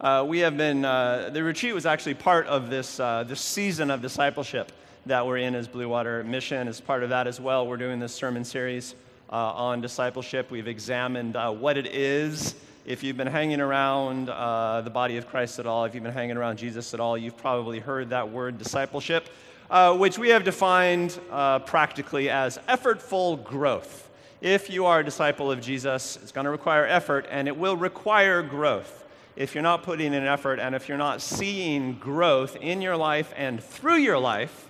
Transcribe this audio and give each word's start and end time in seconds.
Uh, 0.00 0.24
we 0.24 0.38
have 0.38 0.56
been, 0.56 0.84
uh, 0.84 1.28
the 1.32 1.42
retreat 1.42 1.74
was 1.74 1.84
actually 1.84 2.14
part 2.14 2.46
of 2.46 2.70
this, 2.70 3.00
uh, 3.00 3.24
this 3.24 3.40
season 3.40 3.90
of 3.90 4.00
discipleship 4.00 4.70
that 5.06 5.26
we're 5.26 5.38
in 5.38 5.56
as 5.56 5.66
Blue 5.66 5.88
Water 5.88 6.22
Mission. 6.22 6.68
As 6.68 6.80
part 6.80 7.02
of 7.02 7.08
that 7.08 7.26
as 7.26 7.40
well, 7.40 7.66
we're 7.66 7.78
doing 7.78 7.98
this 7.98 8.14
sermon 8.14 8.44
series 8.44 8.94
uh, 9.28 9.34
on 9.34 9.80
discipleship. 9.80 10.52
We've 10.52 10.68
examined 10.68 11.34
uh, 11.34 11.50
what 11.50 11.76
it 11.76 11.86
is. 11.86 12.54
If 12.86 13.02
you've 13.02 13.16
been 13.16 13.26
hanging 13.26 13.60
around 13.60 14.28
uh, 14.28 14.82
the 14.82 14.90
body 14.90 15.16
of 15.16 15.26
Christ 15.26 15.58
at 15.58 15.66
all, 15.66 15.84
if 15.84 15.96
you've 15.96 16.04
been 16.04 16.12
hanging 16.12 16.36
around 16.36 16.58
Jesus 16.58 16.94
at 16.94 17.00
all, 17.00 17.18
you've 17.18 17.36
probably 17.36 17.80
heard 17.80 18.10
that 18.10 18.30
word 18.30 18.56
discipleship, 18.56 19.28
which 19.96 20.16
we 20.16 20.28
have 20.28 20.44
defined 20.44 21.18
practically 21.66 22.30
as 22.30 22.56
effortful 22.68 23.42
growth. 23.42 24.08
If 24.40 24.70
you 24.70 24.86
are 24.86 25.00
a 25.00 25.04
disciple 25.04 25.50
of 25.50 25.60
Jesus, 25.60 26.16
it's 26.22 26.30
going 26.30 26.44
to 26.44 26.52
require 26.52 26.86
effort 26.86 27.26
and 27.28 27.48
it 27.48 27.56
will 27.56 27.76
require 27.76 28.42
growth 28.42 29.06
if 29.38 29.54
you're 29.54 29.62
not 29.62 29.84
putting 29.84 30.14
in 30.14 30.24
effort 30.24 30.58
and 30.58 30.74
if 30.74 30.88
you're 30.88 30.98
not 30.98 31.22
seeing 31.22 31.94
growth 31.94 32.56
in 32.56 32.82
your 32.82 32.96
life 32.96 33.32
and 33.36 33.62
through 33.62 33.98
your 33.98 34.18
life 34.18 34.68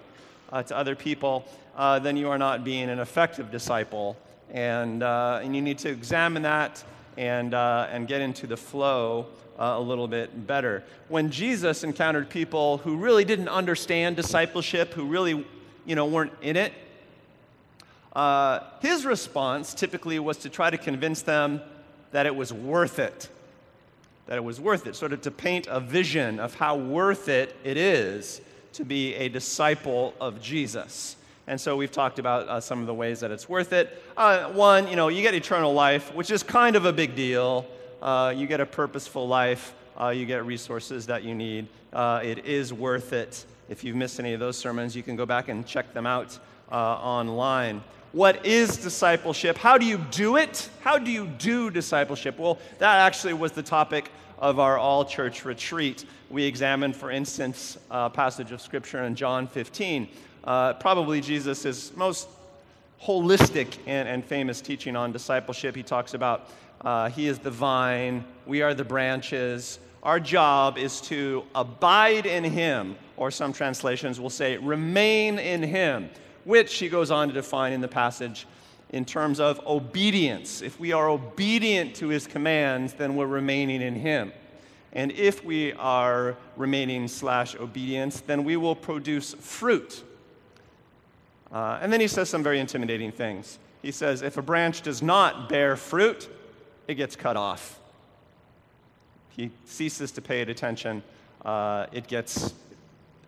uh, 0.52 0.62
to 0.62 0.76
other 0.76 0.94
people, 0.94 1.46
uh, 1.74 1.98
then 1.98 2.18
you 2.18 2.28
are 2.28 2.36
not 2.36 2.64
being 2.64 2.90
an 2.90 2.98
effective 2.98 3.50
disciple. 3.50 4.14
And, 4.50 5.02
uh, 5.02 5.40
and 5.42 5.56
you 5.56 5.62
need 5.62 5.78
to 5.78 5.88
examine 5.88 6.42
that 6.42 6.84
and, 7.16 7.54
uh, 7.54 7.88
and 7.90 8.06
get 8.06 8.20
into 8.20 8.46
the 8.46 8.58
flow 8.58 9.28
uh, 9.58 9.76
a 9.78 9.80
little 9.80 10.06
bit 10.06 10.46
better. 10.46 10.84
When 11.08 11.30
Jesus 11.30 11.82
encountered 11.82 12.28
people 12.28 12.76
who 12.76 12.98
really 12.98 13.24
didn't 13.24 13.48
understand 13.48 14.16
discipleship, 14.16 14.92
who 14.92 15.06
really 15.06 15.46
you 15.86 15.94
know, 15.94 16.04
weren't 16.04 16.34
in 16.42 16.56
it, 16.58 16.74
uh, 18.14 18.60
his 18.80 19.06
response 19.06 19.72
typically 19.72 20.18
was 20.18 20.36
to 20.38 20.50
try 20.50 20.68
to 20.68 20.76
convince 20.76 21.22
them 21.22 21.62
that 22.12 22.26
it 22.26 22.36
was 22.36 22.52
worth 22.52 22.98
it 22.98 23.30
that 24.28 24.36
it 24.36 24.44
was 24.44 24.60
worth 24.60 24.86
it, 24.86 24.94
sort 24.94 25.12
of 25.12 25.22
to 25.22 25.30
paint 25.30 25.66
a 25.68 25.80
vision 25.80 26.38
of 26.38 26.54
how 26.54 26.76
worth 26.76 27.28
it 27.28 27.56
it 27.64 27.76
is 27.76 28.40
to 28.74 28.84
be 28.84 29.14
a 29.16 29.28
disciple 29.28 30.14
of 30.20 30.40
Jesus. 30.40 31.16
And 31.46 31.58
so 31.58 31.76
we've 31.76 31.90
talked 31.90 32.18
about 32.18 32.46
uh, 32.46 32.60
some 32.60 32.80
of 32.82 32.86
the 32.86 32.92
ways 32.92 33.20
that 33.20 33.30
it's 33.30 33.48
worth 33.48 33.72
it. 33.72 34.02
Uh, 34.18 34.50
one, 34.50 34.86
you 34.86 34.96
know, 34.96 35.08
you 35.08 35.22
get 35.22 35.34
eternal 35.34 35.72
life, 35.72 36.14
which 36.14 36.30
is 36.30 36.42
kind 36.42 36.76
of 36.76 36.84
a 36.84 36.92
big 36.92 37.16
deal. 37.16 37.66
Uh, 38.02 38.34
you 38.36 38.46
get 38.46 38.60
a 38.60 38.66
purposeful 38.66 39.26
life. 39.26 39.72
Uh, 39.98 40.10
you 40.10 40.26
get 40.26 40.44
resources 40.44 41.06
that 41.06 41.24
you 41.24 41.34
need. 41.34 41.66
Uh, 41.92 42.20
it 42.22 42.44
is 42.44 42.70
worth 42.70 43.14
it. 43.14 43.46
If 43.70 43.82
you've 43.82 43.96
missed 43.96 44.20
any 44.20 44.34
of 44.34 44.40
those 44.40 44.58
sermons, 44.58 44.94
you 44.94 45.02
can 45.02 45.16
go 45.16 45.24
back 45.24 45.48
and 45.48 45.66
check 45.66 45.94
them 45.94 46.06
out 46.06 46.38
uh, 46.70 46.74
online. 46.74 47.82
What 48.12 48.44
is 48.44 48.76
discipleship? 48.76 49.56
How 49.56 49.78
do 49.78 49.86
you 49.86 49.98
do 50.10 50.36
it? 50.36 50.68
How 50.80 50.98
do 50.98 51.10
you 51.10 51.26
do 51.26 51.70
discipleship? 51.70 52.38
Well, 52.38 52.58
that 52.78 53.06
actually 53.06 53.34
was 53.34 53.52
the 53.52 53.62
topic 53.62 54.10
of 54.38 54.58
our 54.58 54.78
all 54.78 55.04
church 55.04 55.44
retreat. 55.44 56.04
We 56.30 56.44
examined, 56.44 56.96
for 56.96 57.10
instance, 57.10 57.78
a 57.90 58.10
passage 58.10 58.52
of 58.52 58.60
scripture 58.60 59.04
in 59.04 59.14
John 59.14 59.46
15. 59.46 60.08
Uh, 60.44 60.74
probably 60.74 61.20
Jesus' 61.20 61.94
most 61.96 62.28
holistic 63.02 63.78
and, 63.86 64.08
and, 64.08 64.24
famous 64.24 64.60
teaching 64.60 64.96
on 64.96 65.12
discipleship. 65.12 65.76
He 65.76 65.82
talks 65.82 66.14
about 66.14 66.50
uh, 66.80 67.10
He 67.10 67.26
is 67.26 67.38
the 67.38 67.50
vine, 67.50 68.24
we 68.46 68.62
are 68.62 68.74
the 68.74 68.84
branches. 68.84 69.78
Our 70.02 70.20
job 70.20 70.78
is 70.78 71.00
to 71.02 71.44
abide 71.54 72.26
in 72.26 72.44
Him, 72.44 72.96
or 73.16 73.30
some 73.30 73.52
translations 73.52 74.20
will 74.20 74.30
say, 74.30 74.56
remain 74.56 75.38
in 75.38 75.62
Him 75.62 76.10
which 76.48 76.78
he 76.78 76.88
goes 76.88 77.10
on 77.10 77.28
to 77.28 77.34
define 77.34 77.74
in 77.74 77.82
the 77.82 77.88
passage 77.88 78.46
in 78.90 79.04
terms 79.04 79.38
of 79.38 79.64
obedience. 79.66 80.62
If 80.62 80.80
we 80.80 80.92
are 80.92 81.08
obedient 81.08 81.94
to 81.96 82.08
his 82.08 82.26
commands, 82.26 82.94
then 82.94 83.16
we're 83.16 83.26
remaining 83.26 83.82
in 83.82 83.94
him. 83.94 84.32
And 84.92 85.12
if 85.12 85.44
we 85.44 85.74
are 85.74 86.36
remaining 86.56 87.08
slash 87.08 87.54
obedience, 87.54 88.20
then 88.20 88.44
we 88.44 88.56
will 88.56 88.74
produce 88.74 89.34
fruit. 89.34 90.02
Uh, 91.52 91.78
and 91.82 91.92
then 91.92 92.00
he 92.00 92.08
says 92.08 92.30
some 92.30 92.42
very 92.42 92.58
intimidating 92.58 93.12
things. 93.12 93.58
He 93.82 93.92
says, 93.92 94.22
if 94.22 94.38
a 94.38 94.42
branch 94.42 94.82
does 94.82 95.02
not 95.02 95.48
bear 95.48 95.76
fruit, 95.76 96.28
it 96.88 96.94
gets 96.94 97.14
cut 97.14 97.36
off. 97.36 97.78
He 99.28 99.50
ceases 99.66 100.10
to 100.12 100.22
pay 100.22 100.40
it 100.40 100.48
attention. 100.48 101.02
Uh, 101.44 101.86
it 101.92 102.08
gets, 102.08 102.54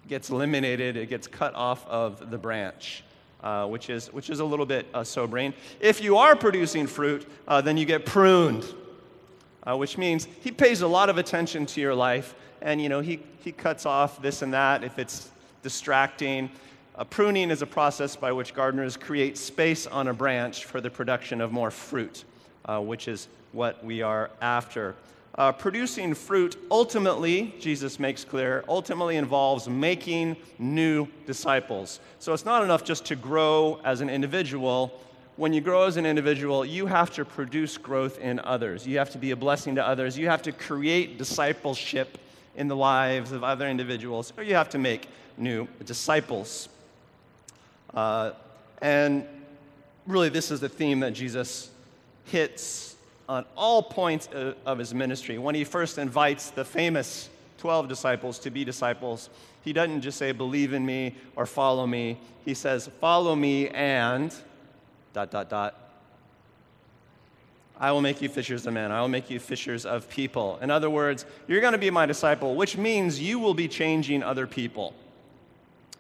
gets 0.08 0.30
eliminated, 0.30 0.96
it 0.96 1.08
gets 1.08 1.26
cut 1.26 1.54
off 1.54 1.86
of 1.86 2.30
the 2.30 2.38
branch 2.38 3.04
uh, 3.42 3.66
which, 3.66 3.90
is, 3.90 4.12
which 4.12 4.30
is 4.30 4.40
a 4.40 4.44
little 4.44 4.66
bit 4.66 4.86
uh, 4.92 5.04
sobering. 5.04 5.54
If 5.80 6.02
you 6.02 6.16
are 6.16 6.36
producing 6.36 6.86
fruit, 6.86 7.28
uh, 7.48 7.60
then 7.60 7.76
you 7.76 7.84
get 7.84 8.06
pruned, 8.06 8.64
uh, 9.64 9.76
which 9.76 9.96
means 9.98 10.28
he 10.40 10.50
pays 10.50 10.82
a 10.82 10.88
lot 10.88 11.08
of 11.08 11.18
attention 11.18 11.66
to 11.66 11.80
your 11.80 11.94
life, 11.94 12.34
and 12.62 12.80
you 12.80 12.88
know 12.88 13.00
he, 13.00 13.20
he 13.42 13.52
cuts 13.52 13.86
off 13.86 14.20
this 14.20 14.42
and 14.42 14.52
that 14.52 14.84
if 14.84 14.98
it's 14.98 15.30
distracting. 15.62 16.50
Uh, 16.96 17.04
pruning 17.04 17.50
is 17.50 17.62
a 17.62 17.66
process 17.66 18.16
by 18.16 18.32
which 18.32 18.52
gardeners 18.52 18.96
create 18.96 19.38
space 19.38 19.86
on 19.86 20.08
a 20.08 20.12
branch 20.12 20.64
for 20.64 20.80
the 20.80 20.90
production 20.90 21.40
of 21.40 21.52
more 21.52 21.70
fruit, 21.70 22.24
uh, 22.66 22.80
which 22.80 23.08
is 23.08 23.28
what 23.52 23.82
we 23.84 24.02
are 24.02 24.30
after. 24.40 24.94
Uh, 25.40 25.50
producing 25.50 26.12
fruit 26.12 26.54
ultimately, 26.70 27.54
Jesus 27.58 27.98
makes 27.98 28.26
clear, 28.26 28.62
ultimately 28.68 29.16
involves 29.16 29.70
making 29.70 30.36
new 30.58 31.08
disciples. 31.24 31.98
So 32.18 32.34
it's 32.34 32.44
not 32.44 32.62
enough 32.62 32.84
just 32.84 33.06
to 33.06 33.16
grow 33.16 33.80
as 33.82 34.02
an 34.02 34.10
individual. 34.10 35.00
When 35.36 35.54
you 35.54 35.62
grow 35.62 35.84
as 35.86 35.96
an 35.96 36.04
individual, 36.04 36.62
you 36.62 36.84
have 36.84 37.10
to 37.12 37.24
produce 37.24 37.78
growth 37.78 38.18
in 38.18 38.38
others. 38.40 38.86
You 38.86 38.98
have 38.98 39.08
to 39.12 39.18
be 39.18 39.30
a 39.30 39.36
blessing 39.36 39.76
to 39.76 39.82
others. 39.86 40.18
You 40.18 40.28
have 40.28 40.42
to 40.42 40.52
create 40.52 41.16
discipleship 41.16 42.18
in 42.54 42.68
the 42.68 42.76
lives 42.76 43.32
of 43.32 43.42
other 43.42 43.66
individuals, 43.66 44.34
or 44.36 44.42
you 44.42 44.56
have 44.56 44.68
to 44.68 44.78
make 44.78 45.08
new 45.38 45.66
disciples. 45.86 46.68
Uh, 47.94 48.32
and 48.82 49.24
really, 50.06 50.28
this 50.28 50.50
is 50.50 50.60
the 50.60 50.68
theme 50.68 51.00
that 51.00 51.14
Jesus 51.14 51.70
hits 52.26 52.89
on 53.30 53.44
all 53.56 53.80
points 53.80 54.28
of 54.66 54.76
his 54.76 54.92
ministry. 54.92 55.38
When 55.38 55.54
he 55.54 55.62
first 55.62 55.98
invites 55.98 56.50
the 56.50 56.64
famous 56.64 57.30
12 57.58 57.86
disciples 57.86 58.40
to 58.40 58.50
be 58.50 58.64
disciples, 58.64 59.30
he 59.62 59.72
doesn't 59.72 60.00
just 60.00 60.18
say, 60.18 60.32
believe 60.32 60.72
in 60.72 60.84
me 60.84 61.14
or 61.36 61.46
follow 61.46 61.86
me. 61.86 62.18
He 62.44 62.54
says, 62.54 62.90
follow 63.00 63.36
me 63.36 63.68
and 63.68 64.34
dot, 65.12 65.30
dot, 65.30 65.48
dot. 65.48 65.76
I 67.78 67.92
will 67.92 68.00
make 68.00 68.20
you 68.20 68.28
fishers 68.28 68.66
of 68.66 68.74
men. 68.74 68.90
I 68.90 69.00
will 69.00 69.08
make 69.08 69.30
you 69.30 69.38
fishers 69.38 69.86
of 69.86 70.10
people. 70.10 70.58
In 70.60 70.68
other 70.68 70.90
words, 70.90 71.24
you're 71.46 71.60
going 71.60 71.72
to 71.72 71.78
be 71.78 71.88
my 71.88 72.06
disciple, 72.06 72.56
which 72.56 72.76
means 72.76 73.20
you 73.20 73.38
will 73.38 73.54
be 73.54 73.68
changing 73.68 74.24
other 74.24 74.48
people. 74.48 74.92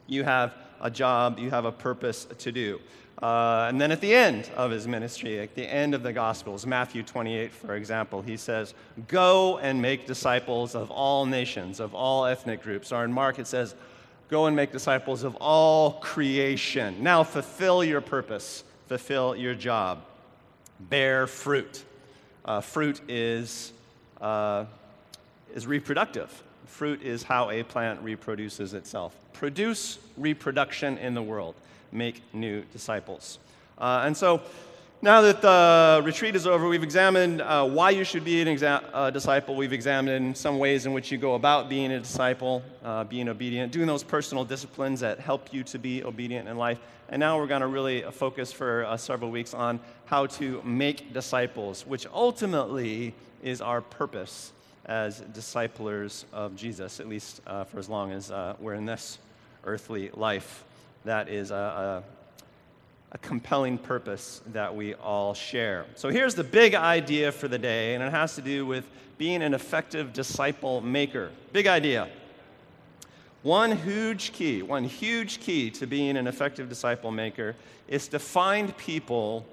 You 0.08 0.24
have 0.24 0.52
a 0.80 0.90
job, 0.90 1.38
you 1.38 1.50
have 1.50 1.64
a 1.64 1.72
purpose 1.72 2.26
to 2.38 2.50
do. 2.50 2.80
Uh, 3.22 3.66
and 3.68 3.78
then 3.78 3.92
at 3.92 4.00
the 4.00 4.14
end 4.14 4.50
of 4.56 4.70
his 4.70 4.88
ministry, 4.88 5.40
at 5.40 5.54
the 5.54 5.70
end 5.70 5.94
of 5.94 6.02
the 6.02 6.12
Gospels, 6.12 6.66
Matthew 6.66 7.02
28, 7.02 7.52
for 7.52 7.74
example, 7.74 8.22
he 8.22 8.36
says, 8.36 8.72
Go 9.08 9.58
and 9.58 9.80
make 9.80 10.06
disciples 10.06 10.74
of 10.74 10.90
all 10.90 11.26
nations, 11.26 11.80
of 11.80 11.94
all 11.94 12.24
ethnic 12.24 12.62
groups. 12.62 12.92
Or 12.92 13.04
in 13.04 13.12
Mark, 13.12 13.38
it 13.38 13.46
says, 13.46 13.74
Go 14.30 14.46
and 14.46 14.56
make 14.56 14.72
disciples 14.72 15.22
of 15.22 15.36
all 15.36 15.94
creation. 15.94 17.02
Now 17.02 17.22
fulfill 17.22 17.84
your 17.84 18.00
purpose, 18.00 18.64
fulfill 18.86 19.36
your 19.36 19.54
job, 19.54 20.02
bear 20.78 21.26
fruit. 21.26 21.84
Uh, 22.44 22.62
fruit 22.62 23.02
is, 23.06 23.72
uh, 24.20 24.64
is 25.54 25.66
reproductive. 25.66 26.42
Fruit 26.66 27.02
is 27.02 27.22
how 27.22 27.50
a 27.50 27.64
plant 27.64 28.00
reproduces 28.00 28.72
itself. 28.72 29.14
Produce 29.34 29.98
reproduction 30.16 30.96
in 30.98 31.12
the 31.12 31.22
world 31.22 31.54
make 31.92 32.22
new 32.32 32.62
disciples. 32.72 33.38
Uh, 33.78 34.02
and 34.04 34.16
so 34.16 34.42
now 35.02 35.22
that 35.22 35.40
the 35.40 36.02
retreat 36.04 36.36
is 36.36 36.46
over, 36.46 36.68
we've 36.68 36.82
examined 36.82 37.40
uh, 37.40 37.66
why 37.66 37.88
you 37.88 38.04
should 38.04 38.22
be 38.22 38.42
an 38.42 38.48
exa- 38.48 38.84
uh, 38.92 39.10
disciple. 39.10 39.54
We've 39.54 39.72
examined 39.72 40.36
some 40.36 40.58
ways 40.58 40.84
in 40.84 40.92
which 40.92 41.10
you 41.10 41.16
go 41.16 41.36
about 41.36 41.70
being 41.70 41.90
a 41.92 42.00
disciple, 42.00 42.62
uh, 42.84 43.04
being 43.04 43.28
obedient, 43.30 43.72
doing 43.72 43.86
those 43.86 44.02
personal 44.02 44.44
disciplines 44.44 45.00
that 45.00 45.18
help 45.18 45.54
you 45.54 45.62
to 45.64 45.78
be 45.78 46.04
obedient 46.04 46.48
in 46.48 46.58
life. 46.58 46.78
And 47.08 47.18
now 47.18 47.38
we're 47.38 47.46
going 47.46 47.62
to 47.62 47.66
really 47.66 48.02
focus 48.12 48.52
for 48.52 48.84
uh, 48.84 48.98
several 48.98 49.30
weeks 49.30 49.54
on 49.54 49.80
how 50.04 50.26
to 50.26 50.60
make 50.64 51.14
disciples, 51.14 51.86
which 51.86 52.06
ultimately 52.12 53.14
is 53.42 53.62
our 53.62 53.80
purpose 53.80 54.52
as 54.84 55.20
disciplers 55.32 56.26
of 56.32 56.54
Jesus, 56.56 57.00
at 57.00 57.08
least 57.08 57.40
uh, 57.46 57.64
for 57.64 57.78
as 57.78 57.88
long 57.88 58.12
as 58.12 58.30
we're 58.58 58.74
in 58.74 58.84
this 58.84 59.18
earthly 59.64 60.10
life 60.12 60.64
that 61.04 61.28
is 61.28 61.50
a, 61.50 61.54
a, 61.54 62.02
a 63.12 63.18
compelling 63.18 63.78
purpose 63.78 64.42
that 64.52 64.74
we 64.74 64.94
all 64.94 65.34
share. 65.34 65.86
So 65.94 66.08
here's 66.08 66.34
the 66.34 66.44
big 66.44 66.74
idea 66.74 67.32
for 67.32 67.48
the 67.48 67.58
day, 67.58 67.94
and 67.94 68.02
it 68.02 68.10
has 68.10 68.34
to 68.36 68.42
do 68.42 68.66
with 68.66 68.84
being 69.18 69.42
an 69.42 69.54
effective 69.54 70.12
disciple 70.12 70.80
maker. 70.80 71.30
Big 71.52 71.66
idea. 71.66 72.08
One 73.42 73.76
huge 73.76 74.32
key, 74.32 74.62
one 74.62 74.84
huge 74.84 75.40
key 75.40 75.70
to 75.72 75.86
being 75.86 76.16
an 76.16 76.26
effective 76.26 76.68
disciple 76.68 77.10
maker 77.10 77.56
is 77.88 78.08
to 78.08 78.18
find 78.18 78.76
people 78.76 79.46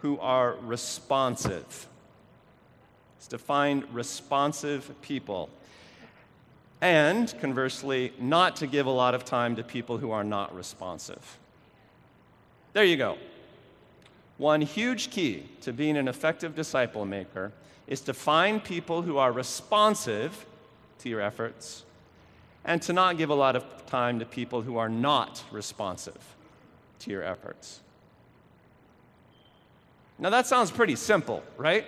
who 0.00 0.18
are 0.20 0.56
responsive. 0.62 1.86
It's 3.18 3.26
to 3.28 3.38
find 3.38 3.84
responsive 3.92 4.90
people. 5.02 5.50
And 6.80 7.32
conversely, 7.40 8.12
not 8.18 8.56
to 8.56 8.66
give 8.66 8.86
a 8.86 8.90
lot 8.90 9.14
of 9.14 9.24
time 9.24 9.56
to 9.56 9.62
people 9.62 9.98
who 9.98 10.10
are 10.10 10.24
not 10.24 10.54
responsive. 10.54 11.38
There 12.72 12.84
you 12.84 12.96
go. 12.96 13.16
One 14.38 14.60
huge 14.60 15.10
key 15.10 15.48
to 15.62 15.72
being 15.72 15.96
an 15.96 16.08
effective 16.08 16.54
disciple 16.54 17.06
maker 17.06 17.52
is 17.86 18.02
to 18.02 18.12
find 18.12 18.62
people 18.62 19.02
who 19.02 19.16
are 19.16 19.32
responsive 19.32 20.44
to 20.98 21.08
your 21.08 21.20
efforts 21.20 21.84
and 22.64 22.82
to 22.82 22.92
not 22.92 23.16
give 23.16 23.30
a 23.30 23.34
lot 23.34 23.56
of 23.56 23.64
time 23.86 24.18
to 24.18 24.26
people 24.26 24.60
who 24.60 24.76
are 24.76 24.88
not 24.88 25.42
responsive 25.50 26.36
to 26.98 27.10
your 27.10 27.22
efforts. 27.22 27.80
Now, 30.18 30.30
that 30.30 30.46
sounds 30.46 30.70
pretty 30.70 30.96
simple, 30.96 31.42
right? 31.56 31.86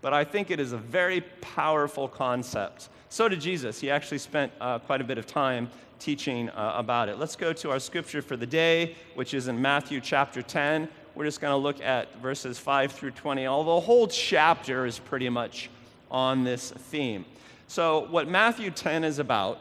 But 0.00 0.14
I 0.14 0.24
think 0.24 0.50
it 0.50 0.60
is 0.60 0.72
a 0.72 0.78
very 0.78 1.20
powerful 1.40 2.08
concept. 2.08 2.88
So 3.14 3.28
did 3.28 3.40
Jesus. 3.40 3.80
He 3.80 3.92
actually 3.92 4.18
spent 4.18 4.50
uh, 4.60 4.80
quite 4.80 5.00
a 5.00 5.04
bit 5.04 5.18
of 5.18 5.24
time 5.24 5.70
teaching 6.00 6.48
uh, 6.48 6.72
about 6.74 7.08
it. 7.08 7.16
Let's 7.16 7.36
go 7.36 7.52
to 7.52 7.70
our 7.70 7.78
scripture 7.78 8.20
for 8.20 8.36
the 8.36 8.44
day, 8.44 8.96
which 9.14 9.34
is 9.34 9.46
in 9.46 9.62
Matthew 9.62 10.00
chapter 10.00 10.42
10. 10.42 10.88
We're 11.14 11.26
just 11.26 11.40
going 11.40 11.52
to 11.52 11.56
look 11.56 11.80
at 11.80 12.12
verses 12.16 12.58
5 12.58 12.90
through 12.90 13.12
20, 13.12 13.46
although 13.46 13.76
the 13.76 13.82
whole 13.82 14.08
chapter 14.08 14.84
is 14.84 14.98
pretty 14.98 15.28
much 15.28 15.70
on 16.10 16.42
this 16.42 16.72
theme. 16.72 17.24
So, 17.68 18.08
what 18.10 18.26
Matthew 18.26 18.72
10 18.72 19.04
is 19.04 19.20
about, 19.20 19.60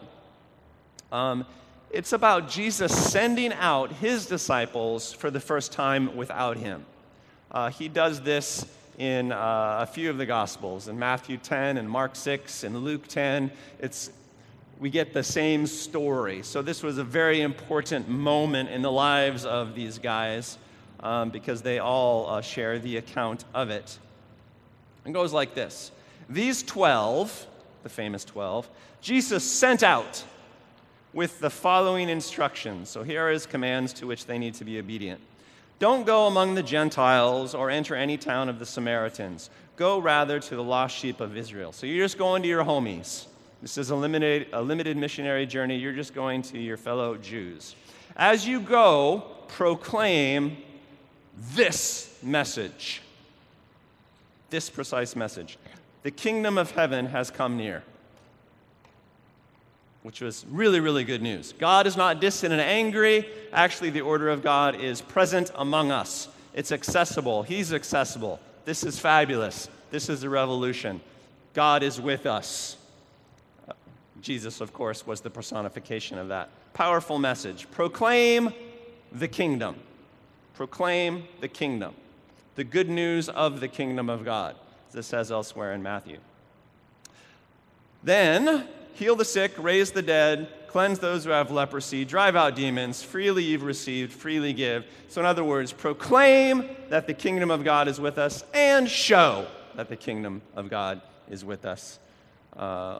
um, 1.12 1.46
it's 1.92 2.12
about 2.12 2.50
Jesus 2.50 2.92
sending 2.92 3.54
out 3.54 3.92
his 3.92 4.26
disciples 4.26 5.14
for 5.14 5.30
the 5.30 5.40
first 5.40 5.72
time 5.72 6.16
without 6.16 6.58
him. 6.58 6.88
Uh, 7.52 7.70
he 7.70 7.88
does 7.88 8.20
this 8.22 8.66
in 8.98 9.32
uh, 9.32 9.80
a 9.82 9.86
few 9.86 10.10
of 10.10 10.18
the 10.18 10.26
Gospels, 10.26 10.88
in 10.88 10.98
Matthew 10.98 11.38
10 11.38 11.78
and 11.78 11.90
Mark 11.90 12.16
6 12.16 12.64
and 12.64 12.84
Luke 12.84 13.08
10. 13.08 13.52
It's, 13.80 14.12
we 14.80 14.90
get 14.90 15.14
the 15.14 15.24
same 15.24 15.66
story. 15.66 16.44
So, 16.44 16.62
this 16.62 16.84
was 16.84 16.98
a 16.98 17.04
very 17.04 17.42
important 17.42 18.08
moment 18.08 18.70
in 18.70 18.82
the 18.82 18.92
lives 18.92 19.46
of 19.46 19.76
these 19.76 19.98
guys 19.98 20.58
um, 21.00 21.30
because 21.30 21.62
they 21.62 21.80
all 21.80 22.30
uh, 22.30 22.42
share 22.42 22.80
the 22.80 22.98
account 22.98 23.46
of 23.54 23.70
it. 23.70 23.98
It 25.06 25.12
goes 25.12 25.34
like 25.34 25.54
this 25.56 25.92
These 26.30 26.64
12, 26.64 27.48
the 27.84 27.90
famous 27.90 28.24
12, 28.26 28.70
Jesus 29.02 29.44
sent 29.44 29.84
out 29.84 30.24
with 31.14 31.40
the 31.40 31.50
following 31.50 32.10
instructions. 32.10 32.90
So, 32.90 33.04
here 33.04 33.28
are 33.28 33.32
his 33.32 33.46
commands 33.46 33.94
to 33.94 34.08
which 34.08 34.26
they 34.26 34.38
need 34.38 34.54
to 34.56 34.66
be 34.66 34.80
obedient. 34.80 35.20
Don't 35.80 36.06
go 36.06 36.28
among 36.28 36.56
the 36.56 36.64
Gentiles 36.64 37.54
or 37.54 37.70
enter 37.70 37.96
any 37.96 38.18
town 38.18 38.50
of 38.50 38.60
the 38.60 38.66
Samaritans. 38.66 39.50
Go 39.76 40.00
rather 40.00 40.40
to 40.40 40.56
the 40.56 40.64
lost 40.64 40.96
sheep 40.96 41.20
of 41.20 41.36
Israel. 41.36 41.72
So 41.72 41.86
you're 41.86 42.06
just 42.06 42.18
going 42.18 42.44
to 42.44 42.48
your 42.48 42.64
homies. 42.64 43.26
This 43.62 43.78
is 43.78 43.90
a 43.90 43.96
limited, 43.96 44.48
a 44.54 44.62
limited 44.62 44.98
missionary 44.98 45.46
journey. 45.46 45.78
You're 45.78 45.94
just 45.94 46.14
going 46.14 46.42
to 46.44 46.60
your 46.60 46.78
fellow 46.78 47.18
Jews. 47.18 47.76
As 48.16 48.48
you 48.48 48.60
go, 48.60 49.24
proclaim 49.48 50.58
this 51.54 52.18
message. 52.22 53.02
This 54.50 54.70
precise 54.70 55.16
message. 55.16 55.58
The 56.04 56.12
kingdom 56.12 56.58
of 56.58 56.72
heaven 56.72 57.08
has 57.08 57.32
come 57.32 57.58
near 57.58 57.84
which 60.04 60.22
was 60.22 60.46
really, 60.50 60.80
really 60.80 61.04
good 61.04 61.22
news. 61.22 61.54
God 61.58 61.88
is 61.88 61.98
not 61.98 62.20
distant 62.20 62.52
and 62.52 62.62
angry. 62.62 63.28
Actually, 63.52 63.90
the 63.90 64.02
order 64.02 64.30
of 64.30 64.44
God 64.44 64.80
is 64.80 65.02
present 65.02 65.52
among 65.56 65.92
us, 65.92 66.28
it's 66.54 66.72
accessible. 66.72 67.42
He's 67.44 67.74
accessible. 67.74 68.40
This 68.66 68.84
is 68.84 69.00
fabulous. 69.00 69.68
This 69.90 70.08
is 70.10 70.24
a 70.24 70.30
revolution. 70.30 71.02
God 71.54 71.84
is 71.84 72.00
with 72.00 72.26
us. 72.26 72.78
Jesus, 74.22 74.62
of 74.62 74.72
course, 74.72 75.06
was 75.06 75.22
the 75.22 75.30
personification 75.30 76.18
of 76.18 76.30
that. 76.30 76.50
Powerful 76.74 77.20
message. 77.20 77.70
Proclaim 77.72 78.54
the 79.12 79.28
kingdom. 79.28 79.76
Proclaim 80.56 81.24
the 81.42 81.48
kingdom. 81.48 81.94
The 82.56 82.64
good 82.64 82.90
news 82.90 83.30
of 83.30 83.60
the 83.60 83.68
kingdom 83.68 84.10
of 84.10 84.24
God, 84.24 84.56
it 84.94 85.04
says 85.04 85.32
elsewhere 85.32 85.74
in 85.74 85.84
Matthew. 85.84 86.20
Then 88.04 88.68
heal 88.94 89.16
the 89.16 89.26
sick, 89.26 89.52
raise 89.58 89.92
the 89.92 90.02
dead, 90.02 90.48
cleanse 90.68 91.00
those 91.00 91.26
who 91.26 91.30
have 91.32 91.52
leprosy, 91.52 92.06
drive 92.06 92.36
out 92.36 92.56
demons, 92.56 93.04
freely 93.04 93.44
you've 93.44 93.64
received, 93.64 94.12
freely 94.12 94.54
give. 94.54 94.86
So, 95.08 95.22
in 95.22 95.26
other 95.26 95.44
words, 95.44 95.72
proclaim 95.72 96.68
that 96.90 97.08
the 97.08 97.14
kingdom 97.14 97.52
of 97.52 97.64
God 97.64 97.88
is 97.88 98.00
with 98.00 98.18
us 98.18 98.44
and 98.54 98.90
show 98.90 99.48
that 99.76 99.90
the 99.90 99.96
kingdom 99.96 100.42
of 100.56 100.70
God 100.70 101.02
is 101.30 101.46
with 101.46 101.66
us. 101.66 102.00
Uh, 102.56 103.00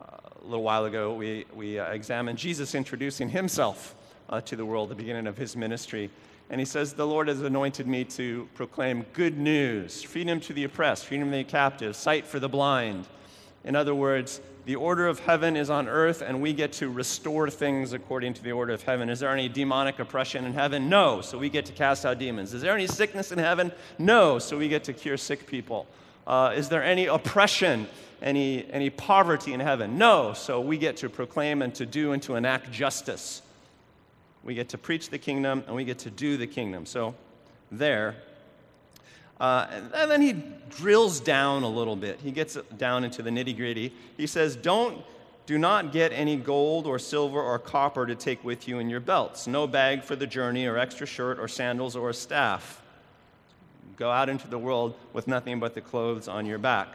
a 0.00 0.46
little 0.46 0.62
while 0.62 0.84
ago, 0.84 1.14
we, 1.14 1.46
we 1.54 1.78
uh, 1.78 1.90
examined 1.90 2.38
Jesus 2.38 2.74
introducing 2.74 3.30
himself 3.30 3.94
uh, 4.28 4.40
to 4.42 4.56
the 4.56 4.64
world, 4.64 4.90
the 4.90 4.94
beginning 4.94 5.26
of 5.26 5.36
his 5.36 5.56
ministry. 5.56 6.10
And 6.50 6.60
he 6.60 6.64
says, 6.66 6.92
The 6.92 7.06
Lord 7.06 7.28
has 7.28 7.40
anointed 7.40 7.86
me 7.86 8.04
to 8.04 8.48
proclaim 8.54 9.06
good 9.14 9.38
news, 9.38 10.02
freedom 10.02 10.40
to 10.40 10.52
the 10.52 10.64
oppressed, 10.64 11.06
freedom 11.06 11.30
to 11.30 11.36
the 11.38 11.44
captive, 11.44 11.96
sight 11.96 12.26
for 12.26 12.38
the 12.38 12.48
blind. 12.48 13.06
In 13.64 13.74
other 13.74 13.94
words, 13.94 14.40
the 14.66 14.76
order 14.76 15.06
of 15.06 15.20
heaven 15.20 15.56
is 15.56 15.68
on 15.68 15.88
earth, 15.88 16.22
and 16.22 16.40
we 16.40 16.52
get 16.52 16.72
to 16.74 16.88
restore 16.88 17.50
things 17.50 17.92
according 17.92 18.34
to 18.34 18.42
the 18.42 18.52
order 18.52 18.72
of 18.72 18.82
heaven. 18.82 19.10
Is 19.10 19.20
there 19.20 19.30
any 19.30 19.48
demonic 19.48 19.98
oppression 19.98 20.44
in 20.44 20.54
heaven? 20.54 20.88
No, 20.88 21.20
so 21.20 21.38
we 21.38 21.50
get 21.50 21.66
to 21.66 21.72
cast 21.72 22.06
out 22.06 22.18
demons. 22.18 22.54
Is 22.54 22.62
there 22.62 22.74
any 22.74 22.86
sickness 22.86 23.32
in 23.32 23.38
heaven? 23.38 23.72
No, 23.98 24.38
so 24.38 24.56
we 24.56 24.68
get 24.68 24.84
to 24.84 24.92
cure 24.92 25.16
sick 25.16 25.46
people. 25.46 25.86
Uh, 26.26 26.52
is 26.56 26.68
there 26.68 26.82
any 26.82 27.06
oppression, 27.06 27.86
any, 28.22 28.66
any 28.70 28.88
poverty 28.88 29.52
in 29.52 29.60
heaven? 29.60 29.98
No, 29.98 30.32
so 30.32 30.60
we 30.60 30.78
get 30.78 30.96
to 30.98 31.10
proclaim 31.10 31.60
and 31.60 31.74
to 31.74 31.84
do 31.84 32.12
and 32.12 32.22
to 32.22 32.36
enact 32.36 32.72
justice. 32.72 33.42
We 34.42 34.54
get 34.54 34.70
to 34.70 34.78
preach 34.78 35.10
the 35.10 35.18
kingdom 35.18 35.64
and 35.66 35.76
we 35.76 35.84
get 35.84 35.98
to 36.00 36.10
do 36.10 36.36
the 36.36 36.46
kingdom. 36.46 36.86
So, 36.86 37.14
there, 37.70 38.16
uh, 39.40 39.66
and 39.94 40.10
then 40.10 40.22
he 40.22 40.34
drills 40.70 41.20
down 41.20 41.62
a 41.62 41.68
little 41.68 41.96
bit. 41.96 42.20
He 42.20 42.30
gets 42.30 42.56
down 42.76 43.04
into 43.04 43.22
the 43.22 43.30
nitty 43.30 43.56
gritty. 43.56 43.92
He 44.16 44.26
says, 44.26 44.56
Don't, 44.56 45.02
do 45.46 45.58
not 45.58 45.92
get 45.92 46.12
any 46.12 46.36
gold 46.36 46.86
or 46.86 46.98
silver 46.98 47.40
or 47.40 47.58
copper 47.58 48.06
to 48.06 48.14
take 48.14 48.42
with 48.44 48.66
you 48.66 48.78
in 48.78 48.88
your 48.88 49.00
belts. 49.00 49.46
No 49.46 49.66
bag 49.66 50.02
for 50.02 50.16
the 50.16 50.26
journey, 50.26 50.66
or 50.66 50.78
extra 50.78 51.06
shirt, 51.06 51.38
or 51.38 51.48
sandals, 51.48 51.96
or 51.96 52.10
a 52.10 52.14
staff. 52.14 52.82
Go 53.96 54.10
out 54.10 54.28
into 54.28 54.48
the 54.48 54.58
world 54.58 54.94
with 55.12 55.28
nothing 55.28 55.60
but 55.60 55.74
the 55.74 55.80
clothes 55.80 56.28
on 56.28 56.46
your 56.46 56.58
back. 56.58 56.88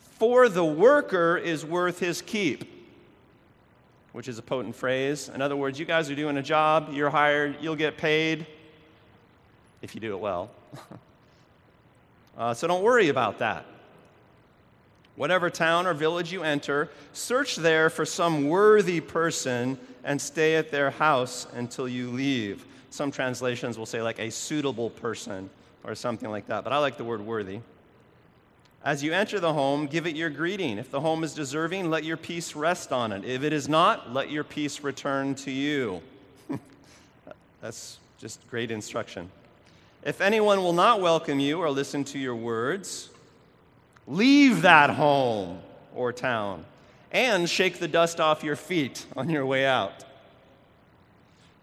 For 0.00 0.48
the 0.48 0.64
worker 0.64 1.36
is 1.36 1.64
worth 1.64 2.00
his 2.00 2.22
keep 2.22 2.78
which 4.12 4.26
is 4.26 4.38
a 4.38 4.42
potent 4.42 4.74
phrase. 4.74 5.30
In 5.32 5.40
other 5.40 5.54
words, 5.54 5.78
you 5.78 5.84
guys 5.84 6.10
are 6.10 6.14
doing 6.14 6.38
a 6.38 6.42
job, 6.42 6.88
you're 6.92 7.08
hired, 7.08 7.56
you'll 7.60 7.76
get 7.76 7.96
paid 7.96 8.46
if 9.82 9.94
you 9.94 10.00
do 10.00 10.12
it 10.12 10.18
well. 10.18 10.50
Uh, 12.38 12.54
so 12.54 12.68
don't 12.68 12.84
worry 12.84 13.08
about 13.08 13.40
that. 13.40 13.66
Whatever 15.16 15.50
town 15.50 15.88
or 15.88 15.94
village 15.94 16.32
you 16.32 16.44
enter, 16.44 16.88
search 17.12 17.56
there 17.56 17.90
for 17.90 18.06
some 18.06 18.48
worthy 18.48 19.00
person 19.00 19.76
and 20.04 20.20
stay 20.20 20.54
at 20.54 20.70
their 20.70 20.90
house 20.90 21.48
until 21.54 21.88
you 21.88 22.08
leave. 22.10 22.64
Some 22.90 23.10
translations 23.10 23.76
will 23.76 23.86
say, 23.86 24.00
like, 24.00 24.20
a 24.20 24.30
suitable 24.30 24.90
person 24.90 25.50
or 25.82 25.96
something 25.96 26.30
like 26.30 26.46
that, 26.46 26.62
but 26.62 26.72
I 26.72 26.78
like 26.78 26.96
the 26.96 27.04
word 27.04 27.20
worthy. 27.20 27.60
As 28.84 29.02
you 29.02 29.12
enter 29.12 29.40
the 29.40 29.52
home, 29.52 29.86
give 29.86 30.06
it 30.06 30.14
your 30.14 30.30
greeting. 30.30 30.78
If 30.78 30.92
the 30.92 31.00
home 31.00 31.24
is 31.24 31.34
deserving, 31.34 31.90
let 31.90 32.04
your 32.04 32.16
peace 32.16 32.54
rest 32.54 32.92
on 32.92 33.10
it. 33.10 33.24
If 33.24 33.42
it 33.42 33.52
is 33.52 33.68
not, 33.68 34.14
let 34.14 34.30
your 34.30 34.44
peace 34.44 34.80
return 34.84 35.34
to 35.36 35.50
you. 35.50 36.00
That's 37.60 37.98
just 38.18 38.48
great 38.48 38.70
instruction. 38.70 39.30
If 40.08 40.22
anyone 40.22 40.62
will 40.62 40.72
not 40.72 41.02
welcome 41.02 41.38
you 41.38 41.58
or 41.60 41.70
listen 41.70 42.02
to 42.04 42.18
your 42.18 42.34
words, 42.34 43.10
leave 44.06 44.62
that 44.62 44.88
home 44.88 45.60
or 45.94 46.14
town 46.14 46.64
and 47.12 47.46
shake 47.46 47.78
the 47.78 47.88
dust 47.88 48.18
off 48.18 48.42
your 48.42 48.56
feet 48.56 49.04
on 49.18 49.28
your 49.28 49.44
way 49.44 49.66
out. 49.66 50.06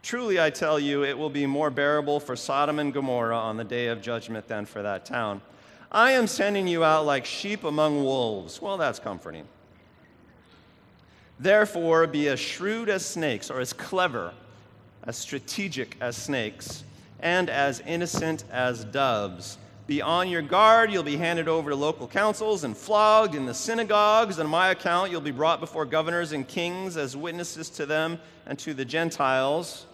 Truly, 0.04 0.40
I 0.40 0.52
tell 0.52 0.80
you, 0.80 1.04
it 1.04 1.18
will 1.18 1.32
be 1.32 1.48
more 1.48 1.72
bearable 1.72 2.20
for 2.20 2.36
Sodom 2.36 2.78
and 2.78 2.94
Gomorrah 2.94 3.36
on 3.36 3.58
the 3.58 3.64
day 3.64 3.88
of 3.88 4.00
judgment 4.00 4.48
than 4.48 4.68
for 4.68 4.84
that 4.84 5.08
town. 5.08 5.42
I 5.92 6.12
am 6.12 6.28
sending 6.28 6.68
you 6.68 6.84
out 6.84 7.04
like 7.08 7.26
sheep 7.26 7.64
among 7.64 8.04
wolves. 8.04 8.62
Well, 8.62 8.78
that's 8.78 9.00
comforting. 9.00 9.48
Therefore, 11.40 12.06
be 12.06 12.28
as 12.28 12.40
shrewd 12.40 12.90
as 12.90 13.04
snakes, 13.04 13.50
or 13.50 13.60
as 13.60 13.74
clever, 13.74 14.36
as 15.04 15.18
strategic 15.18 15.98
as 16.00 16.16
snakes 16.16 16.84
and 17.20 17.50
as 17.50 17.80
innocent 17.82 18.44
as 18.52 18.84
doves. 18.86 19.58
Be 19.88 20.02
on 20.02 20.30
your 20.30 20.42
guard. 20.42 20.92
You'll 20.92 21.04
be 21.04 21.18
handed 21.18 21.48
over 21.48 21.70
to 21.70 21.76
local 21.76 22.08
councils 22.08 22.64
and 22.64 22.76
flogged 22.76 23.36
in 23.36 23.46
the 23.46 23.54
synagogues. 23.54 24.40
On 24.40 24.48
my 24.48 24.70
account, 24.70 25.12
you'll 25.12 25.22
be 25.22 25.32
brought 25.32 25.60
before 25.60 25.86
governors 25.86 26.32
and 26.32 26.48
kings 26.48 26.98
as 26.98 27.16
witnesses 27.16 27.70
to 27.72 27.86
them 27.86 28.20
and 28.48 28.58
to 28.60 28.74
the 28.74 28.86
Gentiles. 28.86 29.86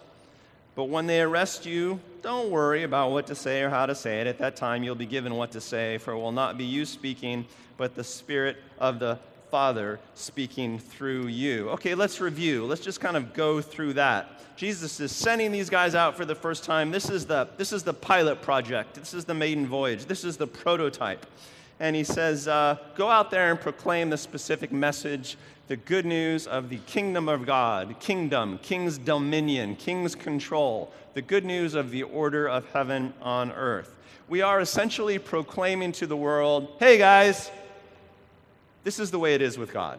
But 0.74 0.84
when 0.84 1.06
they 1.06 1.20
arrest 1.20 1.66
you, 1.66 2.00
don't 2.22 2.50
worry 2.50 2.84
about 2.84 3.10
what 3.10 3.26
to 3.26 3.34
say 3.34 3.62
or 3.62 3.68
how 3.68 3.84
to 3.84 3.94
say 3.94 4.22
it. 4.22 4.26
At 4.26 4.38
that 4.38 4.56
time, 4.56 4.82
you'll 4.82 4.94
be 4.94 5.04
given 5.04 5.34
what 5.34 5.52
to 5.52 5.60
say, 5.60 5.98
for 5.98 6.12
it 6.12 6.18
will 6.18 6.32
not 6.32 6.56
be 6.56 6.64
you 6.64 6.86
speaking, 6.86 7.44
but 7.76 7.94
the 7.94 8.04
Spirit 8.04 8.56
of 8.78 8.98
the 8.98 9.18
Father 9.52 10.00
speaking 10.14 10.78
through 10.78 11.26
you. 11.26 11.68
Okay, 11.68 11.94
let's 11.94 12.22
review. 12.22 12.64
Let's 12.64 12.80
just 12.80 13.00
kind 13.00 13.18
of 13.18 13.34
go 13.34 13.60
through 13.60 13.92
that. 13.92 14.56
Jesus 14.56 14.98
is 14.98 15.12
sending 15.12 15.52
these 15.52 15.68
guys 15.68 15.94
out 15.94 16.16
for 16.16 16.24
the 16.24 16.34
first 16.34 16.64
time. 16.64 16.90
This 16.90 17.10
is 17.10 17.26
the, 17.26 17.46
this 17.58 17.70
is 17.70 17.82
the 17.82 17.92
pilot 17.92 18.40
project, 18.40 18.94
this 18.94 19.12
is 19.12 19.26
the 19.26 19.34
maiden 19.34 19.66
voyage, 19.66 20.06
this 20.06 20.24
is 20.24 20.38
the 20.38 20.46
prototype. 20.46 21.26
And 21.80 21.94
he 21.94 22.02
says, 22.02 22.48
uh, 22.48 22.78
Go 22.94 23.10
out 23.10 23.30
there 23.30 23.50
and 23.50 23.60
proclaim 23.60 24.08
the 24.08 24.16
specific 24.16 24.72
message, 24.72 25.36
the 25.68 25.76
good 25.76 26.06
news 26.06 26.46
of 26.46 26.70
the 26.70 26.78
kingdom 26.86 27.28
of 27.28 27.44
God, 27.44 28.00
kingdom, 28.00 28.58
king's 28.62 28.96
dominion, 28.96 29.76
king's 29.76 30.14
control, 30.14 30.94
the 31.12 31.20
good 31.20 31.44
news 31.44 31.74
of 31.74 31.90
the 31.90 32.04
order 32.04 32.48
of 32.48 32.64
heaven 32.70 33.12
on 33.20 33.52
earth. 33.52 33.96
We 34.30 34.40
are 34.40 34.62
essentially 34.62 35.18
proclaiming 35.18 35.92
to 35.92 36.06
the 36.06 36.16
world, 36.16 36.76
Hey 36.78 36.96
guys, 36.96 37.50
this 38.84 38.98
is 38.98 39.10
the 39.10 39.18
way 39.18 39.34
it 39.34 39.42
is 39.42 39.58
with 39.58 39.72
God. 39.72 39.98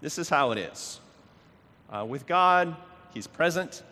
This 0.00 0.18
is 0.18 0.28
how 0.28 0.52
it 0.52 0.58
is. 0.58 1.00
Uh, 1.90 2.04
with 2.04 2.26
God, 2.26 2.76
He's 3.12 3.26
present 3.26 3.82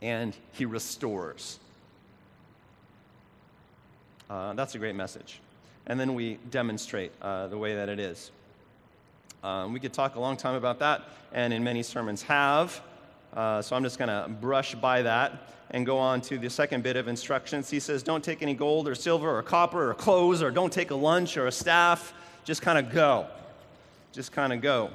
and 0.00 0.34
He 0.52 0.64
restores. 0.64 1.58
Uh, 4.28 4.54
that's 4.54 4.74
a 4.74 4.78
great 4.78 4.94
message. 4.94 5.40
And 5.86 6.00
then 6.00 6.14
we 6.14 6.38
demonstrate 6.50 7.12
uh, 7.22 7.46
the 7.46 7.58
way 7.58 7.74
that 7.74 7.88
it 7.88 8.00
is. 8.00 8.30
Um, 9.44 9.72
we 9.72 9.78
could 9.78 9.92
talk 9.92 10.16
a 10.16 10.20
long 10.20 10.36
time 10.36 10.54
about 10.54 10.80
that, 10.80 11.04
and 11.32 11.52
in 11.52 11.62
many 11.62 11.82
sermons 11.82 12.22
have. 12.22 12.80
Uh, 13.36 13.60
so 13.60 13.76
I'm 13.76 13.82
just 13.82 13.98
going 13.98 14.08
to 14.08 14.28
brush 14.28 14.74
by 14.74 15.02
that 15.02 15.52
and 15.70 15.84
go 15.84 15.98
on 15.98 16.22
to 16.22 16.38
the 16.38 16.48
second 16.48 16.82
bit 16.82 16.96
of 16.96 17.06
instructions. 17.06 17.68
He 17.68 17.80
says, 17.80 18.02
Don't 18.02 18.24
take 18.24 18.42
any 18.42 18.54
gold 18.54 18.88
or 18.88 18.94
silver 18.94 19.36
or 19.36 19.42
copper 19.42 19.90
or 19.90 19.94
clothes, 19.94 20.42
or 20.42 20.50
don't 20.50 20.72
take 20.72 20.90
a 20.90 20.94
lunch 20.94 21.36
or 21.36 21.46
a 21.46 21.52
staff. 21.52 22.14
Just 22.44 22.62
kind 22.62 22.78
of 22.78 22.90
go. 22.92 23.26
Just 24.12 24.32
kind 24.32 24.52
of 24.52 24.62
go. 24.62 24.90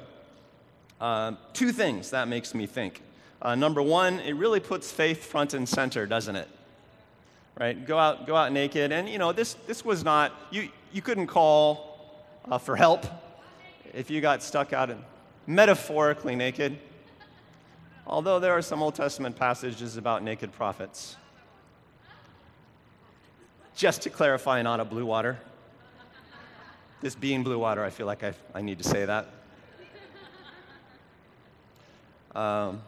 Uh, 1.00 1.32
two 1.52 1.70
things 1.70 2.10
that 2.10 2.26
makes 2.26 2.54
me 2.54 2.66
think. 2.66 3.00
Uh, 3.40 3.54
number 3.54 3.80
one, 3.80 4.18
it 4.20 4.34
really 4.34 4.60
puts 4.60 4.90
faith 4.90 5.24
front 5.24 5.54
and 5.54 5.68
center, 5.68 6.06
doesn't 6.06 6.36
it? 6.36 6.48
Right? 7.58 7.86
Go 7.86 7.98
out, 7.98 8.26
go 8.26 8.34
out 8.34 8.52
naked. 8.52 8.92
And, 8.92 9.08
you 9.08 9.18
know, 9.18 9.32
this, 9.32 9.54
this 9.66 9.84
was 9.84 10.02
not, 10.02 10.32
you, 10.50 10.68
you 10.92 11.02
couldn't 11.02 11.26
call 11.26 12.24
uh, 12.50 12.58
for 12.58 12.76
help 12.76 13.04
if 13.92 14.10
you 14.10 14.20
got 14.20 14.42
stuck 14.42 14.72
out 14.72 14.90
in, 14.90 14.98
metaphorically 15.46 16.34
naked. 16.34 16.78
Although 18.06 18.40
there 18.40 18.52
are 18.52 18.62
some 18.62 18.82
Old 18.82 18.94
Testament 18.94 19.36
passages 19.36 19.96
about 19.96 20.22
naked 20.22 20.52
prophets. 20.52 21.16
Just 23.76 24.02
to 24.02 24.10
clarify, 24.10 24.60
not 24.62 24.80
a 24.80 24.84
blue 24.84 25.06
water. 25.06 25.38
This 27.00 27.14
being 27.14 27.42
blue 27.42 27.58
water, 27.58 27.82
I 27.84 27.90
feel 27.90 28.06
like 28.06 28.22
I, 28.22 28.34
I 28.54 28.60
need 28.60 28.78
to 28.78 28.84
say 28.84 29.04
that. 29.04 29.28
Um, 32.34 32.82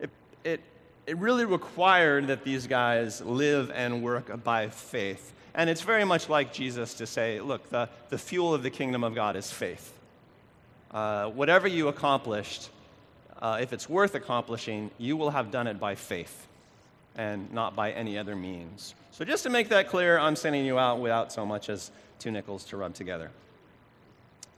it, 0.00 0.10
it, 0.44 0.60
it 1.06 1.16
really 1.18 1.44
required 1.44 2.28
that 2.28 2.44
these 2.44 2.66
guys 2.66 3.20
live 3.20 3.70
and 3.70 4.02
work 4.02 4.42
by 4.42 4.68
faith. 4.68 5.32
And 5.54 5.68
it's 5.68 5.82
very 5.82 6.04
much 6.04 6.28
like 6.28 6.52
Jesus 6.52 6.94
to 6.94 7.06
say, 7.06 7.40
look, 7.40 7.68
the, 7.70 7.88
the 8.08 8.18
fuel 8.18 8.54
of 8.54 8.62
the 8.62 8.70
kingdom 8.70 9.04
of 9.04 9.14
God 9.14 9.36
is 9.36 9.52
faith. 9.52 9.92
Uh, 10.90 11.26
whatever 11.28 11.68
you 11.68 11.88
accomplished, 11.88 12.70
uh, 13.42 13.58
if 13.60 13.72
it's 13.72 13.88
worth 13.88 14.14
accomplishing, 14.14 14.90
you 14.98 15.16
will 15.16 15.30
have 15.30 15.50
done 15.50 15.66
it 15.66 15.78
by 15.78 15.96
faith 15.96 16.46
and 17.16 17.52
not 17.52 17.76
by 17.76 17.90
any 17.90 18.16
other 18.16 18.34
means. 18.36 18.94
So, 19.10 19.24
just 19.24 19.42
to 19.42 19.50
make 19.50 19.68
that 19.68 19.88
clear, 19.88 20.18
I'm 20.18 20.36
sending 20.36 20.64
you 20.64 20.78
out 20.78 21.00
without 21.00 21.32
so 21.32 21.44
much 21.44 21.68
as 21.68 21.90
two 22.18 22.30
nickels 22.30 22.64
to 22.66 22.76
rub 22.76 22.94
together. 22.94 23.30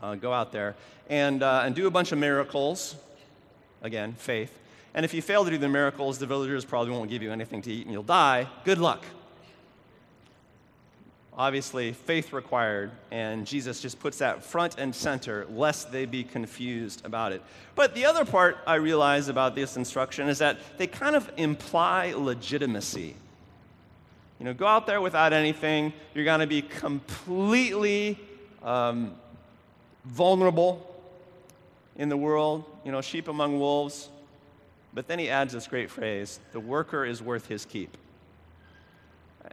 Uh, 0.03 0.15
go 0.15 0.33
out 0.33 0.53
there 0.53 0.77
and, 1.09 1.43
uh, 1.43 1.63
and 1.65 1.75
do 1.75 1.87
a 1.87 1.91
bunch 1.91 2.13
of 2.13 2.19
miracles. 2.19 2.95
Again, 3.83 4.13
faith. 4.13 4.57
And 4.95 5.05
if 5.05 5.13
you 5.15 5.23
fail 5.23 5.45
to 5.45 5.51
do 5.51 5.59
the 5.59 5.69
miracles, 5.69 6.19
the 6.19 6.27
villagers 6.27 6.65
probably 6.65 6.93
won't 6.93 7.11
give 7.11 7.23
you 7.23 7.33
anything 7.33 7.63
to 7.63 7.73
eat 7.73 7.87
and 7.87 7.93
you'll 7.93 8.03
die. 8.03 8.47
Good 8.65 8.79
luck 8.79 9.05
obviously 11.37 11.93
faith 11.93 12.33
required, 12.33 12.91
and 13.11 13.47
Jesus 13.47 13.81
just 13.81 13.99
puts 13.99 14.19
that 14.19 14.45
front 14.45 14.77
and 14.79 14.95
center 14.95 15.47
lest 15.51 15.91
they 15.91 16.07
be 16.07 16.23
confused 16.23 17.05
about 17.05 17.33
it. 17.33 17.43
But 17.75 17.95
the 17.95 18.05
other 18.05 18.25
part 18.25 18.59
I 18.67 18.77
realize 18.77 19.29
about 19.29 19.55
this 19.55 19.77
instruction 19.77 20.29
is 20.29 20.39
that 20.39 20.59
they 20.79 20.87
kind 20.87 21.17
of 21.17 21.31
imply 21.37 22.15
legitimacy. 22.17 23.17
You 24.39 24.47
know, 24.47 24.55
go 24.55 24.67
out 24.67 24.87
there 24.87 25.01
without 25.01 25.33
anything, 25.33 25.93
you're 26.15 26.25
going 26.25 26.41
to 26.41 26.47
be 26.47 26.63
completely 26.63 28.19
um, 28.63 29.15
vulnerable 30.05 30.91
in 31.97 32.09
the 32.09 32.17
world, 32.17 32.65
you 32.85 32.93
know, 32.93 33.01
sheep 33.01 33.29
among 33.29 33.59
wolves. 33.59 34.09
But 34.93 35.09
then 35.09 35.19
he 35.19 35.29
adds 35.29 35.53
this 35.53 35.67
great 35.67 35.91
phrase 35.91 36.39
the 36.53 36.61
worker 36.61 37.05
is 37.05 37.21
worth 37.23 37.47
his 37.47 37.65
keep. 37.65 37.97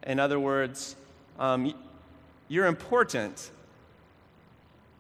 In 0.04 0.20
other 0.20 0.40
words, 0.40 0.96
um, 1.42 1.74
you're 2.48 2.68
important, 2.68 3.50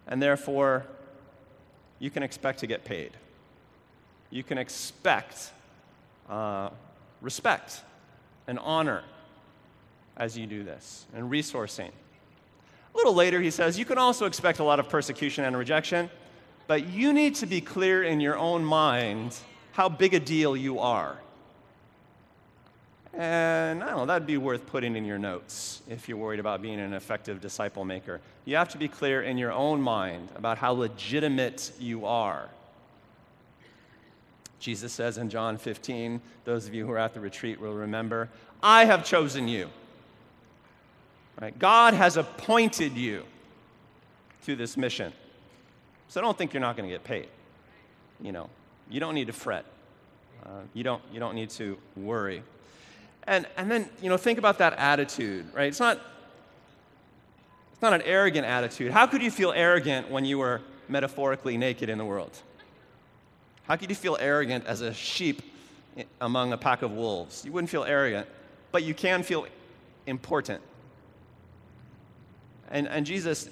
and 0.07 0.21
therefore 0.21 0.85
you 1.99 2.09
can 2.09 2.23
expect 2.23 2.59
to 2.59 2.67
get 2.67 2.83
paid. 2.83 3.11
You 4.31 4.43
can 4.43 4.57
expect 4.57 5.51
uh, 6.27 6.69
respect 7.21 7.81
and 8.47 8.57
honor 8.59 9.03
as 10.17 10.37
you 10.37 10.47
do 10.47 10.63
this, 10.63 11.05
and 11.13 11.31
resourcing. 11.31 11.89
A 12.93 12.97
little 12.97 13.13
later, 13.13 13.39
he 13.39 13.51
says, 13.51 13.77
You 13.77 13.85
can 13.85 13.97
also 13.97 14.25
expect 14.25 14.59
a 14.59 14.63
lot 14.63 14.79
of 14.79 14.89
persecution 14.89 15.45
and 15.45 15.55
rejection, 15.55 16.09
but 16.67 16.87
you 16.87 17.13
need 17.13 17.35
to 17.35 17.45
be 17.45 17.61
clear 17.61 18.03
in 18.03 18.19
your 18.19 18.37
own 18.37 18.65
mind 18.65 19.37
how 19.73 19.89
big 19.89 20.13
a 20.13 20.19
deal 20.19 20.57
you 20.57 20.79
are. 20.79 21.17
And 23.13 23.83
I 23.83 23.89
don't 23.89 23.97
know, 23.97 24.05
that'd 24.05 24.25
be 24.25 24.37
worth 24.37 24.65
putting 24.67 24.95
in 24.95 25.03
your 25.03 25.19
notes 25.19 25.81
if 25.89 26.07
you're 26.07 26.17
worried 26.17 26.39
about 26.39 26.61
being 26.61 26.79
an 26.79 26.93
effective 26.93 27.41
disciple 27.41 27.83
maker. 27.83 28.21
You 28.45 28.55
have 28.55 28.69
to 28.69 28.77
be 28.77 28.87
clear 28.87 29.21
in 29.21 29.37
your 29.37 29.51
own 29.51 29.81
mind 29.81 30.29
about 30.35 30.57
how 30.57 30.71
legitimate 30.71 31.71
you 31.77 32.05
are. 32.05 32.47
Jesus 34.59 34.93
says 34.93 35.17
in 35.17 35.29
John 35.29 35.57
15, 35.57 36.21
those 36.45 36.67
of 36.67 36.73
you 36.73 36.85
who 36.85 36.91
are 36.91 36.97
at 36.97 37.13
the 37.13 37.19
retreat 37.19 37.59
will 37.59 37.73
remember, 37.73 38.29
I 38.63 38.85
have 38.85 39.03
chosen 39.03 39.47
you. 39.47 39.69
Right? 41.41 41.57
God 41.57 41.95
has 41.95 42.15
appointed 42.15 42.95
you 42.95 43.23
to 44.45 44.55
this 44.55 44.77
mission. 44.77 45.11
So 46.07 46.21
don't 46.21 46.37
think 46.37 46.53
you're 46.53 46.61
not 46.61 46.77
going 46.77 46.87
to 46.87 46.93
get 46.93 47.03
paid. 47.03 47.27
You 48.21 48.31
know, 48.31 48.49
you 48.89 48.99
don't 48.99 49.15
need 49.15 49.27
to 49.27 49.33
fret. 49.33 49.65
Uh, 50.45 50.49
you, 50.73 50.83
don't, 50.83 51.01
you 51.11 51.19
don't 51.19 51.35
need 51.35 51.49
to 51.51 51.77
worry. 51.95 52.43
And, 53.27 53.47
and 53.57 53.69
then, 53.69 53.89
you 54.01 54.09
know, 54.09 54.17
think 54.17 54.39
about 54.39 54.57
that 54.57 54.73
attitude, 54.73 55.45
right? 55.53 55.67
It's 55.67 55.79
not, 55.79 55.99
it's 57.71 57.81
not 57.81 57.93
an 57.93 58.01
arrogant 58.01 58.45
attitude. 58.45 58.91
How 58.91 59.05
could 59.05 59.21
you 59.21 59.31
feel 59.31 59.51
arrogant 59.51 60.09
when 60.09 60.25
you 60.25 60.37
were 60.37 60.61
metaphorically 60.87 61.57
naked 61.57 61.89
in 61.89 61.97
the 61.97 62.05
world? 62.05 62.31
How 63.63 63.75
could 63.75 63.89
you 63.89 63.95
feel 63.95 64.17
arrogant 64.19 64.65
as 64.65 64.81
a 64.81 64.93
sheep 64.93 65.41
among 66.19 66.51
a 66.51 66.57
pack 66.57 66.81
of 66.81 66.91
wolves? 66.91 67.45
You 67.45 67.51
wouldn't 67.51 67.69
feel 67.69 67.83
arrogant, 67.83 68.27
but 68.71 68.83
you 68.83 68.93
can 68.93 69.23
feel 69.23 69.45
important. 70.07 70.61
And, 72.69 72.87
and 72.87 73.05
Jesus 73.05 73.49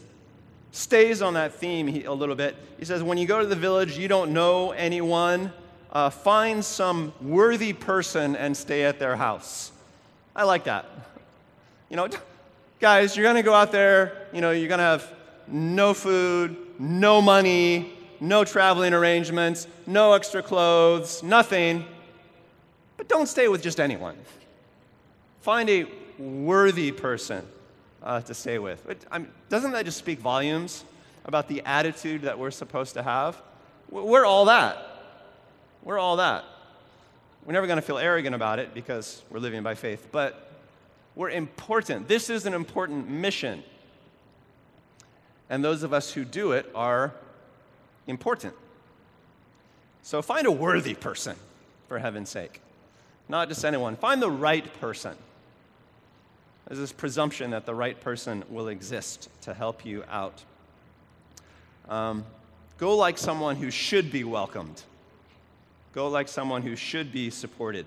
stays 0.71 1.21
on 1.21 1.33
that 1.35 1.53
theme 1.53 1.87
a 2.05 2.13
little 2.13 2.35
bit. 2.35 2.55
He 2.79 2.85
says, 2.85 3.03
When 3.03 3.17
you 3.17 3.27
go 3.27 3.39
to 3.39 3.45
the 3.45 3.55
village, 3.55 3.97
you 3.97 4.07
don't 4.07 4.33
know 4.33 4.71
anyone 4.71 5.51
uh, 5.91 6.09
find 6.09 6.63
some 6.63 7.13
worthy 7.21 7.73
person 7.73 8.35
and 8.35 8.55
stay 8.55 8.83
at 8.83 8.99
their 8.99 9.15
house. 9.15 9.71
I 10.35 10.43
like 10.43 10.65
that. 10.65 10.85
You 11.89 11.97
know, 11.97 12.07
guys, 12.79 13.15
you're 13.15 13.25
going 13.25 13.35
to 13.35 13.43
go 13.43 13.53
out 13.53 13.71
there, 13.71 14.27
you 14.33 14.41
know, 14.41 14.51
you're 14.51 14.67
going 14.67 14.79
to 14.79 14.83
have 14.83 15.11
no 15.47 15.93
food, 15.93 16.55
no 16.77 17.21
money, 17.21 17.93
no 18.19 18.43
traveling 18.43 18.93
arrangements, 18.93 19.67
no 19.87 20.13
extra 20.13 20.43
clothes, 20.43 21.23
nothing. 21.23 21.85
But 22.97 23.07
don't 23.07 23.27
stay 23.27 23.47
with 23.47 23.63
just 23.63 23.79
anyone. 23.79 24.17
Find 25.41 25.69
a 25.69 25.85
worthy 26.17 26.91
person 26.91 27.45
uh, 28.03 28.21
to 28.21 28.33
stay 28.33 28.59
with. 28.59 28.85
But, 28.85 28.97
I 29.11 29.19
mean, 29.19 29.29
doesn't 29.47 29.71
that 29.71 29.85
just 29.85 29.97
speak 29.97 30.19
volumes 30.19 30.83
about 31.25 31.47
the 31.47 31.61
attitude 31.65 32.23
that 32.23 32.37
we're 32.37 32.51
supposed 32.51 32.93
to 32.95 33.03
have? 33.03 33.41
We're 33.89 34.25
all 34.25 34.45
that. 34.45 34.88
We're 35.89 35.97
all 35.97 36.17
that. 36.17 36.45
We're 37.43 37.53
never 37.53 37.65
going 37.65 37.77
to 37.77 37.81
feel 37.81 37.97
arrogant 37.97 38.35
about 38.35 38.59
it 38.59 38.75
because 38.75 39.23
we're 39.31 39.39
living 39.39 39.63
by 39.63 39.73
faith, 39.73 40.09
but 40.11 40.51
we're 41.15 41.31
important. 41.31 42.07
This 42.07 42.29
is 42.29 42.45
an 42.45 42.53
important 42.53 43.09
mission. 43.09 43.63
And 45.49 45.63
those 45.63 45.81
of 45.81 45.91
us 45.91 46.13
who 46.13 46.25
do 46.25 46.51
it 46.51 46.69
are 46.75 47.15
important. 48.05 48.53
So 50.03 50.21
find 50.21 50.45
a 50.45 50.51
worthy 50.51 50.93
person, 50.93 51.35
for 51.87 51.97
heaven's 51.97 52.29
sake. 52.29 52.61
Not 53.27 53.47
just 53.47 53.65
anyone. 53.65 53.95
Find 53.95 54.21
the 54.21 54.29
right 54.29 54.71
person. 54.79 55.15
There's 56.67 56.79
this 56.79 56.93
presumption 56.93 57.49
that 57.49 57.65
the 57.65 57.73
right 57.73 57.99
person 57.99 58.43
will 58.51 58.67
exist 58.67 59.27
to 59.41 59.55
help 59.55 59.83
you 59.87 60.03
out. 60.07 60.43
Um, 61.89 62.25
go 62.77 62.95
like 62.95 63.17
someone 63.17 63.55
who 63.55 63.71
should 63.71 64.11
be 64.11 64.23
welcomed. 64.23 64.83
Go 65.93 66.07
like 66.07 66.27
someone 66.27 66.61
who 66.61 66.75
should 66.75 67.11
be 67.11 67.31
supported. 67.31 67.85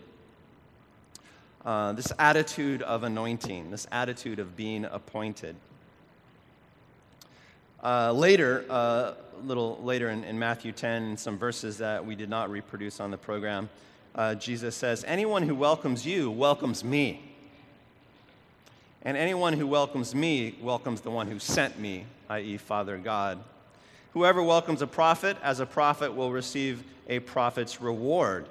Uh, 1.64 1.92
this 1.92 2.12
attitude 2.18 2.82
of 2.82 3.04
anointing, 3.04 3.70
this 3.70 3.86
attitude 3.92 4.40
of 4.40 4.56
being 4.56 4.84
appointed. 4.84 5.54
Uh, 7.80 8.10
later, 8.12 8.64
a 8.68 8.72
uh, 8.72 9.14
little 9.44 9.78
later 9.82 10.10
in, 10.10 10.24
in, 10.24 10.36
Matthew 10.36 10.72
10, 10.72 11.16
some 11.16 11.38
verses 11.38 11.78
that 11.78 12.04
we 12.04 12.16
did 12.16 12.28
not 12.28 12.50
reproduce 12.50 12.98
on 12.98 13.12
the 13.12 13.16
program, 13.16 13.68
uh, 14.16 14.34
Jesus 14.34 14.74
says, 14.74 15.04
Anyone 15.06 15.44
who 15.44 15.54
welcomes 15.54 16.04
you 16.04 16.28
welcomes 16.30 16.82
me. 16.82 17.22
And 19.02 19.16
anyone 19.16 19.52
who 19.52 19.66
welcomes 19.68 20.14
me 20.14 20.56
welcomes 20.60 21.00
the 21.00 21.10
one 21.10 21.28
who 21.28 21.38
sent 21.38 21.78
me, 21.78 22.06
i.e., 22.28 22.56
Father 22.56 22.98
God. 22.98 23.38
Whoever 24.12 24.42
welcomes 24.42 24.82
a 24.82 24.86
prophet 24.86 25.36
as 25.42 25.60
a 25.60 25.66
prophet 25.66 26.14
will 26.14 26.30
receive 26.30 26.84
a 27.08 27.20
prophet's 27.20 27.80
reward. 27.80 28.46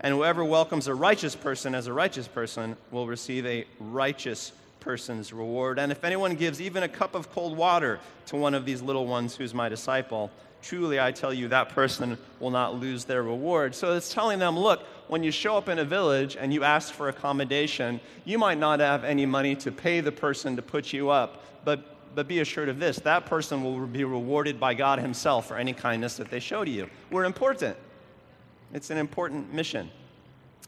And 0.00 0.14
whoever 0.14 0.44
welcomes 0.44 0.88
a 0.88 0.94
righteous 0.94 1.34
person 1.34 1.74
as 1.74 1.86
a 1.86 1.92
righteous 1.92 2.28
person 2.28 2.76
will 2.90 3.06
receive 3.06 3.46
a 3.46 3.66
righteous 3.78 4.52
person's 4.80 5.32
reward. 5.32 5.78
And 5.78 5.92
if 5.92 6.04
anyone 6.04 6.34
gives 6.34 6.60
even 6.60 6.82
a 6.82 6.88
cup 6.88 7.14
of 7.14 7.30
cold 7.32 7.56
water 7.56 8.00
to 8.26 8.36
one 8.36 8.54
of 8.54 8.64
these 8.64 8.82
little 8.82 9.06
ones 9.06 9.36
who's 9.36 9.54
my 9.54 9.68
disciple, 9.68 10.30
truly 10.62 11.00
I 11.00 11.12
tell 11.12 11.32
you, 11.32 11.48
that 11.48 11.70
person 11.70 12.18
will 12.38 12.50
not 12.50 12.78
lose 12.78 13.04
their 13.04 13.22
reward. 13.22 13.74
So 13.74 13.94
it's 13.94 14.12
telling 14.12 14.38
them, 14.38 14.58
look, 14.58 14.82
when 15.08 15.22
you 15.22 15.30
show 15.30 15.56
up 15.56 15.68
in 15.68 15.78
a 15.78 15.84
village 15.84 16.36
and 16.36 16.52
you 16.52 16.64
ask 16.64 16.92
for 16.92 17.08
accommodation, 17.08 18.00
you 18.24 18.38
might 18.38 18.58
not 18.58 18.80
have 18.80 19.04
any 19.04 19.26
money 19.26 19.54
to 19.56 19.72
pay 19.72 20.00
the 20.00 20.12
person 20.12 20.56
to 20.56 20.62
put 20.62 20.92
you 20.92 21.10
up, 21.10 21.44
but, 21.64 21.96
but 22.14 22.28
be 22.28 22.40
assured 22.40 22.68
of 22.68 22.78
this 22.78 22.98
that 23.00 23.26
person 23.26 23.62
will 23.62 23.86
be 23.86 24.04
rewarded 24.04 24.58
by 24.58 24.74
God 24.74 24.98
Himself 24.98 25.46
for 25.46 25.56
any 25.56 25.72
kindness 25.72 26.16
that 26.16 26.30
they 26.30 26.40
show 26.40 26.64
to 26.64 26.70
you. 26.70 26.88
We're 27.10 27.24
important. 27.24 27.76
It's 28.72 28.90
an 28.90 28.98
important 28.98 29.52
mission. 29.52 29.90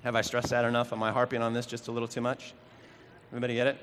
Have 0.03 0.17
I 0.17 0.23
stressed 0.23 0.51
that 0.51 0.65
enough? 0.65 0.93
Am 0.93 1.03
I 1.03 1.13
harping 1.13 1.43
on 1.43 1.53
this 1.53 1.67
just 1.67 1.89
a 1.89 1.93
little 1.93 2.09
too 2.09 2.21
much? 2.21 2.55
Everybody 3.31 3.55
get 3.55 3.69
it? 3.69 3.79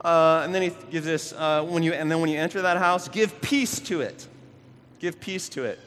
Uh, 0.00 0.42
and 0.44 0.54
then 0.54 0.62
he 0.62 0.70
gives 0.90 1.06
this, 1.06 1.32
uh, 1.32 1.64
when 1.64 1.82
you, 1.82 1.92
and 1.92 2.10
then 2.10 2.20
when 2.20 2.30
you 2.30 2.38
enter 2.38 2.62
that 2.62 2.76
house, 2.76 3.08
give 3.08 3.40
peace 3.40 3.80
to 3.80 4.00
it. 4.00 4.26
Give 5.00 5.18
peace 5.20 5.48
to 5.50 5.64
it. 5.64 5.78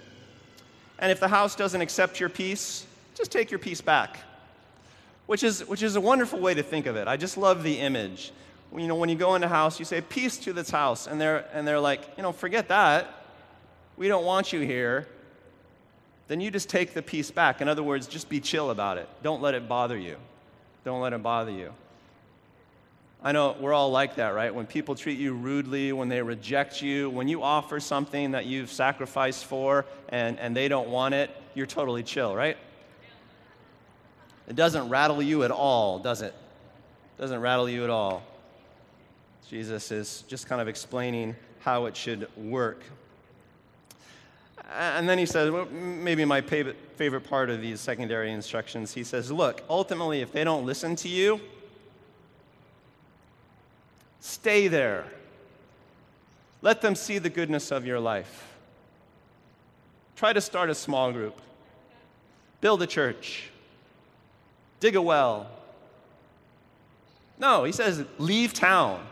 And 1.00 1.12
if 1.12 1.20
the 1.20 1.28
house 1.28 1.56
doesn't 1.56 1.80
accept 1.82 2.20
your 2.20 2.30
peace, 2.30 2.86
just 3.16 3.32
take 3.32 3.52
your 3.52 3.60
peace 3.60 3.82
back. 3.82 4.20
Which 5.28 5.44
is, 5.44 5.68
which 5.68 5.82
is 5.82 5.96
a 5.96 6.02
wonderful 6.02 6.40
way 6.40 6.54
to 6.54 6.64
think 6.64 6.86
of 6.86 6.96
it. 6.96 7.08
I 7.08 7.18
just 7.18 7.38
love 7.38 7.64
the 7.64 7.80
image. 7.80 8.32
You 8.76 8.88
know, 8.88 8.96
when 8.96 9.10
you 9.10 9.16
go 9.16 9.36
into 9.36 9.48
house, 9.48 9.80
you 9.80 9.86
say, 9.86 10.02
peace 10.02 10.38
to 10.40 10.54
this 10.54 10.70
house. 10.70 11.08
And 11.08 11.20
they're, 11.20 11.46
and 11.54 11.68
they're 11.68 11.80
like, 11.80 12.02
you 12.16 12.24
know, 12.24 12.32
forget 12.32 12.70
that. 12.70 13.08
We 13.98 14.08
don't 14.08 14.26
want 14.26 14.54
you 14.54 14.62
here. 14.62 15.08
Then 16.28 16.40
you 16.40 16.50
just 16.50 16.70
take 16.70 16.94
the 16.94 17.02
peace 17.02 17.30
back. 17.30 17.60
In 17.62 17.68
other 17.68 17.84
words, 17.84 18.08
just 18.08 18.30
be 18.30 18.40
chill 18.40 18.70
about 18.70 18.98
it. 18.98 19.10
Don't 19.22 19.42
let 19.42 19.54
it 19.54 19.68
bother 19.68 19.98
you. 19.98 20.16
Don't 20.86 21.02
let 21.02 21.12
it 21.12 21.22
bother 21.22 21.52
you. 21.52 21.74
I 23.24 23.34
know 23.34 23.56
we're 23.60 23.74
all 23.74 23.92
like 23.92 24.16
that, 24.16 24.30
right? 24.30 24.54
When 24.54 24.66
people 24.66 24.96
treat 24.96 25.20
you 25.20 25.34
rudely, 25.34 25.92
when 25.92 26.10
they 26.10 26.22
reject 26.22 26.82
you, 26.82 27.10
when 27.10 27.28
you 27.28 27.44
offer 27.44 27.80
something 27.80 28.32
that 28.32 28.46
you've 28.46 28.72
sacrificed 28.72 29.46
for 29.46 29.86
and, 30.10 30.40
and 30.40 30.56
they 30.56 30.68
don't 30.68 30.90
want 30.90 31.14
it, 31.14 31.30
you're 31.54 31.68
totally 31.68 32.02
chill, 32.02 32.36
right? 32.36 32.58
It 34.48 34.56
doesn't 34.56 34.90
rattle 34.90 35.22
you 35.22 35.44
at 35.44 35.52
all, 35.52 36.00
does 36.00 36.22
it 36.22 36.34
doesn't 37.20 37.40
rattle 37.40 37.70
you 37.70 37.84
at 37.84 37.92
all. 37.92 38.24
Jesus 39.50 39.92
is 39.92 40.24
just 40.28 40.48
kind 40.48 40.62
of 40.62 40.68
explaining 40.68 41.36
how 41.60 41.86
it 41.86 41.96
should 41.96 42.28
work. 42.38 42.84
And 44.74 45.08
then 45.10 45.18
he 45.18 45.26
says, 45.26 45.52
well, 45.52 45.66
maybe 45.66 46.24
my 46.24 46.42
favorite 46.42 47.24
part 47.30 47.50
of 47.50 47.62
these 47.62 47.82
secondary 47.82 48.32
instructions, 48.32 48.94
he 48.94 49.04
says, 49.04 49.32
look, 49.32 49.64
ultimately, 49.70 50.22
if 50.22 50.32
they 50.32 50.44
don't 50.44 50.66
listen 50.66 50.96
to 50.98 51.10
you, 51.10 51.42
Stay 54.22 54.68
there. 54.68 55.04
Let 56.62 56.82
them 56.82 56.94
see 56.94 57.18
the 57.18 57.30
goodness 57.30 57.72
of 57.72 57.88
your 57.88 58.00
life. 58.00 58.48
Try 60.16 60.32
to 60.32 60.40
start 60.40 60.70
a 60.70 60.76
small 60.76 61.12
group. 61.12 61.42
Build 62.62 62.84
a 62.84 62.88
church. 62.88 63.50
Dig 64.80 64.96
a 64.96 65.02
well. 65.02 65.50
No, 67.40 67.64
he 67.64 67.72
says, 67.72 68.06
leave 68.20 68.54
town. 68.54 69.04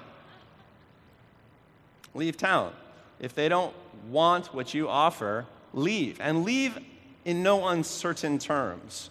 Leave 2.19 2.36
town. 2.36 2.73
If 3.21 3.34
they 3.34 3.47
don't 3.47 3.73
want 4.10 4.53
what 4.53 4.73
you 4.73 4.89
offer, 4.89 5.45
leave. 5.73 6.19
And 6.19 6.43
leave 6.43 6.77
in 7.23 7.43
no 7.43 7.69
uncertain 7.69 8.39
terms. 8.39 9.10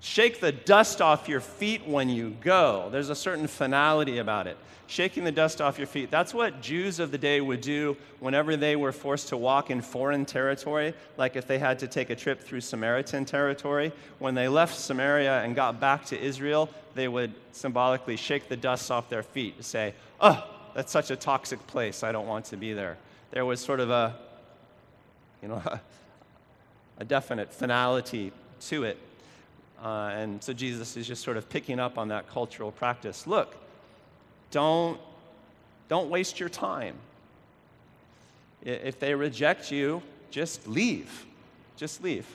Shake 0.00 0.40
the 0.40 0.52
dust 0.52 1.02
off 1.02 1.28
your 1.28 1.40
feet 1.40 1.86
when 1.86 2.08
you 2.08 2.36
go. 2.40 2.88
There's 2.90 3.10
a 3.10 3.14
certain 3.14 3.48
finality 3.48 4.16
about 4.16 4.46
it 4.46 4.56
shaking 4.88 5.22
the 5.22 5.30
dust 5.30 5.60
off 5.60 5.76
your 5.76 5.86
feet. 5.86 6.10
That's 6.10 6.32
what 6.32 6.62
Jews 6.62 6.98
of 6.98 7.10
the 7.10 7.18
day 7.18 7.42
would 7.42 7.60
do 7.60 7.94
whenever 8.20 8.56
they 8.56 8.74
were 8.74 8.90
forced 8.90 9.28
to 9.28 9.36
walk 9.36 9.70
in 9.70 9.82
foreign 9.82 10.24
territory, 10.24 10.94
like 11.18 11.36
if 11.36 11.46
they 11.46 11.58
had 11.58 11.78
to 11.80 11.86
take 11.86 12.08
a 12.08 12.16
trip 12.16 12.40
through 12.40 12.62
Samaritan 12.62 13.26
territory. 13.26 13.92
When 14.18 14.34
they 14.34 14.48
left 14.48 14.74
Samaria 14.74 15.42
and 15.42 15.54
got 15.54 15.78
back 15.78 16.06
to 16.06 16.18
Israel, 16.18 16.70
they 16.94 17.06
would 17.06 17.34
symbolically 17.52 18.16
shake 18.16 18.48
the 18.48 18.56
dust 18.56 18.90
off 18.90 19.10
their 19.10 19.22
feet 19.22 19.58
to 19.58 19.62
say, 19.62 19.92
Oh, 20.20 20.42
that's 20.74 20.92
such 20.92 21.10
a 21.10 21.16
toxic 21.16 21.66
place. 21.66 22.02
I 22.02 22.12
don't 22.12 22.26
want 22.26 22.46
to 22.46 22.56
be 22.56 22.72
there. 22.72 22.96
There 23.30 23.44
was 23.44 23.60
sort 23.60 23.80
of 23.80 23.90
a, 23.90 24.14
you 25.42 25.48
know, 25.48 25.62
a, 25.64 25.80
a 26.98 27.04
definite 27.04 27.52
finality 27.52 28.32
to 28.62 28.84
it. 28.84 28.98
Uh, 29.82 30.10
and 30.12 30.42
so 30.42 30.52
Jesus 30.52 30.96
is 30.96 31.06
just 31.06 31.22
sort 31.22 31.36
of 31.36 31.48
picking 31.48 31.78
up 31.78 31.98
on 31.98 32.08
that 32.08 32.28
cultural 32.28 32.72
practice. 32.72 33.26
Look, 33.26 33.56
don't, 34.50 35.00
don't 35.88 36.10
waste 36.10 36.40
your 36.40 36.48
time. 36.48 36.96
If 38.62 38.98
they 38.98 39.14
reject 39.14 39.70
you, 39.70 40.02
just 40.30 40.66
leave. 40.66 41.26
Just 41.76 42.02
leave. 42.02 42.26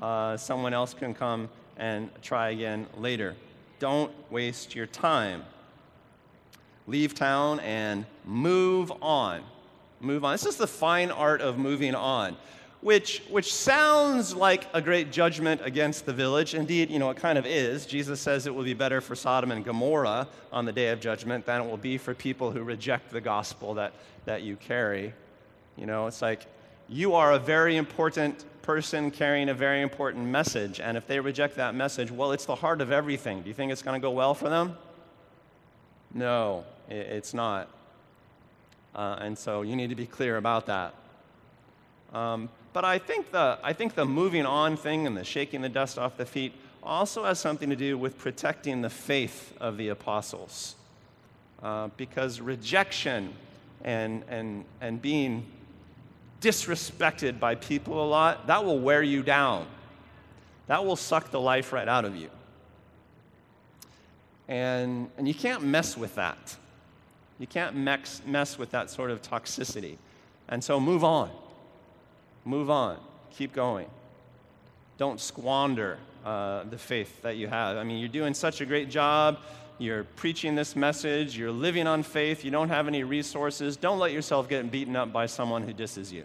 Uh, 0.00 0.36
someone 0.36 0.72
else 0.72 0.94
can 0.94 1.12
come 1.12 1.48
and 1.76 2.10
try 2.22 2.50
again 2.50 2.86
later. 2.96 3.36
Don't 3.78 4.12
waste 4.30 4.74
your 4.74 4.86
time. 4.86 5.42
Leave 6.86 7.14
town 7.14 7.60
and 7.60 8.06
move 8.24 8.92
on. 9.02 9.42
Move 10.00 10.24
on. 10.24 10.34
This 10.34 10.46
is 10.46 10.56
the 10.56 10.66
fine 10.66 11.10
art 11.10 11.40
of 11.40 11.58
moving 11.58 11.94
on 11.94 12.36
which, 12.86 13.22
which 13.30 13.52
sounds 13.52 14.32
like 14.32 14.64
a 14.72 14.80
great 14.80 15.10
judgment 15.10 15.60
against 15.64 16.06
the 16.06 16.12
village. 16.12 16.54
Indeed, 16.54 16.88
you 16.88 17.00
know, 17.00 17.10
it 17.10 17.16
kind 17.16 17.36
of 17.36 17.44
is. 17.44 17.84
Jesus 17.86 18.20
says 18.20 18.46
it 18.46 18.54
will 18.54 18.62
be 18.62 18.74
better 18.74 19.00
for 19.00 19.16
Sodom 19.16 19.50
and 19.50 19.64
Gomorrah 19.64 20.28
on 20.52 20.64
the 20.64 20.72
day 20.72 20.90
of 20.90 21.00
judgment 21.00 21.46
than 21.46 21.62
it 21.62 21.68
will 21.68 21.78
be 21.78 21.98
for 21.98 22.14
people 22.14 22.52
who 22.52 22.62
reject 22.62 23.10
the 23.10 23.20
gospel 23.20 23.74
that, 23.74 23.92
that 24.24 24.42
you 24.42 24.54
carry. 24.54 25.12
You 25.76 25.86
know, 25.86 26.06
it's 26.06 26.22
like 26.22 26.46
you 26.88 27.14
are 27.14 27.32
a 27.32 27.40
very 27.40 27.76
important 27.76 28.44
person 28.62 29.10
carrying 29.10 29.48
a 29.48 29.54
very 29.54 29.80
important 29.80 30.24
message, 30.24 30.78
and 30.78 30.96
if 30.96 31.08
they 31.08 31.18
reject 31.18 31.56
that 31.56 31.74
message, 31.74 32.12
well, 32.12 32.30
it's 32.30 32.46
the 32.46 32.54
heart 32.54 32.80
of 32.80 32.92
everything. 32.92 33.42
Do 33.42 33.48
you 33.48 33.54
think 33.54 33.72
it's 33.72 33.82
going 33.82 34.00
to 34.00 34.04
go 34.04 34.12
well 34.12 34.34
for 34.34 34.48
them? 34.48 34.76
No, 36.14 36.64
it's 36.88 37.34
not. 37.34 37.68
Uh, 38.94 39.16
and 39.20 39.36
so 39.36 39.62
you 39.62 39.76
need 39.76 39.90
to 39.90 39.96
be 39.96 40.06
clear 40.06 40.36
about 40.36 40.66
that. 40.66 40.94
Um, 42.14 42.48
but 42.72 42.84
I 42.84 42.98
think, 42.98 43.30
the, 43.30 43.58
I 43.62 43.72
think 43.72 43.94
the 43.94 44.04
moving 44.04 44.46
on 44.46 44.76
thing 44.76 45.06
and 45.06 45.16
the 45.16 45.24
shaking 45.24 45.60
the 45.60 45.68
dust 45.68 45.98
off 45.98 46.16
the 46.16 46.26
feet 46.26 46.52
also 46.82 47.24
has 47.24 47.38
something 47.38 47.68
to 47.70 47.76
do 47.76 47.98
with 47.98 48.16
protecting 48.16 48.82
the 48.82 48.90
faith 48.90 49.54
of 49.60 49.76
the 49.76 49.88
apostles. 49.88 50.76
Uh, 51.62 51.88
because 51.96 52.40
rejection 52.40 53.32
and, 53.82 54.22
and, 54.28 54.64
and 54.80 55.00
being 55.02 55.44
disrespected 56.40 57.40
by 57.40 57.54
people 57.54 58.02
a 58.02 58.06
lot, 58.06 58.46
that 58.46 58.64
will 58.64 58.78
wear 58.78 59.02
you 59.02 59.22
down. 59.22 59.66
That 60.66 60.84
will 60.84 60.96
suck 60.96 61.30
the 61.30 61.40
life 61.40 61.72
right 61.72 61.88
out 61.88 62.04
of 62.04 62.16
you. 62.16 62.30
And, 64.48 65.10
and 65.18 65.26
you 65.26 65.34
can't 65.34 65.62
mess 65.62 65.96
with 65.96 66.14
that. 66.16 66.56
You 67.38 67.46
can't 67.46 67.76
mess, 67.76 68.22
mess 68.24 68.58
with 68.58 68.70
that 68.70 68.90
sort 68.90 69.10
of 69.10 69.22
toxicity. 69.22 69.96
And 70.48 70.62
so 70.62 70.80
move 70.80 71.04
on. 71.04 71.30
Move 72.44 72.70
on. 72.70 72.98
Keep 73.32 73.52
going. 73.52 73.88
Don't 74.98 75.20
squander 75.20 75.98
uh, 76.24 76.64
the 76.64 76.78
faith 76.78 77.22
that 77.22 77.36
you 77.36 77.48
have. 77.48 77.76
I 77.76 77.84
mean, 77.84 77.98
you're 77.98 78.08
doing 78.08 78.34
such 78.34 78.60
a 78.60 78.66
great 78.66 78.88
job. 78.88 79.38
You're 79.78 80.04
preaching 80.04 80.54
this 80.54 80.74
message. 80.74 81.36
You're 81.36 81.50
living 81.52 81.86
on 81.86 82.02
faith. 82.02 82.44
You 82.44 82.50
don't 82.50 82.70
have 82.70 82.88
any 82.88 83.04
resources. 83.04 83.76
Don't 83.76 83.98
let 83.98 84.12
yourself 84.12 84.48
get 84.48 84.70
beaten 84.70 84.96
up 84.96 85.12
by 85.12 85.26
someone 85.26 85.62
who 85.62 85.74
disses 85.74 86.12
you. 86.12 86.24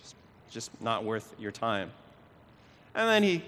Just, 0.00 0.16
just 0.50 0.82
not 0.82 1.04
worth 1.04 1.34
your 1.38 1.52
time. 1.52 1.90
And 2.94 3.08
then 3.08 3.22
he 3.22 3.42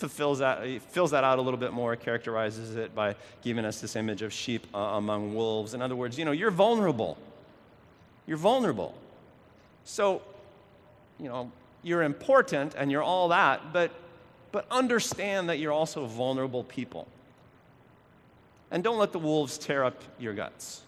fulfills 0.00 0.38
that, 0.38 0.66
fills 0.88 1.10
that 1.10 1.22
out 1.24 1.38
a 1.38 1.42
little 1.42 1.60
bit 1.60 1.72
more, 1.72 1.94
characterizes 1.94 2.74
it 2.74 2.94
by 2.94 3.14
giving 3.42 3.66
us 3.66 3.80
this 3.80 3.96
image 3.96 4.22
of 4.22 4.32
sheep 4.32 4.66
uh, 4.74 4.78
among 4.78 5.34
wolves. 5.34 5.74
In 5.74 5.82
other 5.82 5.94
words, 5.94 6.18
you 6.18 6.24
know, 6.24 6.32
you're 6.32 6.50
vulnerable. 6.50 7.18
You're 8.26 8.38
vulnerable. 8.38 8.94
So, 9.84 10.22
you 11.18 11.28
know, 11.28 11.52
you're 11.82 12.02
important 12.02 12.74
and 12.76 12.90
you're 12.90 13.02
all 13.02 13.28
that, 13.28 13.72
but, 13.74 13.90
but 14.52 14.66
understand 14.70 15.50
that 15.50 15.58
you're 15.58 15.72
also 15.72 16.06
vulnerable 16.06 16.64
people. 16.64 17.06
And 18.70 18.82
don't 18.82 18.98
let 18.98 19.12
the 19.12 19.18
wolves 19.18 19.58
tear 19.58 19.84
up 19.84 20.00
your 20.18 20.32
guts. 20.32 20.80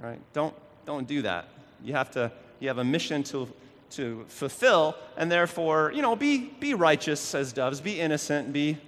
Right? 0.00 0.20
Don't, 0.32 0.54
don't 0.86 1.06
do 1.08 1.22
that. 1.22 1.48
You 1.82 1.94
have 1.94 2.12
to, 2.12 2.30
you 2.60 2.68
have 2.68 2.78
a 2.78 2.84
mission 2.84 3.24
to, 3.24 3.48
to 3.90 4.24
fulfill, 4.28 4.96
and 5.16 5.30
therefore, 5.30 5.92
you 5.94 6.02
know, 6.02 6.16
be, 6.16 6.50
be 6.60 6.74
righteous 6.74 7.34
as 7.34 7.52
doves, 7.52 7.80
be 7.80 8.00
innocent, 8.00 8.52
be 8.52 8.78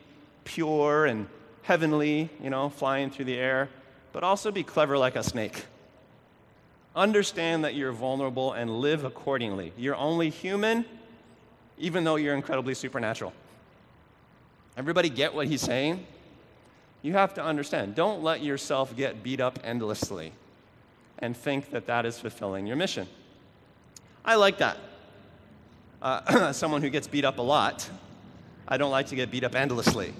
pure 0.44 1.06
and 1.06 1.26
heavenly, 1.62 2.30
you 2.42 2.50
know, 2.50 2.68
flying 2.68 3.10
through 3.10 3.24
the 3.24 3.36
air, 3.36 3.68
but 4.12 4.22
also 4.24 4.50
be 4.50 4.62
clever 4.62 4.98
like 4.98 5.16
a 5.16 5.22
snake. 5.22 5.66
Understand 6.94 7.64
that 7.64 7.74
you're 7.74 7.92
vulnerable 7.92 8.52
and 8.52 8.70
live 8.80 9.04
accordingly. 9.04 9.72
You're 9.76 9.96
only 9.96 10.28
human, 10.28 10.84
even 11.78 12.04
though 12.04 12.16
you're 12.16 12.34
incredibly 12.34 12.74
supernatural. 12.74 13.32
Everybody 14.76 15.08
get 15.08 15.34
what 15.34 15.46
he's 15.46 15.62
saying? 15.62 16.06
You 17.02 17.14
have 17.14 17.34
to 17.34 17.42
understand. 17.42 17.94
Don't 17.94 18.22
let 18.22 18.42
yourself 18.42 18.96
get 18.96 19.22
beat 19.22 19.40
up 19.40 19.58
endlessly 19.64 20.32
and 21.18 21.36
think 21.36 21.70
that 21.70 21.86
that 21.86 22.04
is 22.04 22.18
fulfilling 22.18 22.66
your 22.66 22.76
mission. 22.76 23.06
I 24.24 24.36
like 24.36 24.58
that. 24.58 24.76
Uh, 26.02 26.52
someone 26.52 26.82
who 26.82 26.90
gets 26.90 27.06
beat 27.06 27.24
up 27.24 27.38
a 27.38 27.42
lot, 27.42 27.88
I 28.66 28.76
don't 28.76 28.90
like 28.90 29.06
to 29.06 29.14
get 29.14 29.30
beat 29.30 29.44
up 29.44 29.54
endlessly. 29.54 30.12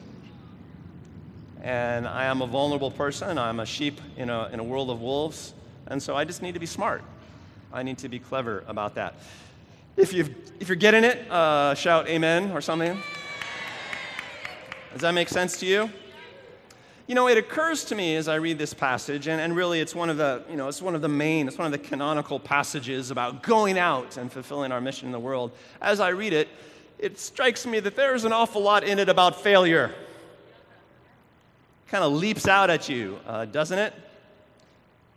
And 1.60 2.06
I 2.06 2.26
am 2.26 2.40
a 2.40 2.46
vulnerable 2.46 2.92
person. 2.92 3.36
I'm 3.36 3.58
a 3.58 3.66
sheep 3.66 4.00
in 4.16 4.30
a, 4.30 4.48
in 4.52 4.60
a 4.60 4.62
world 4.62 4.90
of 4.90 5.00
wolves. 5.00 5.54
And 5.88 6.00
so 6.00 6.14
I 6.14 6.24
just 6.24 6.40
need 6.40 6.54
to 6.54 6.60
be 6.60 6.66
smart. 6.66 7.02
I 7.72 7.82
need 7.82 7.98
to 7.98 8.08
be 8.08 8.20
clever 8.20 8.62
about 8.68 8.94
that. 8.94 9.14
If, 9.96 10.12
you 10.12 10.32
if 10.60 10.68
you're 10.68 10.76
getting 10.76 11.02
it, 11.02 11.28
uh, 11.28 11.74
shout 11.74 12.06
amen 12.08 12.52
or 12.52 12.60
something. 12.60 12.96
Does 14.92 15.00
that 15.00 15.14
make 15.14 15.28
sense 15.28 15.58
to 15.58 15.66
you? 15.66 15.90
You 17.12 17.16
know, 17.16 17.28
it 17.28 17.36
occurs 17.36 17.84
to 17.84 17.94
me 17.94 18.16
as 18.16 18.26
I 18.26 18.36
read 18.36 18.56
this 18.56 18.72
passage, 18.72 19.28
and, 19.28 19.38
and 19.38 19.54
really 19.54 19.80
it's 19.80 19.94
one 19.94 20.08
of 20.08 20.16
the, 20.16 20.42
you 20.48 20.56
know, 20.56 20.68
it's 20.68 20.80
one 20.80 20.94
of 20.94 21.02
the 21.02 21.10
main, 21.10 21.46
it's 21.46 21.58
one 21.58 21.66
of 21.66 21.72
the 21.72 21.76
canonical 21.86 22.40
passages 22.40 23.10
about 23.10 23.42
going 23.42 23.76
out 23.76 24.16
and 24.16 24.32
fulfilling 24.32 24.72
our 24.72 24.80
mission 24.80 25.08
in 25.08 25.12
the 25.12 25.20
world. 25.20 25.52
As 25.82 26.00
I 26.00 26.08
read 26.08 26.32
it, 26.32 26.48
it 26.98 27.18
strikes 27.18 27.66
me 27.66 27.80
that 27.80 27.96
there's 27.96 28.24
an 28.24 28.32
awful 28.32 28.62
lot 28.62 28.82
in 28.82 28.98
it 28.98 29.10
about 29.10 29.42
failure. 29.42 29.94
Kind 31.88 32.02
of 32.02 32.14
leaps 32.14 32.48
out 32.48 32.70
at 32.70 32.88
you, 32.88 33.20
uh, 33.26 33.44
doesn't 33.44 33.78
it? 33.78 33.92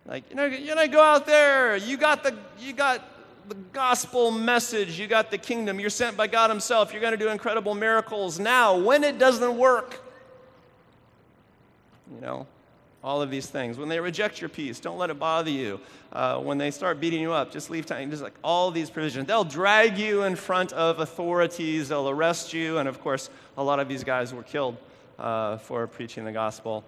Like, 0.05 0.29
you 0.29 0.35
know, 0.35 0.47
you 0.47 0.75
know, 0.75 0.85
go 0.89 1.01
out 1.01 1.25
there, 1.25 1.77
you 1.77 1.95
got 1.95 2.23
the, 2.23 2.37
you 2.59 2.73
got 2.73 3.09
the 3.47 3.55
gospel 3.71 4.31
message, 4.31 4.99
you 4.99 5.07
got 5.07 5.31
the 5.31 5.37
kingdom, 5.37 5.79
you're 5.79 5.89
sent 5.89 6.17
by 6.17 6.27
God 6.27 6.49
Himself, 6.49 6.91
you're 6.91 6.99
going 6.99 7.17
to 7.17 7.17
do 7.17 7.29
incredible 7.29 7.73
miracles. 7.73 8.37
Now, 8.37 8.77
when 8.77 9.05
it 9.05 9.17
doesn't 9.17 9.57
work, 9.57 10.01
you 12.13 12.21
know, 12.21 12.47
all 13.03 13.21
of 13.21 13.29
these 13.29 13.45
things. 13.45 13.77
When 13.77 13.87
they 13.87 13.99
reject 13.99 14.41
your 14.41 14.49
peace, 14.49 14.79
don't 14.79 14.97
let 14.97 15.11
it 15.11 15.19
bother 15.19 15.51
you. 15.51 15.79
Uh, 16.11 16.39
when 16.39 16.57
they 16.57 16.71
start 16.71 16.99
beating 16.99 17.21
you 17.21 17.33
up, 17.33 17.51
just 17.51 17.69
leave 17.69 17.85
time. 17.85 18.09
Just 18.09 18.23
like 18.23 18.33
all 18.43 18.71
these 18.71 18.89
provisions. 18.89 19.27
They'll 19.27 19.43
drag 19.43 19.97
you 19.97 20.23
in 20.23 20.35
front 20.35 20.73
of 20.73 20.99
authorities, 20.99 21.89
they'll 21.89 22.09
arrest 22.09 22.51
you, 22.51 22.79
and 22.79 22.89
of 22.89 22.99
course, 23.01 23.29
a 23.57 23.63
lot 23.63 23.79
of 23.79 23.87
these 23.87 24.03
guys 24.03 24.33
were 24.33 24.43
killed 24.43 24.77
uh, 25.19 25.57
for 25.57 25.85
preaching 25.85 26.25
the 26.25 26.31
gospel. 26.31 26.83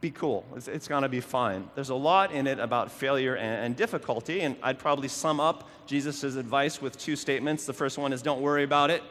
Be 0.00 0.10
cool. 0.10 0.44
It's, 0.56 0.68
it's 0.68 0.88
going 0.88 1.02
to 1.02 1.08
be 1.08 1.20
fine. 1.20 1.68
There's 1.74 1.90
a 1.90 1.94
lot 1.94 2.32
in 2.32 2.46
it 2.46 2.58
about 2.58 2.90
failure 2.90 3.36
and, 3.36 3.66
and 3.66 3.76
difficulty, 3.76 4.40
and 4.40 4.56
I'd 4.62 4.78
probably 4.78 5.08
sum 5.08 5.40
up 5.40 5.68
Jesus' 5.86 6.24
advice 6.36 6.80
with 6.80 6.98
two 6.98 7.16
statements. 7.16 7.66
The 7.66 7.72
first 7.72 7.98
one 7.98 8.12
is 8.12 8.22
don't 8.22 8.40
worry 8.40 8.64
about 8.64 8.90
it. 8.90 9.02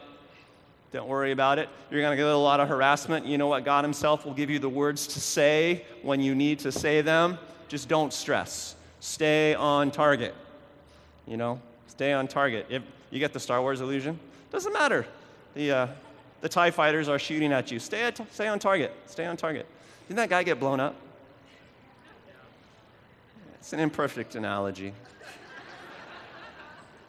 Don't 0.94 1.08
worry 1.08 1.32
about 1.32 1.58
it. 1.58 1.68
You're 1.90 2.02
going 2.02 2.12
to 2.12 2.16
get 2.16 2.24
a 2.24 2.36
lot 2.36 2.60
of 2.60 2.68
harassment. 2.68 3.26
You 3.26 3.36
know 3.36 3.48
what? 3.48 3.64
God 3.64 3.82
Himself 3.82 4.24
will 4.24 4.32
give 4.32 4.48
you 4.48 4.60
the 4.60 4.68
words 4.68 5.08
to 5.08 5.20
say 5.20 5.84
when 6.02 6.20
you 6.20 6.36
need 6.36 6.60
to 6.60 6.70
say 6.70 7.00
them. 7.00 7.36
Just 7.66 7.88
don't 7.88 8.12
stress. 8.12 8.76
Stay 9.00 9.56
on 9.56 9.90
target. 9.90 10.36
You 11.26 11.36
know, 11.36 11.60
stay 11.88 12.12
on 12.12 12.28
target. 12.28 12.66
If 12.68 12.84
you 13.10 13.18
get 13.18 13.32
the 13.32 13.40
Star 13.40 13.60
Wars 13.60 13.80
illusion, 13.80 14.20
doesn't 14.52 14.72
matter. 14.72 15.04
The, 15.54 15.72
uh, 15.72 15.86
the 16.42 16.48
TIE 16.48 16.70
fighters 16.70 17.08
are 17.08 17.18
shooting 17.18 17.52
at 17.52 17.72
you. 17.72 17.80
Stay, 17.80 18.04
at, 18.04 18.20
stay 18.32 18.46
on 18.46 18.60
target. 18.60 18.94
Stay 19.06 19.26
on 19.26 19.36
target. 19.36 19.66
Didn't 20.06 20.18
that 20.18 20.30
guy 20.30 20.44
get 20.44 20.60
blown 20.60 20.78
up? 20.78 20.94
It's 23.54 23.72
an 23.72 23.80
imperfect 23.80 24.36
analogy. 24.36 24.92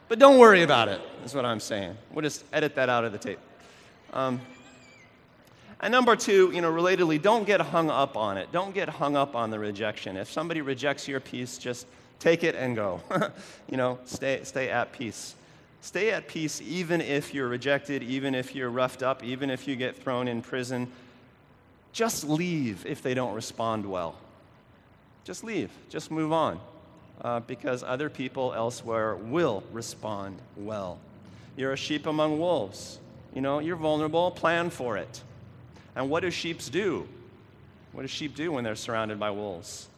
But 0.08 0.18
don't 0.18 0.40
worry 0.40 0.64
about 0.64 0.88
it, 0.88 1.00
is 1.24 1.36
what 1.36 1.44
I'm 1.44 1.60
saying. 1.60 1.96
We'll 2.10 2.22
just 2.22 2.44
edit 2.52 2.74
that 2.74 2.88
out 2.88 3.04
of 3.04 3.12
the 3.12 3.18
tape. 3.18 3.38
Um, 4.12 4.40
and 5.80 5.92
number 5.92 6.16
two, 6.16 6.50
you 6.52 6.60
know, 6.60 6.72
relatedly, 6.72 7.20
don't 7.20 7.46
get 7.46 7.60
hung 7.60 7.90
up 7.90 8.16
on 8.16 8.38
it. 8.38 8.50
Don't 8.50 8.74
get 8.74 8.88
hung 8.88 9.14
up 9.14 9.36
on 9.36 9.50
the 9.50 9.58
rejection. 9.58 10.16
If 10.16 10.30
somebody 10.30 10.62
rejects 10.62 11.06
your 11.06 11.20
peace, 11.20 11.58
just 11.58 11.86
take 12.18 12.44
it 12.44 12.54
and 12.54 12.74
go. 12.74 13.00
you 13.70 13.76
know, 13.76 13.98
stay, 14.04 14.40
stay 14.44 14.70
at 14.70 14.92
peace. 14.92 15.34
Stay 15.82 16.10
at 16.10 16.26
peace 16.26 16.60
even 16.62 17.00
if 17.00 17.34
you're 17.34 17.48
rejected, 17.48 18.02
even 18.02 18.34
if 18.34 18.54
you're 18.54 18.70
roughed 18.70 19.02
up, 19.02 19.22
even 19.22 19.50
if 19.50 19.68
you 19.68 19.76
get 19.76 19.96
thrown 19.96 20.28
in 20.28 20.42
prison. 20.42 20.90
Just 21.92 22.24
leave 22.24 22.84
if 22.86 23.02
they 23.02 23.14
don't 23.14 23.34
respond 23.34 23.86
well. 23.86 24.16
Just 25.24 25.44
leave. 25.44 25.70
Just 25.88 26.10
move 26.10 26.32
on. 26.32 26.58
Uh, 27.20 27.40
because 27.40 27.82
other 27.82 28.10
people 28.10 28.52
elsewhere 28.54 29.14
will 29.14 29.62
respond 29.72 30.38
well. 30.56 30.98
You're 31.56 31.72
a 31.72 31.76
sheep 31.76 32.06
among 32.06 32.38
wolves. 32.38 32.98
You 33.36 33.42
know, 33.42 33.58
you're 33.58 33.76
vulnerable, 33.76 34.30
plan 34.30 34.70
for 34.70 34.96
it. 34.96 35.22
And 35.94 36.08
what 36.08 36.20
do 36.20 36.30
sheep 36.30 36.62
do? 36.70 37.06
What 37.92 38.00
do 38.00 38.08
sheep 38.08 38.34
do 38.34 38.50
when 38.50 38.64
they're 38.64 38.74
surrounded 38.74 39.20
by 39.20 39.30
wolves? 39.30 39.88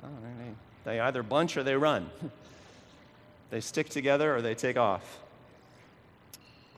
Oh, 0.00 0.06
they, 0.22 0.92
they 0.92 1.00
either 1.00 1.24
bunch 1.24 1.56
or 1.56 1.64
they 1.64 1.74
run. 1.74 2.08
they 3.50 3.60
stick 3.60 3.88
together 3.88 4.36
or 4.36 4.42
they 4.42 4.54
take 4.54 4.76
off. 4.76 5.18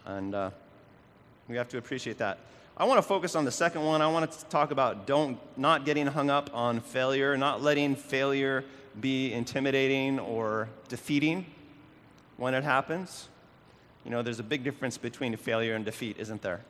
And 0.07 0.35
uh, 0.35 0.51
we 1.49 1.57
have 1.57 1.69
to 1.69 1.77
appreciate 1.77 2.17
that. 2.17 2.39
I 2.79 2.87
want 2.87 2.97
to 2.97 3.03
focus 3.03 3.37
on 3.37 3.45
the 3.45 3.53
second 3.53 3.85
one. 3.85 4.01
I 4.01 4.07
want 4.07 4.33
to 4.33 4.45
talk 4.47 4.71
about 4.71 5.07
don't 5.07 5.39
not 5.59 5.85
getting 5.85 6.07
hung 6.07 6.31
up 6.31 6.49
on 6.55 6.81
failure, 6.81 7.37
not 7.37 7.61
letting 7.61 7.95
failure 7.95 8.65
be 8.99 9.35
intimidating 9.35 10.19
or 10.19 10.71
defeating 10.89 11.45
when 12.39 12.55
it 12.55 12.65
happens. 12.65 13.29
You 14.07 14.13
know, 14.13 14.23
there's 14.23 14.39
a 14.39 14.45
big 14.45 14.63
difference 14.63 14.97
between 14.97 15.37
failure 15.37 15.75
and 15.75 15.85
defeat, 15.85 16.17
isn't 16.21 16.41
there? 16.41 16.61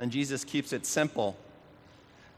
And 0.00 0.10
Jesus 0.10 0.42
keeps 0.42 0.72
it 0.72 0.84
simple. 0.84 1.36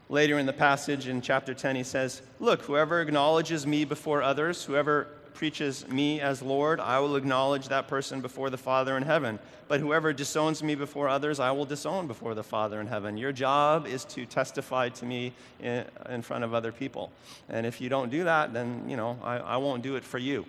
Later 0.07 0.37
in 0.37 0.45
the 0.45 0.53
passage 0.53 1.07
in 1.07 1.19
chapter 1.19 1.55
10, 1.55 1.75
he 1.75 1.83
says, 1.83 2.21
Look, 2.39 2.61
whoever 2.61 3.01
acknowledges 3.01 3.65
me 3.65 3.85
before 3.85 4.21
others, 4.21 4.63
whoever 4.63 5.07
preaches 5.33 5.87
me 5.87 6.21
as 6.21 6.43
Lord, 6.43 6.79
I 6.79 6.99
will 6.99 7.15
acknowledge 7.15 7.69
that 7.69 7.87
person 7.87 8.21
before 8.21 8.51
the 8.51 8.57
Father 8.57 8.95
in 8.97 9.01
heaven. 9.01 9.39
But 9.67 9.79
whoever 9.79 10.13
disowns 10.13 10.61
me 10.61 10.75
before 10.75 11.09
others, 11.09 11.39
I 11.39 11.49
will 11.49 11.65
disown 11.65 12.05
before 12.05 12.35
the 12.35 12.43
Father 12.43 12.79
in 12.79 12.85
heaven. 12.85 13.17
Your 13.17 13.31
job 13.31 13.87
is 13.87 14.05
to 14.05 14.27
testify 14.27 14.89
to 14.89 15.05
me 15.05 15.33
in, 15.59 16.21
front 16.21 16.43
of 16.43 16.53
other 16.53 16.71
people. 16.71 17.11
And 17.49 17.65
if 17.65 17.81
you 17.81 17.89
don't 17.89 18.11
do 18.11 18.25
that, 18.25 18.53
then, 18.53 18.87
you 18.87 18.95
know, 18.95 19.17
I, 19.23 19.37
I 19.37 19.57
won't 19.57 19.81
do 19.81 19.95
it 19.95 20.03
for 20.03 20.19
you 20.19 20.45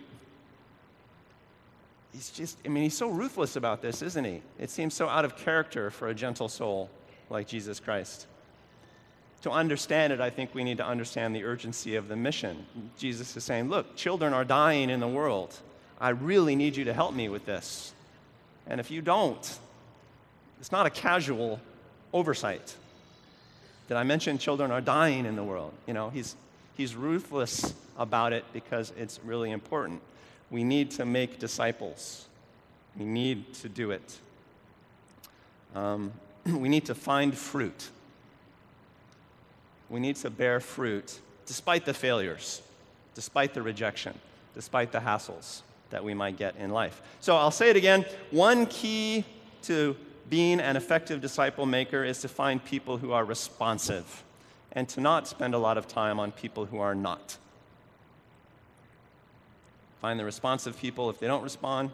he's 2.15 2.31
just, 2.31 2.59
I 2.65 2.69
mean, 2.69 2.85
he's 2.85 2.97
so 2.97 3.09
ruthless 3.09 3.57
about 3.57 3.83
this, 3.83 4.01
isn't 4.01 4.25
he? 4.25 4.41
It 4.59 4.71
seems 4.71 4.95
so 4.95 5.09
out 5.09 5.25
of 5.25 5.37
character 5.37 5.91
for 5.91 6.09
a 6.09 6.15
gentle 6.15 6.49
soul 6.49 6.89
like 7.29 7.49
Jesus 7.49 7.81
Christ. 7.81 8.27
To 9.43 9.51
understand 9.51 10.13
it, 10.13 10.21
I 10.21 10.31
think 10.31 10.55
we 10.55 10.65
need 10.65 10.79
to 10.79 10.87
understand 10.87 11.35
the 11.35 11.45
urgency 11.45 11.97
of 11.97 12.09
the 12.09 12.17
mission. 12.17 12.65
Jesus 12.97 13.37
is 13.37 13.45
saying, 13.45 13.69
Look, 13.69 13.97
children 13.97 14.33
are 14.33 14.45
dying 14.45 14.89
in 14.89 15.01
the 15.01 15.09
world. 15.09 15.55
I 16.01 16.11
really 16.11 16.57
need 16.57 16.77
you 16.77 16.85
to 16.85 16.95
help 16.95 17.15
me 17.15 17.29
with 17.29 17.45
this. 17.45 17.93
And 18.67 18.81
if 18.81 18.91
you 18.91 19.03
don't, 19.03 19.59
it's 20.61 20.73
not 20.73 20.87
a 20.87 20.91
casual 20.91 21.61
oversight. 22.13 22.75
Did 23.89 23.99
I 23.99 24.03
mention 24.03 24.39
children 24.39 24.71
are 24.71 24.81
dying 24.81 25.27
in 25.27 25.37
the 25.37 25.45
world? 25.45 25.75
You 25.87 25.93
know, 25.93 26.09
he's, 26.09 26.37
he's 26.75 26.95
ruthless 26.95 27.75
about 27.99 28.33
it 28.33 28.45
because 28.55 28.93
it's 28.97 29.21
really 29.25 29.51
important. 29.51 30.01
We 30.55 30.63
need 30.63 30.93
to 30.93 31.05
make 31.05 31.41
disciples. 31.41 32.29
We 32.97 33.05
need 33.05 33.55
to 33.55 33.69
do 33.69 33.91
it. 33.91 34.19
Um, 35.75 36.13
we 36.47 36.69
need 36.69 36.85
to 36.85 36.95
find 36.95 37.37
fruit. 37.37 37.91
We 39.91 39.99
need 39.99 40.15
to 40.15 40.31
bear 40.31 40.61
fruit 40.61 41.19
despite 41.45 41.85
the 41.85 41.93
failures, 41.93 42.63
despite 43.17 43.53
the 43.53 43.63
rejection, 43.63 44.17
despite 44.55 44.93
the 44.93 45.01
hassles 45.01 45.63
that 45.91 46.05
we 46.05 46.15
might 46.15 46.37
get 46.37 46.55
in 46.55 46.71
life. 46.71 47.03
So 47.19 47.35
I'll 47.35 47.51
say 47.51 47.71
it 47.71 47.77
again. 47.77 48.05
One 48.31 48.67
key 48.67 49.25
to 49.63 49.97
being 50.31 50.61
an 50.61 50.77
effective 50.77 51.21
disciple 51.21 51.67
maker 51.67 52.05
is 52.05 52.21
to 52.21 52.29
find 52.29 52.65
people 52.65 52.97
who 52.97 53.11
are 53.11 53.25
responsive 53.25 54.23
and 54.71 54.89
to 54.91 55.01
not 55.01 55.27
spend 55.27 55.53
a 55.53 55.59
lot 55.59 55.77
of 55.79 55.89
time 55.89 56.21
on 56.21 56.31
people 56.31 56.65
who 56.65 56.79
are 56.79 56.95
not. 56.95 57.39
Find 60.05 60.21
the 60.21 60.25
responsive 60.27 60.79
people. 60.79 61.09
If 61.09 61.19
they 61.19 61.27
don't 61.27 61.43
respond, 61.43 61.91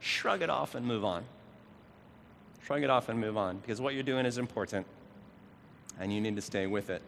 shrug 0.00 0.42
it 0.42 0.50
off 0.50 0.74
and 0.74 0.84
move 0.84 1.04
on. 1.04 1.22
Shrug 2.66 2.82
it 2.82 2.90
off 2.90 3.08
and 3.08 3.20
move 3.20 3.36
on 3.36 3.58
because 3.58 3.80
what 3.80 3.94
you're 3.94 4.02
doing 4.02 4.26
is 4.26 4.38
important 4.38 4.88
and 6.00 6.12
you 6.12 6.20
need 6.20 6.34
to 6.34 6.42
stay 6.42 6.66
with 6.66 6.90
it. 6.90 7.00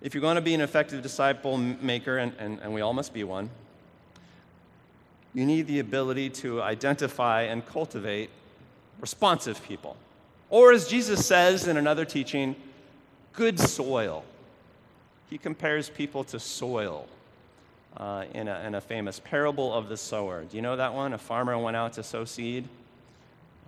If 0.00 0.14
you're 0.14 0.22
going 0.22 0.36
to 0.36 0.40
be 0.40 0.54
an 0.54 0.62
effective 0.62 1.02
disciple 1.02 1.58
maker, 1.58 2.16
and, 2.16 2.32
and, 2.38 2.58
and 2.60 2.72
we 2.72 2.80
all 2.80 2.94
must 2.94 3.12
be 3.12 3.22
one, 3.22 3.50
you 5.34 5.44
need 5.44 5.66
the 5.66 5.78
ability 5.78 6.30
to 6.30 6.62
identify 6.62 7.42
and 7.42 7.66
cultivate 7.66 8.30
responsive 8.98 9.62
people. 9.62 9.98
Or, 10.48 10.72
as 10.72 10.88
Jesus 10.88 11.26
says 11.26 11.68
in 11.68 11.76
another 11.76 12.06
teaching, 12.06 12.56
good 13.34 13.60
soil. 13.60 14.24
He 15.28 15.36
compares 15.36 15.90
people 15.90 16.24
to 16.24 16.40
soil 16.40 17.08
uh, 17.96 18.24
in, 18.34 18.48
a, 18.48 18.60
in 18.60 18.74
a 18.74 18.80
famous 18.80 19.20
parable 19.20 19.72
of 19.72 19.88
the 19.88 19.96
sower. 19.96 20.44
Do 20.44 20.56
you 20.56 20.62
know 20.62 20.76
that 20.76 20.94
one? 20.94 21.12
A 21.12 21.18
farmer 21.18 21.56
went 21.58 21.76
out 21.76 21.92
to 21.94 22.02
sow 22.02 22.24
seed. 22.24 22.68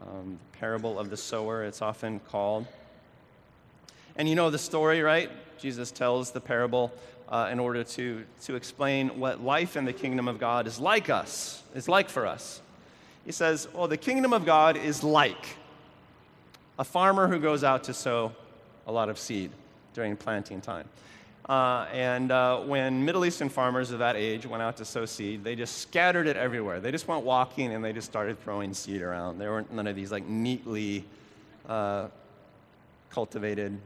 Um, 0.03 0.39
parable 0.59 0.99
of 0.99 1.11
the 1.11 1.17
sower, 1.17 1.65
it's 1.65 1.81
often 1.81 2.21
called. 2.21 2.67
And 4.17 4.29
you 4.29 4.35
know 4.35 4.51
the 4.51 4.59
story, 4.59 5.01
right? 5.01 5.31
Jesus 5.59 5.91
tells 5.91 6.31
the 6.31 6.41
parable 6.41 6.93
uh, 7.29 7.49
in 7.51 7.59
order 7.59 7.83
to, 7.83 8.25
to 8.43 8.55
explain 8.55 9.19
what 9.19 9.43
life 9.43 9.77
in 9.77 9.85
the 9.85 9.93
kingdom 9.93 10.29
of 10.29 10.39
God 10.39 10.67
is 10.67 10.79
like 10.79 11.11
us, 11.11 11.63
is 11.75 11.89
like 11.89 12.09
for 12.09 12.27
us. 12.27 12.61
He 13.25 13.33
says, 13.33 13.69
Well, 13.75 13.89
the 13.89 13.97
kingdom 13.97 14.33
of 14.33 14.45
God 14.45 14.77
is 14.77 15.03
like 15.03 15.57
a 16.79 16.85
farmer 16.85 17.27
who 17.27 17.39
goes 17.39 17.65
out 17.65 17.85
to 17.85 17.95
sow 17.95 18.33
a 18.87 18.93
lot 18.93 19.09
of 19.09 19.19
seed 19.19 19.51
during 19.95 20.17
planting 20.17 20.61
time. 20.61 20.89
Uh, 21.49 21.87
and 21.93 22.33
uh, 22.33 22.59
when 22.61 23.05
Middle 23.05 23.25
Eastern 23.25 23.49
farmers 23.49 23.93
of 23.93 24.01
that 24.01 24.17
age 24.17 24.47
went 24.47 24.63
out 24.63 24.77
to 24.79 24.85
sow 24.85 25.07
seed, 25.07 25.45
they 25.45 25.55
just 25.55 25.79
scattered 25.79 26.27
it 26.27 26.37
everywhere. 26.37 26.81
They 26.81 26.91
just 26.91 27.07
went 27.07 27.25
walking 27.25 27.73
and 27.73 27.85
they 27.85 27.93
just 27.93 28.09
started 28.09 28.43
throwing 28.43 28.75
seed 28.75 29.01
around. 29.01 29.39
There 29.39 29.53
weren't 29.53 29.73
none 29.73 29.87
of 29.87 29.95
these 29.95 30.11
like 30.11 30.27
neatly 30.27 31.05
uh, 31.69 32.09
cultivated 33.11 33.79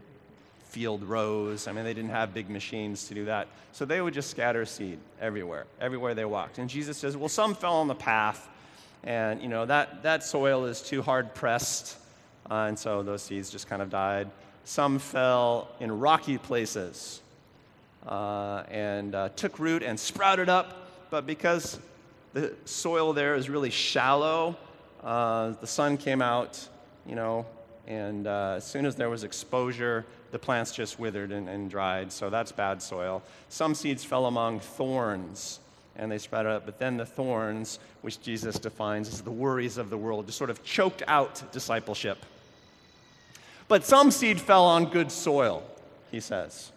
field 0.70 1.02
rows. 1.02 1.68
I 1.68 1.72
mean, 1.72 1.84
they 1.84 1.92
didn't 1.92 2.10
have 2.10 2.32
big 2.32 2.48
machines 2.48 3.08
to 3.08 3.14
do 3.14 3.26
that. 3.26 3.48
So 3.72 3.84
they 3.84 4.00
would 4.00 4.14
just 4.14 4.30
scatter 4.30 4.64
seed 4.64 4.98
everywhere, 5.20 5.66
everywhere 5.80 6.14
they 6.14 6.24
walked. 6.24 6.58
And 6.58 6.70
Jesus 6.70 6.96
says, 6.96 7.16
well, 7.16 7.28
some 7.28 7.54
fell 7.54 7.74
on 7.74 7.88
the 7.88 7.94
path, 7.94 8.48
and, 9.04 9.42
you 9.42 9.48
know, 9.48 9.66
that, 9.66 10.02
that 10.02 10.22
soil 10.22 10.64
is 10.64 10.80
too 10.80 11.02
hard 11.02 11.34
pressed, 11.34 11.96
uh, 12.50 12.66
and 12.68 12.78
so 12.78 13.02
those 13.02 13.22
seeds 13.22 13.50
just 13.50 13.68
kind 13.68 13.82
of 13.82 13.90
died. 13.90 14.30
Some 14.64 14.98
fell 14.98 15.68
in 15.80 15.98
rocky 15.98 16.38
places 16.38 17.20
uh, 18.06 18.64
and 18.70 19.14
uh, 19.14 19.28
took 19.30 19.58
root 19.58 19.82
and 19.82 19.98
sprouted 19.98 20.48
up, 20.48 21.08
but 21.10 21.26
because 21.26 21.78
the 22.32 22.54
soil 22.64 23.12
there 23.12 23.34
is 23.34 23.50
really 23.50 23.70
shallow, 23.70 24.56
uh, 25.02 25.50
the 25.60 25.66
sun 25.66 25.96
came 25.96 26.22
out, 26.22 26.68
you 27.06 27.14
know, 27.14 27.46
and 27.86 28.26
uh, 28.26 28.54
as 28.56 28.64
soon 28.64 28.86
as 28.86 28.94
there 28.94 29.10
was 29.10 29.24
exposure, 29.24 30.06
the 30.30 30.38
plants 30.38 30.72
just 30.72 30.98
withered 30.98 31.32
and, 31.32 31.48
and, 31.48 31.68
dried. 31.68 32.12
So 32.12 32.30
that's 32.30 32.52
bad 32.52 32.80
soil. 32.80 33.22
Some 33.48 33.74
seeds 33.74 34.04
fell 34.04 34.26
among 34.26 34.60
thorns 34.60 35.58
and 35.96 36.10
they 36.10 36.18
spread 36.18 36.46
up. 36.46 36.64
But 36.64 36.78
then 36.78 36.96
the 36.96 37.06
thorns, 37.06 37.80
which 38.02 38.22
Jesus 38.22 38.58
defines 38.58 39.08
as 39.08 39.22
the 39.22 39.30
worries 39.30 39.76
of 39.76 39.90
the 39.90 39.98
world, 39.98 40.26
just 40.26 40.38
sort 40.38 40.50
of 40.50 40.62
choked 40.62 41.02
out 41.08 41.42
discipleship. 41.52 42.18
But 43.66 43.84
some 43.84 44.10
seed 44.10 44.40
fell 44.40 44.64
on 44.64 44.86
good 44.86 45.10
soil, 45.10 45.62
he 46.10 46.20
says. 46.20 46.70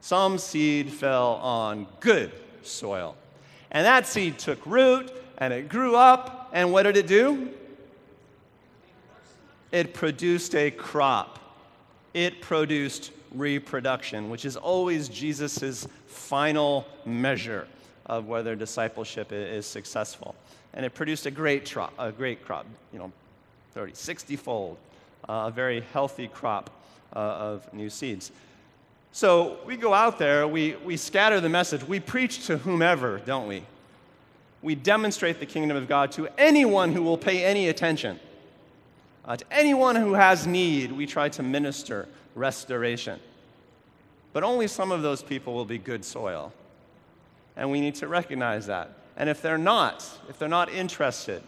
Some 0.00 0.38
seed 0.38 0.90
fell 0.90 1.34
on 1.34 1.86
good 2.00 2.32
soil. 2.62 3.16
And 3.70 3.84
that 3.86 4.06
seed 4.06 4.38
took 4.38 4.64
root 4.66 5.12
and 5.38 5.52
it 5.52 5.68
grew 5.68 5.96
up. 5.96 6.50
And 6.52 6.72
what 6.72 6.84
did 6.84 6.96
it 6.96 7.06
do? 7.06 7.50
It 9.72 9.94
produced 9.94 10.54
a 10.54 10.70
crop 10.70 11.40
it 12.14 12.40
produced 12.40 13.12
reproduction, 13.32 14.30
which 14.30 14.44
is 14.44 14.56
always 14.56 15.08
Jesus' 15.08 15.86
final 16.06 16.86
measure 17.04 17.66
of 18.06 18.26
whether 18.26 18.56
discipleship 18.56 19.32
is 19.32 19.66
successful. 19.66 20.34
And 20.74 20.84
it 20.84 20.94
produced 20.94 21.26
a 21.26 21.30
great, 21.30 21.66
tro- 21.66 21.90
a 21.98 22.10
great 22.10 22.44
crop, 22.44 22.66
you 22.92 22.98
know, 22.98 23.12
30, 23.74 23.94
60 23.94 24.36
fold, 24.36 24.76
uh, 25.28 25.44
a 25.46 25.50
very 25.50 25.82
healthy 25.92 26.26
crop 26.26 26.70
uh, 27.14 27.18
of 27.18 27.72
new 27.72 27.90
seeds. 27.90 28.32
So 29.12 29.58
we 29.66 29.76
go 29.76 29.92
out 29.92 30.18
there, 30.18 30.46
we, 30.46 30.76
we 30.76 30.96
scatter 30.96 31.40
the 31.40 31.48
message, 31.48 31.82
we 31.82 31.98
preach 31.98 32.46
to 32.46 32.58
whomever, 32.58 33.18
don't 33.18 33.48
we? 33.48 33.64
We 34.62 34.74
demonstrate 34.74 35.40
the 35.40 35.46
kingdom 35.46 35.76
of 35.76 35.88
God 35.88 36.12
to 36.12 36.28
anyone 36.38 36.92
who 36.92 37.02
will 37.02 37.18
pay 37.18 37.44
any 37.44 37.68
attention. 37.68 38.20
Uh, 39.24 39.36
to 39.36 39.44
anyone 39.50 39.96
who 39.96 40.14
has 40.14 40.46
need, 40.46 40.92
we 40.92 41.06
try 41.06 41.28
to 41.30 41.42
minister 41.42 42.08
restoration. 42.34 43.18
But 44.32 44.44
only 44.44 44.68
some 44.68 44.92
of 44.92 45.02
those 45.02 45.22
people 45.22 45.54
will 45.54 45.64
be 45.64 45.78
good 45.78 46.04
soil. 46.04 46.52
And 47.56 47.70
we 47.70 47.80
need 47.80 47.96
to 47.96 48.06
recognize 48.06 48.66
that. 48.66 48.92
And 49.16 49.28
if 49.28 49.42
they're 49.42 49.58
not, 49.58 50.08
if 50.28 50.38
they're 50.38 50.48
not 50.48 50.72
interested, 50.72 51.42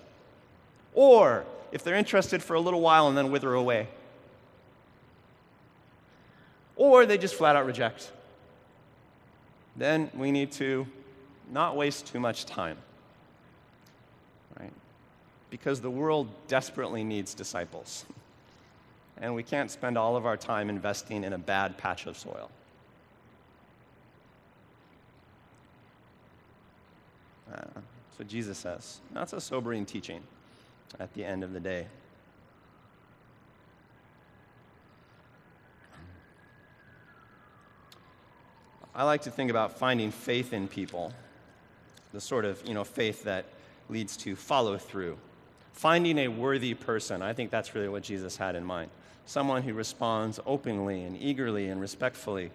or 0.95 1.45
if 1.71 1.85
they're 1.85 1.95
interested 1.95 2.43
for 2.43 2.55
a 2.55 2.61
little 2.61 2.81
while 2.81 3.09
and 3.09 3.17
then 3.17 3.31
wither 3.31 3.55
away, 3.55 3.89
or 6.83 7.07
they 7.07 7.17
just 7.17 7.37
flat 7.37 7.55
out 7.55 7.65
reject, 7.65 8.11
then 9.77 10.11
we 10.15 10.33
need 10.33 10.51
to 10.51 10.85
not 11.49 11.77
waste 11.77 12.07
too 12.09 12.19
much 12.19 12.45
time 12.45 12.77
right? 14.59 14.73
because 15.49 15.81
the 15.81 15.91
world 15.91 16.27
desperately 16.49 17.05
needs 17.05 17.35
disciples. 17.35 18.05
And 19.21 19.33
we 19.33 19.45
can't 19.45 19.71
spend 19.71 19.97
all 19.97 20.17
of 20.17 20.27
our 20.27 20.37
time 20.37 20.69
investing 20.69 21.23
in 21.23 21.33
a 21.33 21.39
bad 21.39 21.79
patch 21.79 22.07
of 22.07 22.19
soil. 22.19 22.51
Uh, 27.55 27.81
what 28.17 28.29
Jesus 28.29 28.59
says. 28.59 28.99
That's 29.13 29.33
a 29.33 29.41
sobering 29.41 29.87
teaching 29.87 30.21
at 30.99 31.15
the 31.15 31.25
end 31.25 31.45
of 31.45 31.53
the 31.53 31.61
day. 31.61 31.87
I 38.95 39.05
like 39.05 39.23
to 39.23 39.31
think 39.31 39.51
about 39.51 39.79
finding 39.79 40.11
faith 40.11 40.53
in 40.53 40.69
people, 40.69 41.13
the 42.13 42.21
sort 42.21 42.45
of 42.45 42.63
you 42.67 42.75
know, 42.75 42.85
faith 42.85 43.25
that 43.25 43.47
leads 43.89 44.17
to 44.19 44.37
follow 44.37 44.79
through 44.79 45.17
Finding 45.73 46.19
a 46.19 46.29
worthy 46.29 46.75
person, 46.75 47.23
I 47.23 47.33
think 47.33 47.51
that's 47.51 47.75
really 47.75 47.89
what 47.89 48.03
Jesus 48.03 48.37
had 48.37 48.55
in 48.55 48.65
mind. 48.65 48.91
Someone 49.27 49.63
who 49.63 49.73
responds 49.73 50.39
openly 50.47 51.03
and 51.03 51.21
eagerly 51.21 51.69
and 51.69 51.81
respectfully. 51.81 52.51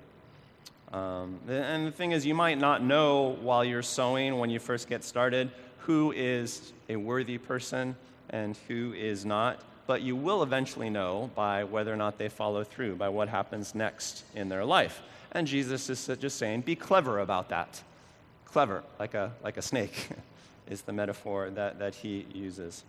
Um, 0.93 1.39
and 1.49 1.87
the 1.87 1.91
thing 1.91 2.11
is, 2.11 2.25
you 2.25 2.35
might 2.35 2.57
not 2.57 2.81
know 2.81 3.37
while 3.41 3.65
you're 3.65 3.81
sowing, 3.81 4.37
when 4.37 4.49
you 4.49 4.59
first 4.59 4.87
get 4.87 5.03
started, 5.03 5.51
who 5.79 6.13
is 6.13 6.73
a 6.87 6.95
worthy 6.95 7.37
person 7.37 7.95
and 8.29 8.57
who 8.67 8.93
is 8.93 9.25
not, 9.25 9.61
but 9.87 10.01
you 10.01 10.15
will 10.15 10.43
eventually 10.43 10.89
know 10.89 11.29
by 11.35 11.63
whether 11.63 11.91
or 11.91 11.97
not 11.97 12.17
they 12.17 12.29
follow 12.29 12.63
through, 12.63 12.95
by 12.95 13.09
what 13.09 13.29
happens 13.29 13.73
next 13.73 14.23
in 14.35 14.47
their 14.47 14.63
life. 14.63 15.01
And 15.31 15.47
Jesus 15.47 15.89
is 15.89 16.07
just 16.19 16.37
saying, 16.37 16.61
be 16.61 16.75
clever 16.75 17.19
about 17.19 17.49
that. 17.49 17.81
Clever, 18.45 18.83
like 18.99 19.13
a, 19.13 19.33
like 19.43 19.57
a 19.57 19.61
snake, 19.61 20.09
is 20.69 20.81
the 20.81 20.93
metaphor 20.93 21.49
that, 21.51 21.79
that 21.79 21.95
he 21.95 22.25
uses 22.33 22.83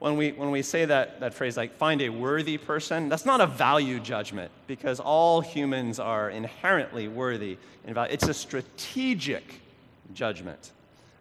when 0.00 0.16
we, 0.16 0.32
when 0.32 0.50
we 0.50 0.62
say 0.62 0.86
that, 0.86 1.20
that 1.20 1.34
phrase, 1.34 1.56
like 1.58 1.76
find 1.76 2.00
a 2.00 2.08
worthy 2.08 2.56
person, 2.56 3.08
that's 3.10 3.26
not 3.26 3.42
a 3.42 3.46
value 3.46 4.00
judgment 4.00 4.50
because 4.66 4.98
all 4.98 5.42
humans 5.42 6.00
are 6.00 6.30
inherently 6.30 7.06
worthy. 7.06 7.58
It's 7.86 8.26
a 8.26 8.34
strategic 8.34 9.60
judgment. 10.14 10.72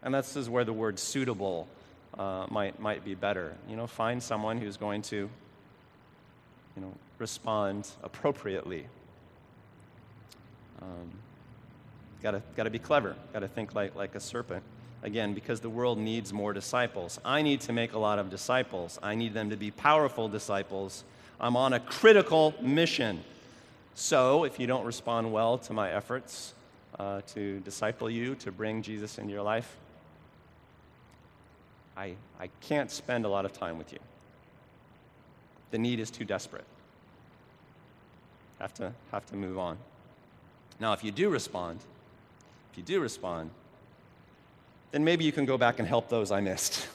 And 0.02 0.14
this 0.14 0.38
is 0.38 0.50
where 0.50 0.64
the 0.64 0.72
word 0.72 0.98
suitable 0.98 1.68
uh, 2.18 2.48
might, 2.50 2.80
might 2.80 3.04
be 3.04 3.16
better. 3.16 3.54
You 3.70 3.76
know, 3.76 3.86
find 3.86 4.24
someone 4.24 4.58
who's 4.58 4.78
going 4.78 5.02
to, 5.04 5.18
you 5.18 6.82
know, 6.82 6.94
respond 7.18 7.90
appropriately. 8.02 8.86
Um, 10.82 11.12
gotta, 12.22 12.42
gotta 12.56 12.70
be 12.70 12.80
clever. 12.80 13.16
Gotta 13.34 13.48
think 13.48 13.76
like, 13.76 13.96
like 13.96 14.16
a 14.16 14.20
serpent. 14.20 14.64
Again, 15.02 15.34
because 15.34 15.62
the 15.62 15.70
world 15.70 15.98
needs 15.98 16.34
more 16.34 16.52
disciples. 16.52 17.20
I 17.24 17.42
need 17.42 17.62
to 17.62 17.74
make 17.74 17.94
a 17.94 18.00
lot 18.00 18.20
of 18.20 18.30
disciples. 18.30 19.00
I 19.02 19.16
need 19.16 19.34
them 19.34 19.50
to 19.50 19.58
be 19.58 19.72
powerful 19.72 20.28
disciples. 20.28 21.04
I'm 21.40 21.56
on 21.56 21.74
a 21.74 21.80
critical 21.80 22.54
mission. 22.62 23.24
So, 23.96 24.44
if 24.44 24.60
you 24.60 24.68
don't 24.68 24.86
respond 24.86 25.32
well 25.32 25.58
to 25.60 25.74
my 25.74 25.92
efforts 25.92 26.54
uh, 26.98 27.22
to 27.34 27.60
disciple 27.62 28.10
you, 28.10 28.36
to 28.36 28.52
bring 28.52 28.82
Jesus 28.82 29.18
into 29.18 29.32
your 29.32 29.42
life, 29.42 29.78
I, 31.96 32.16
I 32.40 32.50
can't 32.62 32.92
spend 32.92 33.26
a 33.26 33.30
lot 33.30 33.46
of 33.46 33.54
time 33.54 33.78
with 33.78 33.92
you. 33.92 34.00
The 35.72 35.78
need 35.78 36.00
is 36.00 36.10
too 36.10 36.26
desperate. 36.26 36.66
Have 38.60 38.74
to, 38.76 38.94
have 39.12 39.26
to 39.28 39.36
move 39.36 39.58
on. 39.58 39.78
Now, 40.80 40.94
if 40.94 41.04
you 41.04 41.12
do 41.12 41.30
respond, 41.30 41.80
if 42.72 42.78
you 42.78 42.84
do 42.84 43.00
respond, 43.00 43.52
then 44.92 45.04
maybe 45.04 45.24
you 45.26 45.32
can 45.32 45.46
go 45.46 45.58
back 45.58 45.80
and 45.80 45.88
help 45.88 46.10
those 46.10 46.32
I 46.32 46.42
missed. 46.42 46.88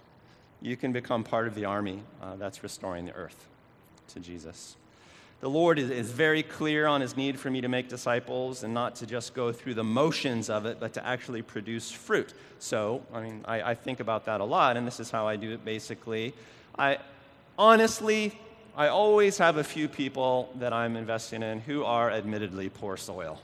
you 0.62 0.76
can 0.76 0.92
become 0.92 1.24
part 1.24 1.46
of 1.46 1.54
the 1.54 1.64
army 1.64 2.02
uh, 2.22 2.36
that's 2.36 2.62
restoring 2.62 3.06
the 3.06 3.14
earth 3.14 3.48
to 4.08 4.20
Jesus. 4.20 4.76
The 5.40 5.48
Lord 5.48 5.78
is, 5.78 5.88
is 5.88 6.10
very 6.10 6.42
clear 6.42 6.86
on 6.86 7.00
his 7.00 7.16
need 7.16 7.40
for 7.40 7.50
me 7.50 7.62
to 7.62 7.68
make 7.68 7.88
disciples 7.88 8.62
and 8.62 8.74
not 8.74 8.94
to 8.96 9.06
just 9.06 9.32
go 9.32 9.52
through 9.52 9.72
the 9.72 9.84
motions 9.84 10.50
of 10.50 10.66
it, 10.66 10.78
but 10.78 10.92
to 10.94 11.06
actually 11.06 11.40
produce 11.40 11.90
fruit. 11.90 12.34
So, 12.58 13.02
I 13.12 13.22
mean, 13.22 13.40
I, 13.46 13.70
I 13.70 13.74
think 13.74 14.00
about 14.00 14.26
that 14.26 14.42
a 14.42 14.44
lot, 14.44 14.76
and 14.76 14.86
this 14.86 15.00
is 15.00 15.10
how 15.10 15.26
I 15.26 15.36
do 15.36 15.52
it 15.52 15.64
basically. 15.64 16.34
I 16.78 16.98
honestly, 17.58 18.38
I 18.76 18.88
always 18.88 19.38
have 19.38 19.56
a 19.56 19.64
few 19.64 19.88
people 19.88 20.48
that 20.60 20.72
I'm 20.72 20.96
investing 20.96 21.42
in 21.42 21.60
who 21.60 21.84
are 21.84 22.10
admittedly 22.10 22.68
poor 22.68 22.96
soil. 22.96 23.40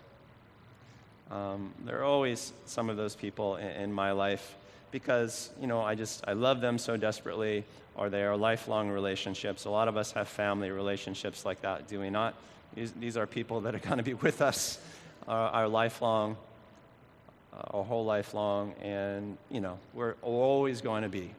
Um, 1.31 1.73
there 1.85 2.01
are 2.01 2.05
always 2.05 2.53
some 2.67 2.89
of 2.89 2.97
those 2.97 3.17
people 3.17 3.57
in, 3.57 3.69
in 3.69 3.93
my 3.93 4.13
life 4.13 4.55
because, 4.93 5.51
you 5.61 5.67
know, 5.67 5.83
I 5.83 5.97
just, 5.97 6.25
I 6.29 6.35
love 6.35 6.61
them 6.61 6.79
so 6.79 6.97
desperately 6.97 7.65
or 7.97 8.09
they 8.09 8.23
are 8.23 8.37
lifelong 8.37 8.89
relationships. 8.89 9.65
A 9.65 9.71
lot 9.71 9.89
of 9.89 9.97
us 9.97 10.13
have 10.13 10.29
family 10.29 10.71
relationships 10.71 11.45
like 11.45 11.63
that, 11.63 11.89
do 11.89 11.99
we 11.99 12.11
not? 12.11 12.35
These, 12.75 12.93
these 12.93 13.17
are 13.17 13.27
people 13.27 13.63
that 13.63 13.75
are 13.75 13.81
going 13.81 13.97
to 13.97 14.05
be 14.05 14.15
with 14.15 14.41
us 14.41 14.79
uh, 15.27 15.33
our 15.33 15.67
lifelong, 15.67 16.37
uh, 17.53 17.77
our 17.79 17.85
whole 17.85 18.05
life 18.05 18.33
long, 18.33 18.75
and, 18.81 19.37
you 19.51 19.61
know, 19.61 19.79
we're 19.93 20.15
always 20.23 20.81
going 20.81 21.03
to 21.03 21.09
be 21.09 21.33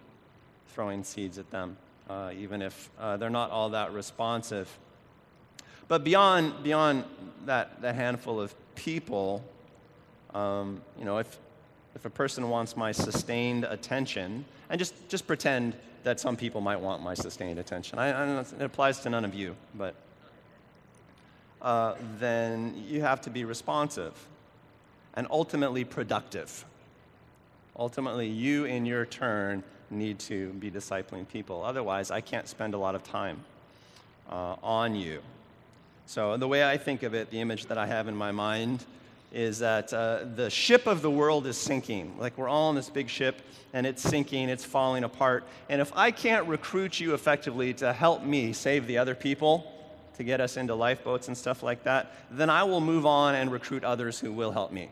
throwing 0.73 1.03
seeds 1.03 1.37
at 1.37 1.49
them, 1.51 1.77
uh, 2.09 2.31
even 2.37 2.61
if 2.61 2.89
uh, 2.99 3.17
they're 3.17 3.29
not 3.29 3.51
all 3.51 3.69
that 3.69 3.93
responsive. 3.93 4.69
But 5.87 6.03
beyond, 6.03 6.63
beyond 6.63 7.05
that, 7.45 7.81
that 7.81 7.95
handful 7.95 8.39
of 8.39 8.53
people, 8.75 9.43
um, 10.33 10.81
you 10.97 11.05
know, 11.05 11.17
if, 11.17 11.37
if 11.95 12.05
a 12.05 12.09
person 12.09 12.49
wants 12.49 12.75
my 12.75 12.91
sustained 12.91 13.63
attention, 13.63 14.45
and 14.69 14.79
just, 14.79 14.93
just 15.07 15.25
pretend 15.27 15.75
that 16.03 16.19
some 16.19 16.35
people 16.35 16.61
might 16.61 16.79
want 16.79 17.01
my 17.01 17.13
sustained 17.13 17.59
attention. 17.59 17.99
I, 17.99 18.11
I 18.11 18.39
it 18.39 18.61
applies 18.61 18.99
to 19.01 19.09
none 19.09 19.25
of 19.25 19.33
you, 19.33 19.55
but 19.75 19.95
uh, 21.61 21.95
then 22.19 22.83
you 22.87 23.01
have 23.01 23.21
to 23.21 23.29
be 23.29 23.45
responsive 23.45 24.13
and 25.15 25.27
ultimately 25.31 25.83
productive. 25.83 26.63
Ultimately, 27.77 28.27
you 28.27 28.65
in 28.65 28.85
your 28.85 29.05
turn 29.05 29.63
need 29.89 30.19
to 30.19 30.49
be 30.53 30.69
discipling 30.69 31.27
people. 31.27 31.63
Otherwise, 31.63 32.11
I 32.11 32.21
can't 32.21 32.47
spend 32.47 32.73
a 32.73 32.77
lot 32.77 32.95
of 32.95 33.03
time 33.03 33.39
uh, 34.29 34.55
on 34.61 34.95
you. 34.95 35.21
So, 36.05 36.37
the 36.37 36.47
way 36.47 36.63
I 36.63 36.77
think 36.77 37.03
of 37.03 37.13
it, 37.13 37.31
the 37.31 37.41
image 37.41 37.65
that 37.65 37.77
I 37.77 37.85
have 37.85 38.07
in 38.07 38.15
my 38.15 38.31
mind 38.31 38.85
is 39.33 39.59
that 39.59 39.93
uh, 39.93 40.23
the 40.35 40.49
ship 40.49 40.87
of 40.87 41.01
the 41.01 41.11
world 41.11 41.45
is 41.47 41.57
sinking. 41.57 42.17
Like 42.17 42.37
we're 42.37 42.47
all 42.47 42.69
in 42.69 42.75
this 42.75 42.89
big 42.89 43.09
ship 43.09 43.41
and 43.73 43.85
it's 43.85 44.01
sinking, 44.01 44.49
it's 44.49 44.63
falling 44.63 45.03
apart. 45.03 45.43
And 45.69 45.81
if 45.81 45.91
I 45.95 46.11
can't 46.11 46.47
recruit 46.47 46.99
you 46.99 47.13
effectively 47.13 47.73
to 47.75 47.91
help 47.91 48.23
me 48.23 48.53
save 48.53 48.87
the 48.87 48.97
other 48.97 49.15
people, 49.15 49.73
to 50.15 50.23
get 50.23 50.41
us 50.41 50.57
into 50.57 50.73
lifeboats 50.73 51.27
and 51.27 51.37
stuff 51.37 51.61
like 51.61 51.83
that, 51.83 52.11
then 52.31 52.49
I 52.49 52.63
will 52.63 52.81
move 52.81 53.05
on 53.05 53.35
and 53.35 53.51
recruit 53.51 53.83
others 53.83 54.19
who 54.19 54.31
will 54.31 54.51
help 54.51 54.71
me. 54.71 54.89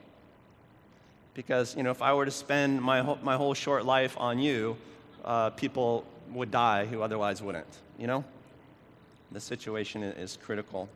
Because, 1.36 1.76
you 1.76 1.84
know, 1.84 1.91
if 1.91 2.02
I 2.02 2.13
were 2.13 2.26
to 2.26 2.32
spend 2.32 2.82
my 2.82 3.02
whole, 3.02 3.19
my 3.21 3.36
whole 3.36 3.54
short 3.54 3.86
life 3.86 4.15
on 4.17 4.39
you, 4.39 4.78
uh, 5.24 5.52
people 5.52 6.06
would 6.34 6.50
die 6.50 6.86
who 6.86 7.02
otherwise 7.02 7.41
wouldn't, 7.41 7.67
you 8.00 8.08
know? 8.08 8.24
The 9.32 9.39
situation 9.39 10.02
is 10.02 10.38
critical. 10.41 10.89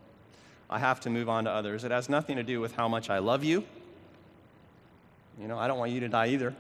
I 0.70 0.80
have 0.80 1.02
to 1.02 1.10
move 1.10 1.30
on 1.30 1.44
to 1.44 1.52
others. 1.52 1.84
It 1.84 1.92
has 1.92 2.10
nothing 2.10 2.38
to 2.38 2.44
do 2.44 2.62
with 2.62 2.74
how 2.74 2.88
much 2.88 3.10
I 3.10 3.20
love 3.20 3.44
you. 3.44 3.64
You 5.42 5.48
know, 5.48 5.58
I 5.58 5.68
don't 5.68 5.80
want 5.80 5.92
you 5.92 6.00
to 6.02 6.10
die 6.10 6.28
either. 6.28 6.54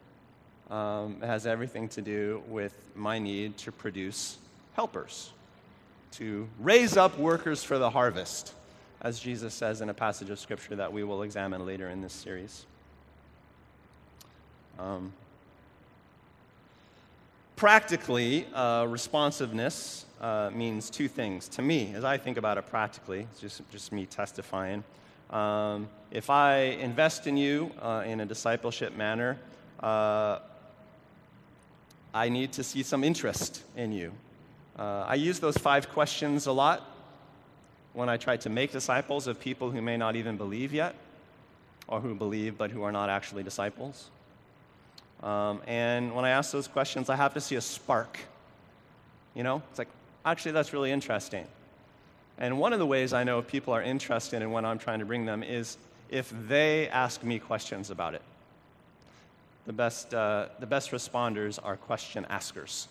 um, 0.70 1.18
it 1.22 1.26
has 1.26 1.46
everything 1.46 1.88
to 1.90 2.02
do 2.02 2.42
with 2.48 2.74
my 2.94 3.18
need 3.18 3.56
to 3.58 3.72
produce 3.72 4.38
helpers, 4.74 5.30
to 6.12 6.48
raise 6.60 6.96
up 6.96 7.18
workers 7.18 7.62
for 7.62 7.78
the 7.78 7.90
harvest, 7.90 8.52
as 9.00 9.20
Jesus 9.20 9.54
says 9.54 9.80
in 9.80 9.88
a 9.88 9.94
passage 9.94 10.28
of 10.30 10.40
Scripture 10.40 10.76
that 10.76 10.92
we 10.92 11.04
will 11.04 11.22
examine 11.22 11.64
later 11.64 11.88
in 11.88 12.02
this 12.02 12.12
series. 12.12 12.66
Um, 14.78 15.12
practically, 17.56 18.46
uh, 18.54 18.86
responsiveness 18.88 20.04
uh, 20.20 20.50
means 20.52 20.90
two 20.90 21.08
things 21.08 21.48
to 21.48 21.62
me 21.62 21.92
as 21.94 22.04
I 22.04 22.18
think 22.18 22.36
about 22.36 22.58
it 22.58 22.66
practically. 22.66 23.26
It's 23.32 23.40
just, 23.40 23.70
just 23.70 23.92
me 23.92 24.06
testifying. 24.06 24.84
Um, 25.30 25.88
if 26.10 26.30
I 26.30 26.56
invest 26.56 27.26
in 27.26 27.36
you 27.36 27.72
uh, 27.80 28.04
in 28.06 28.20
a 28.20 28.26
discipleship 28.26 28.96
manner, 28.96 29.38
uh, 29.80 30.38
I 32.14 32.28
need 32.28 32.52
to 32.52 32.62
see 32.62 32.82
some 32.82 33.04
interest 33.04 33.62
in 33.76 33.92
you. 33.92 34.12
Uh, 34.78 35.04
I 35.06 35.14
use 35.14 35.40
those 35.40 35.56
five 35.56 35.88
questions 35.90 36.46
a 36.46 36.52
lot 36.52 36.90
when 37.92 38.08
I 38.08 38.18
try 38.18 38.36
to 38.38 38.50
make 38.50 38.72
disciples 38.72 39.26
of 39.26 39.40
people 39.40 39.70
who 39.70 39.80
may 39.80 39.96
not 39.96 40.16
even 40.16 40.36
believe 40.36 40.72
yet, 40.72 40.94
or 41.88 42.00
who 42.00 42.14
believe 42.14 42.58
but 42.58 42.70
who 42.70 42.82
are 42.82 42.92
not 42.92 43.08
actually 43.08 43.42
disciples. 43.42 44.10
Um, 45.22 45.60
and 45.66 46.14
when 46.14 46.24
I 46.24 46.30
ask 46.30 46.52
those 46.52 46.68
questions, 46.68 47.08
I 47.10 47.16
have 47.16 47.34
to 47.34 47.40
see 47.40 47.56
a 47.56 47.60
spark. 47.60 48.18
You 49.34 49.42
know, 49.42 49.62
it's 49.70 49.78
like, 49.78 49.88
Actually, 50.26 50.50
that's 50.50 50.72
really 50.72 50.90
interesting. 50.90 51.46
And 52.36 52.58
one 52.58 52.72
of 52.72 52.80
the 52.80 52.86
ways 52.86 53.12
I 53.12 53.22
know 53.22 53.38
if 53.38 53.46
people 53.46 53.72
are 53.72 53.82
interested 53.82 54.42
in 54.42 54.50
what 54.50 54.64
I'm 54.64 54.78
trying 54.78 54.98
to 54.98 55.04
bring 55.04 55.24
them 55.24 55.44
is 55.44 55.78
if 56.10 56.32
they 56.48 56.88
ask 56.88 57.22
me 57.22 57.38
questions 57.38 57.90
about 57.90 58.14
it. 58.14 58.22
The 59.66 59.72
best, 59.72 60.12
uh, 60.12 60.48
the 60.58 60.66
best 60.66 60.90
responders 60.90 61.60
are 61.62 61.76
question 61.76 62.26
askers. 62.28 62.88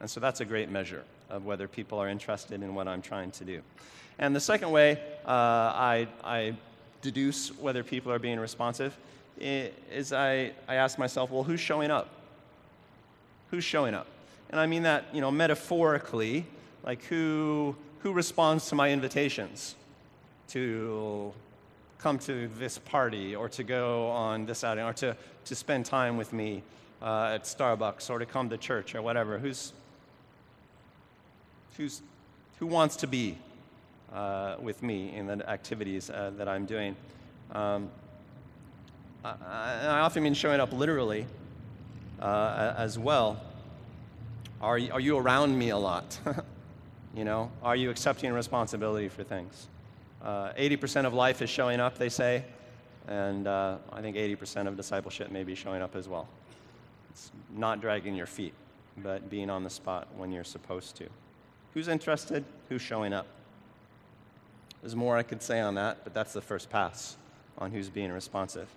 And 0.00 0.10
so 0.10 0.18
that's 0.18 0.40
a 0.40 0.44
great 0.44 0.70
measure 0.70 1.04
of 1.30 1.46
whether 1.46 1.68
people 1.68 1.98
are 2.00 2.08
interested 2.08 2.62
in 2.64 2.74
what 2.74 2.88
I'm 2.88 3.00
trying 3.00 3.30
to 3.32 3.44
do. 3.44 3.62
And 4.18 4.34
the 4.34 4.40
second 4.40 4.72
way 4.72 5.00
uh, 5.24 5.30
I, 5.30 6.08
I 6.24 6.54
deduce 7.00 7.56
whether 7.58 7.84
people 7.84 8.10
are 8.10 8.18
being 8.18 8.40
responsive 8.40 8.96
is 9.40 10.12
I, 10.12 10.52
I 10.68 10.76
ask 10.76 10.98
myself, 10.98 11.30
well, 11.30 11.42
who's 11.42 11.60
showing 11.60 11.90
up? 11.90 12.08
Who's 13.50 13.64
showing 13.64 13.94
up? 13.94 14.06
And 14.50 14.60
I 14.60 14.66
mean 14.66 14.82
that, 14.82 15.06
you 15.12 15.20
know, 15.20 15.30
metaphorically, 15.30 16.46
like 16.84 17.02
who, 17.04 17.76
who 18.00 18.12
responds 18.12 18.68
to 18.68 18.74
my 18.74 18.90
invitations 18.90 19.74
to 20.48 21.32
come 21.98 22.18
to 22.18 22.48
this 22.58 22.78
party 22.78 23.36
or 23.36 23.48
to 23.50 23.62
go 23.62 24.08
on 24.08 24.46
this 24.46 24.64
outing 24.64 24.84
or 24.84 24.92
to, 24.94 25.16
to 25.44 25.54
spend 25.54 25.86
time 25.86 26.16
with 26.16 26.32
me 26.32 26.62
uh, 27.02 27.32
at 27.34 27.44
Starbucks 27.44 28.10
or 28.10 28.18
to 28.18 28.26
come 28.26 28.48
to 28.50 28.56
church 28.56 28.94
or 28.94 29.02
whatever. 29.02 29.38
Who's, 29.38 29.72
who's, 31.76 32.02
who 32.58 32.66
wants 32.66 32.96
to 32.96 33.06
be 33.06 33.38
uh, 34.12 34.56
with 34.60 34.82
me 34.82 35.14
in 35.14 35.26
the 35.26 35.48
activities 35.48 36.10
uh, 36.10 36.32
that 36.36 36.48
I'm 36.48 36.66
doing? 36.66 36.96
Um, 37.52 37.90
I, 39.24 40.00
often 40.00 40.22
mean 40.22 40.34
showing 40.34 40.60
up 40.60 40.72
literally 40.72 41.26
uh, 42.20 42.74
as 42.76 42.98
well. 42.98 43.40
Are 44.60 44.78
are 44.92 45.00
you 45.00 45.18
around 45.18 45.58
me 45.58 45.70
a 45.70 45.76
lot? 45.76 46.18
you 47.14 47.24
know, 47.24 47.50
are 47.62 47.76
you 47.76 47.90
accepting 47.90 48.32
responsibility 48.32 49.08
for 49.08 49.22
things? 49.24 49.68
Uh, 50.22 50.52
80% 50.52 51.06
of 51.06 51.14
life 51.14 51.40
is 51.40 51.48
showing 51.48 51.80
up, 51.80 51.96
they 51.96 52.10
say, 52.10 52.44
and 53.08 53.46
uh, 53.46 53.78
I 53.90 54.02
think 54.02 54.16
80% 54.16 54.66
of 54.66 54.76
discipleship 54.76 55.30
may 55.30 55.44
be 55.44 55.54
showing 55.54 55.80
up 55.80 55.96
as 55.96 56.08
well. 56.08 56.28
It's 57.10 57.32
not 57.56 57.80
dragging 57.80 58.14
your 58.14 58.26
feet, 58.26 58.52
but 58.98 59.30
being 59.30 59.48
on 59.48 59.64
the 59.64 59.70
spot 59.70 60.08
when 60.18 60.30
you're 60.30 60.44
supposed 60.44 60.96
to. 60.96 61.08
Who's 61.72 61.88
interested? 61.88 62.44
Who's 62.68 62.82
showing 62.82 63.14
up? 63.14 63.26
There's 64.82 64.94
more 64.94 65.16
I 65.16 65.22
could 65.22 65.42
say 65.42 65.60
on 65.60 65.74
that, 65.76 66.04
but 66.04 66.12
that's 66.12 66.34
the 66.34 66.42
first 66.42 66.68
pass 66.68 67.16
on 67.56 67.70
who's 67.70 67.88
being 67.88 68.12
responsive 68.12 68.68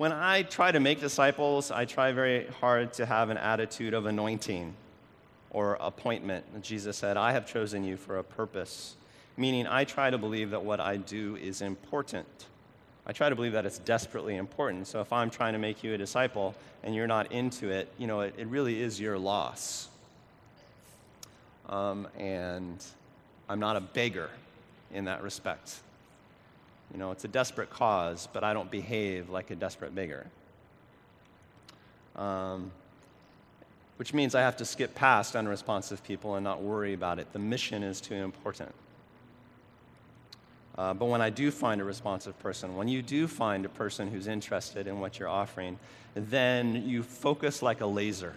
when 0.00 0.12
I 0.12 0.44
try 0.44 0.72
to 0.72 0.80
make 0.80 0.98
disciples, 0.98 1.70
I 1.70 1.84
try 1.84 2.12
very 2.12 2.46
hard 2.62 2.94
to 2.94 3.04
have 3.04 3.28
an 3.28 3.36
attitude 3.36 3.92
of 3.92 4.06
anointing 4.06 4.74
or 5.50 5.76
appointment. 5.78 6.62
Jesus 6.62 6.96
said, 6.96 7.18
I 7.18 7.32
have 7.32 7.46
chosen 7.46 7.84
you 7.84 7.98
for 7.98 8.16
a 8.16 8.24
purpose, 8.24 8.96
meaning 9.36 9.66
I 9.66 9.84
try 9.84 10.08
to 10.08 10.16
believe 10.16 10.52
that 10.52 10.64
what 10.64 10.80
I 10.80 10.96
do 10.96 11.36
is 11.36 11.60
important. 11.60 12.46
I 13.06 13.12
try 13.12 13.28
to 13.28 13.34
believe 13.34 13.52
that 13.52 13.66
it's 13.66 13.78
desperately 13.80 14.36
important. 14.36 14.86
So 14.86 15.02
if 15.02 15.12
I'm 15.12 15.28
trying 15.28 15.52
to 15.52 15.58
make 15.58 15.84
you 15.84 15.92
a 15.92 15.98
disciple 15.98 16.54
and 16.82 16.94
you're 16.94 17.06
not 17.06 17.30
into 17.30 17.68
it, 17.68 17.92
you 17.98 18.06
know, 18.06 18.20
it, 18.20 18.32
it 18.38 18.46
really 18.46 18.80
is 18.80 18.98
your 18.98 19.18
loss. 19.18 19.90
Um, 21.68 22.08
and 22.18 22.82
I'm 23.50 23.60
not 23.60 23.76
a 23.76 23.82
beggar 23.82 24.30
in 24.94 25.04
that 25.04 25.22
respect. 25.22 25.74
You 26.92 26.98
know, 26.98 27.10
it's 27.12 27.24
a 27.24 27.28
desperate 27.28 27.70
cause, 27.70 28.28
but 28.32 28.42
I 28.42 28.52
don't 28.52 28.70
behave 28.70 29.30
like 29.30 29.50
a 29.50 29.54
desperate 29.54 29.94
beggar. 29.94 30.26
Um, 32.16 32.72
which 33.96 34.14
means 34.14 34.34
I 34.34 34.40
have 34.40 34.56
to 34.56 34.64
skip 34.64 34.94
past 34.94 35.36
unresponsive 35.36 36.02
people 36.02 36.34
and 36.34 36.42
not 36.42 36.62
worry 36.62 36.94
about 36.94 37.18
it. 37.18 37.32
The 37.32 37.38
mission 37.38 37.82
is 37.82 38.00
too 38.00 38.14
important. 38.14 38.74
Uh, 40.78 40.94
but 40.94 41.06
when 41.06 41.20
I 41.20 41.28
do 41.28 41.50
find 41.50 41.80
a 41.80 41.84
responsive 41.84 42.38
person, 42.40 42.76
when 42.76 42.88
you 42.88 43.02
do 43.02 43.28
find 43.28 43.66
a 43.66 43.68
person 43.68 44.10
who's 44.10 44.26
interested 44.26 44.86
in 44.86 45.00
what 45.00 45.18
you're 45.18 45.28
offering, 45.28 45.78
then 46.14 46.88
you 46.88 47.02
focus 47.02 47.60
like 47.60 47.82
a 47.82 47.86
laser 47.86 48.34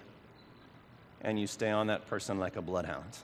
and 1.21 1.39
you 1.39 1.47
stay 1.47 1.69
on 1.69 1.87
that 1.87 2.05
person 2.07 2.39
like 2.39 2.57
a 2.57 2.61
bloodhound. 2.61 3.17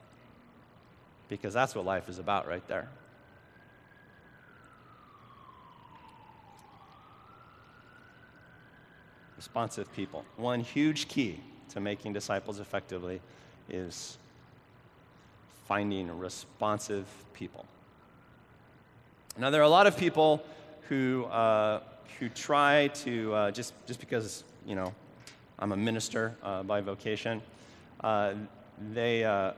Because 1.27 1.53
that's 1.53 1.75
what 1.75 1.85
life 1.85 2.07
is 2.07 2.17
about 2.17 2.47
right 2.47 2.65
there. 2.69 2.87
Responsive 9.39 9.89
people. 9.93 10.25
One 10.35 10.59
huge 10.59 11.07
key 11.07 11.39
to 11.69 11.79
making 11.79 12.11
disciples 12.11 12.59
effectively 12.59 13.21
is 13.69 14.17
finding 15.65 16.19
responsive 16.19 17.05
people. 17.33 17.65
Now, 19.37 19.49
there 19.49 19.61
are 19.61 19.63
a 19.63 19.69
lot 19.69 19.87
of 19.87 19.95
people 19.95 20.43
who, 20.89 21.23
uh, 21.27 21.79
who 22.19 22.27
try 22.27 22.89
to, 23.05 23.33
uh, 23.33 23.51
just, 23.51 23.73
just 23.87 24.01
because, 24.01 24.43
you 24.65 24.75
know, 24.75 24.93
I'm 25.57 25.71
a 25.71 25.77
minister 25.77 26.35
uh, 26.43 26.63
by 26.63 26.81
vocation, 26.81 27.41
uh, 28.03 28.33
they, 28.91 29.23
uh, 29.23 29.53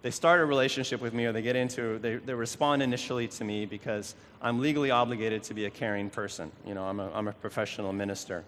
they 0.00 0.10
start 0.10 0.40
a 0.40 0.46
relationship 0.46 1.02
with 1.02 1.12
me 1.12 1.26
or 1.26 1.32
they 1.32 1.42
get 1.42 1.54
into, 1.54 1.98
they, 1.98 2.16
they 2.16 2.32
respond 2.32 2.82
initially 2.82 3.28
to 3.28 3.44
me 3.44 3.66
because 3.66 4.14
I'm 4.40 4.58
legally 4.58 4.90
obligated 4.90 5.42
to 5.42 5.52
be 5.52 5.66
a 5.66 5.70
caring 5.70 6.08
person. 6.08 6.50
You 6.66 6.72
know, 6.72 6.84
I'm 6.84 6.98
a, 6.98 7.12
I'm 7.12 7.28
a 7.28 7.32
professional 7.32 7.92
minister. 7.92 8.42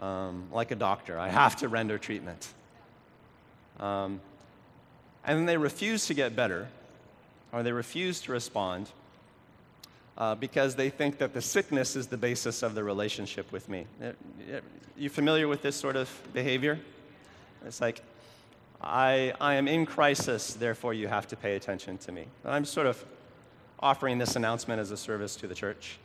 Um, 0.00 0.44
like 0.50 0.70
a 0.70 0.76
doctor, 0.76 1.18
I 1.18 1.28
have 1.28 1.56
to 1.56 1.68
render 1.68 1.98
treatment. 1.98 2.48
Um, 3.78 4.20
and 5.24 5.38
then 5.38 5.46
they 5.46 5.58
refuse 5.58 6.06
to 6.06 6.14
get 6.14 6.34
better 6.34 6.68
or 7.52 7.62
they 7.62 7.72
refuse 7.72 8.20
to 8.22 8.32
respond 8.32 8.90
uh, 10.16 10.34
because 10.34 10.74
they 10.74 10.90
think 10.90 11.18
that 11.18 11.34
the 11.34 11.42
sickness 11.42 11.96
is 11.96 12.06
the 12.06 12.16
basis 12.16 12.62
of 12.62 12.74
the 12.74 12.82
relationship 12.82 13.50
with 13.52 13.68
me. 13.68 13.86
Uh, 14.02 14.12
you 14.96 15.10
familiar 15.10 15.48
with 15.48 15.62
this 15.62 15.76
sort 15.76 15.96
of 15.96 16.10
behavior? 16.32 16.78
It's 17.66 17.80
like, 17.80 18.02
I, 18.82 19.34
I 19.40 19.54
am 19.54 19.68
in 19.68 19.84
crisis, 19.84 20.54
therefore 20.54 20.94
you 20.94 21.08
have 21.08 21.26
to 21.28 21.36
pay 21.36 21.56
attention 21.56 21.98
to 21.98 22.12
me. 22.12 22.24
And 22.44 22.54
I'm 22.54 22.64
sort 22.64 22.86
of 22.86 23.04
offering 23.78 24.18
this 24.18 24.36
announcement 24.36 24.80
as 24.80 24.90
a 24.90 24.96
service 24.96 25.36
to 25.36 25.46
the 25.46 25.54
church. 25.54 25.98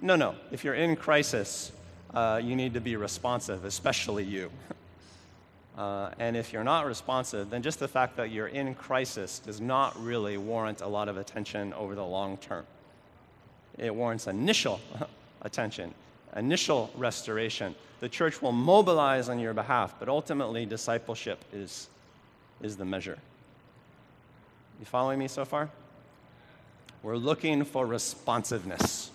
No, 0.00 0.16
no. 0.16 0.34
If 0.50 0.64
you're 0.64 0.74
in 0.74 0.96
crisis, 0.96 1.72
uh, 2.14 2.40
you 2.42 2.56
need 2.56 2.74
to 2.74 2.80
be 2.80 2.96
responsive, 2.96 3.64
especially 3.64 4.24
you. 4.24 4.50
Uh, 5.76 6.08
and 6.20 6.36
if 6.36 6.52
you're 6.52 6.62
not 6.62 6.86
responsive, 6.86 7.50
then 7.50 7.60
just 7.60 7.80
the 7.80 7.88
fact 7.88 8.16
that 8.16 8.30
you're 8.30 8.46
in 8.46 8.76
crisis 8.76 9.40
does 9.40 9.60
not 9.60 10.00
really 10.00 10.38
warrant 10.38 10.80
a 10.82 10.86
lot 10.86 11.08
of 11.08 11.16
attention 11.16 11.72
over 11.72 11.96
the 11.96 12.04
long 12.04 12.36
term. 12.36 12.64
It 13.76 13.92
warrants 13.92 14.28
initial 14.28 14.80
attention, 15.42 15.92
initial 16.36 16.92
restoration. 16.96 17.74
The 17.98 18.08
church 18.08 18.40
will 18.40 18.52
mobilize 18.52 19.28
on 19.28 19.40
your 19.40 19.52
behalf, 19.52 19.96
but 19.98 20.08
ultimately, 20.08 20.64
discipleship 20.64 21.44
is, 21.52 21.88
is 22.62 22.76
the 22.76 22.84
measure. 22.84 23.18
You 24.78 24.86
following 24.86 25.18
me 25.18 25.26
so 25.26 25.44
far? 25.44 25.70
We're 27.02 27.16
looking 27.16 27.64
for 27.64 27.84
responsiveness, 27.84 29.10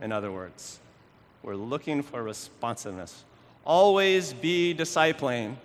in 0.00 0.10
other 0.10 0.32
words. 0.32 0.80
We're 1.42 1.56
looking 1.56 2.02
for 2.02 2.22
responsiveness. 2.22 3.24
Always 3.64 4.32
be 4.32 4.74
discipling 4.74 5.56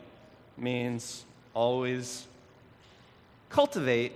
means 0.57 1.25
always 1.53 2.25
cultivate, 3.49 4.13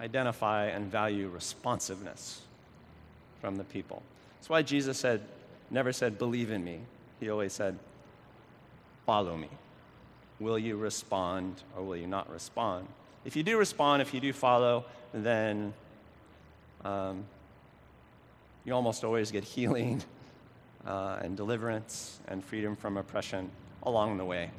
identify, 0.00 0.66
and 0.66 0.90
value 0.90 1.28
responsiveness 1.28 2.42
from 3.40 3.56
the 3.56 3.64
people. 3.64 4.02
That's 4.38 4.48
why 4.48 4.62
Jesus 4.62 4.98
said, 4.98 5.20
never 5.70 5.92
said, 5.92 6.18
believe 6.18 6.50
in 6.50 6.64
me. 6.64 6.80
He 7.20 7.30
always 7.30 7.52
said, 7.52 7.78
follow 9.06 9.36
me. 9.36 9.48
Will 10.40 10.58
you 10.58 10.76
respond 10.76 11.62
or 11.76 11.82
will 11.82 11.96
you 11.96 12.06
not 12.06 12.30
respond? 12.30 12.86
If 13.24 13.36
you 13.36 13.42
do 13.42 13.58
respond, 13.58 14.02
if 14.02 14.14
you 14.14 14.20
do 14.20 14.32
follow, 14.32 14.84
then 15.12 15.74
um, 16.84 17.24
you 18.64 18.72
almost 18.72 19.04
always 19.04 19.30
get 19.30 19.44
healing 19.56 20.02
uh, 20.88 21.18
and 21.20 21.36
deliverance 21.36 22.18
and 22.28 22.42
freedom 22.42 22.74
from 22.74 22.96
oppression 22.96 23.50
along 23.82 24.16
the 24.16 24.24
way. 24.24 24.50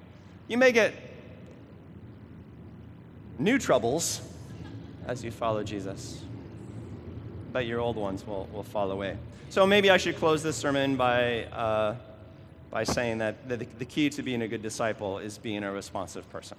You 0.47 0.57
may 0.57 0.71
get 0.71 0.93
new 3.39 3.57
troubles 3.57 4.21
as 5.07 5.23
you 5.23 5.31
follow 5.31 5.63
Jesus, 5.63 6.21
but 7.51 7.65
your 7.65 7.79
old 7.79 7.95
ones 7.95 8.25
will, 8.25 8.47
will 8.53 8.63
fall 8.63 8.91
away. 8.91 9.17
So 9.49 9.65
maybe 9.65 9.89
I 9.89 9.97
should 9.97 10.17
close 10.17 10.43
this 10.43 10.55
sermon 10.55 10.95
by, 10.95 11.45
uh, 11.45 11.95
by 12.69 12.83
saying 12.83 13.17
that 13.17 13.49
the, 13.49 13.57
the 13.57 13.85
key 13.85 14.11
to 14.11 14.21
being 14.21 14.43
a 14.43 14.47
good 14.47 14.61
disciple 14.61 15.17
is 15.17 15.39
being 15.39 15.63
a 15.63 15.71
responsive 15.71 16.29
person. 16.29 16.57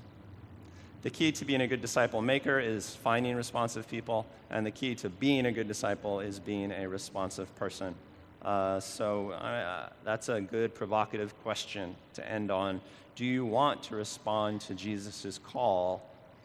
The 1.03 1.11
key 1.11 1.31
to 1.33 1.45
being 1.45 1.61
a 1.61 1.68
good 1.68 1.81
disciple 1.81 2.21
maker 2.21 2.59
is 2.59 2.97
finding 2.97 3.37
responsive 3.37 3.89
people, 3.89 4.27
and 4.51 4.66
the 4.66 4.71
key 4.71 4.97
to 4.97 5.09
being 5.09 5.47
a 5.47 5.53
good 5.53 5.68
disciple 5.68 6.18
is 6.21 6.41
being 6.41 6.73
a 6.73 6.89
responsive 6.89 7.55
person. 7.55 7.95
Uh, 8.43 8.80
so 8.80 9.30
uh, 9.32 9.88
that's 10.05 10.28
a 10.28 10.41
good 10.41 10.74
provocative 10.74 11.38
question 11.43 11.95
to 12.14 12.26
end 12.28 12.51
on. 12.51 12.80
Do 13.16 13.24
you 13.24 13.45
want 13.45 13.82
to 13.84 13.97
respond 13.97 14.62
to 14.62 14.74
Jesus' 14.74 15.38
call 15.38 16.03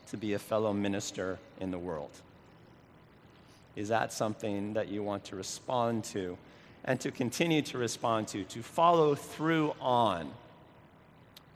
to 0.09 0.17
be 0.17 0.33
a 0.33 0.39
fellow 0.39 0.73
minister 0.73 1.39
in 1.59 1.71
the 1.71 1.79
world? 1.79 2.11
Is 3.75 3.89
that 3.89 4.13
something 4.13 4.73
that 4.73 4.87
you 4.89 5.03
want 5.03 5.25
to 5.25 5.35
respond 5.35 6.03
to 6.05 6.37
and 6.83 6.99
to 7.01 7.11
continue 7.11 7.61
to 7.63 7.77
respond 7.77 8.27
to, 8.29 8.43
to 8.43 8.61
follow 8.61 9.15
through 9.15 9.73
on 9.81 10.31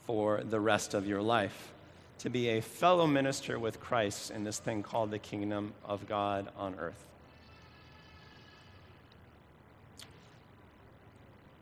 for 0.06 0.42
the 0.44 0.60
rest 0.60 0.94
of 0.94 1.06
your 1.06 1.22
life? 1.22 1.72
To 2.20 2.30
be 2.30 2.50
a 2.50 2.62
fellow 2.62 3.08
minister 3.08 3.58
with 3.60 3.80
Christ 3.80 4.32
in 4.32 4.44
this 4.44 4.60
thing 4.60 4.84
called 4.84 5.12
the 5.12 5.20
kingdom 5.20 5.74
of 5.86 6.08
God 6.08 6.50
on 6.58 6.76
earth. 6.76 7.06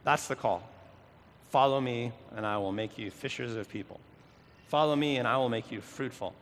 That's 0.07 0.27
the 0.29 0.37
call. 0.37 0.63
Follow 1.49 1.81
me, 1.81 2.13
and 2.33 2.45
I 2.45 2.57
will 2.59 2.71
make 2.71 2.97
you 2.97 3.11
fishers 3.11 3.57
of 3.57 3.67
people. 3.67 3.99
Follow 4.69 4.95
me, 4.95 5.17
and 5.17 5.27
I 5.27 5.35
will 5.35 5.49
make 5.49 5.69
you 5.69 5.81
fruitful. 5.81 6.33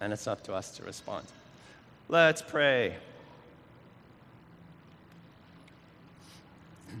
And 0.00 0.12
it's 0.12 0.28
up 0.28 0.44
to 0.44 0.54
us 0.54 0.70
to 0.76 0.84
respond. 0.84 1.26
Let's 2.08 2.40
pray. 2.40 2.94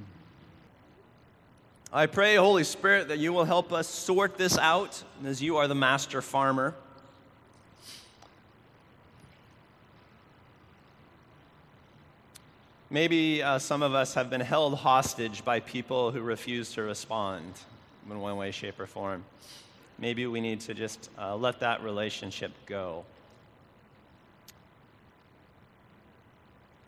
I 1.92 2.06
pray, 2.06 2.34
Holy 2.34 2.64
Spirit, 2.64 3.06
that 3.06 3.20
you 3.20 3.32
will 3.32 3.44
help 3.44 3.72
us 3.72 3.86
sort 3.86 4.36
this 4.36 4.58
out 4.58 5.04
as 5.24 5.40
you 5.40 5.58
are 5.58 5.68
the 5.68 5.76
master 5.76 6.20
farmer. 6.20 6.74
Maybe 12.92 13.40
uh, 13.40 13.60
some 13.60 13.84
of 13.84 13.94
us 13.94 14.14
have 14.14 14.30
been 14.30 14.40
held 14.40 14.74
hostage 14.74 15.44
by 15.44 15.60
people 15.60 16.10
who 16.10 16.22
refuse 16.22 16.72
to 16.72 16.82
respond 16.82 17.54
in 18.10 18.18
one 18.18 18.36
way, 18.36 18.50
shape, 18.50 18.80
or 18.80 18.86
form. 18.88 19.24
Maybe 19.96 20.26
we 20.26 20.40
need 20.40 20.58
to 20.62 20.74
just 20.74 21.08
uh, 21.16 21.36
let 21.36 21.60
that 21.60 21.84
relationship 21.84 22.50
go. 22.66 23.04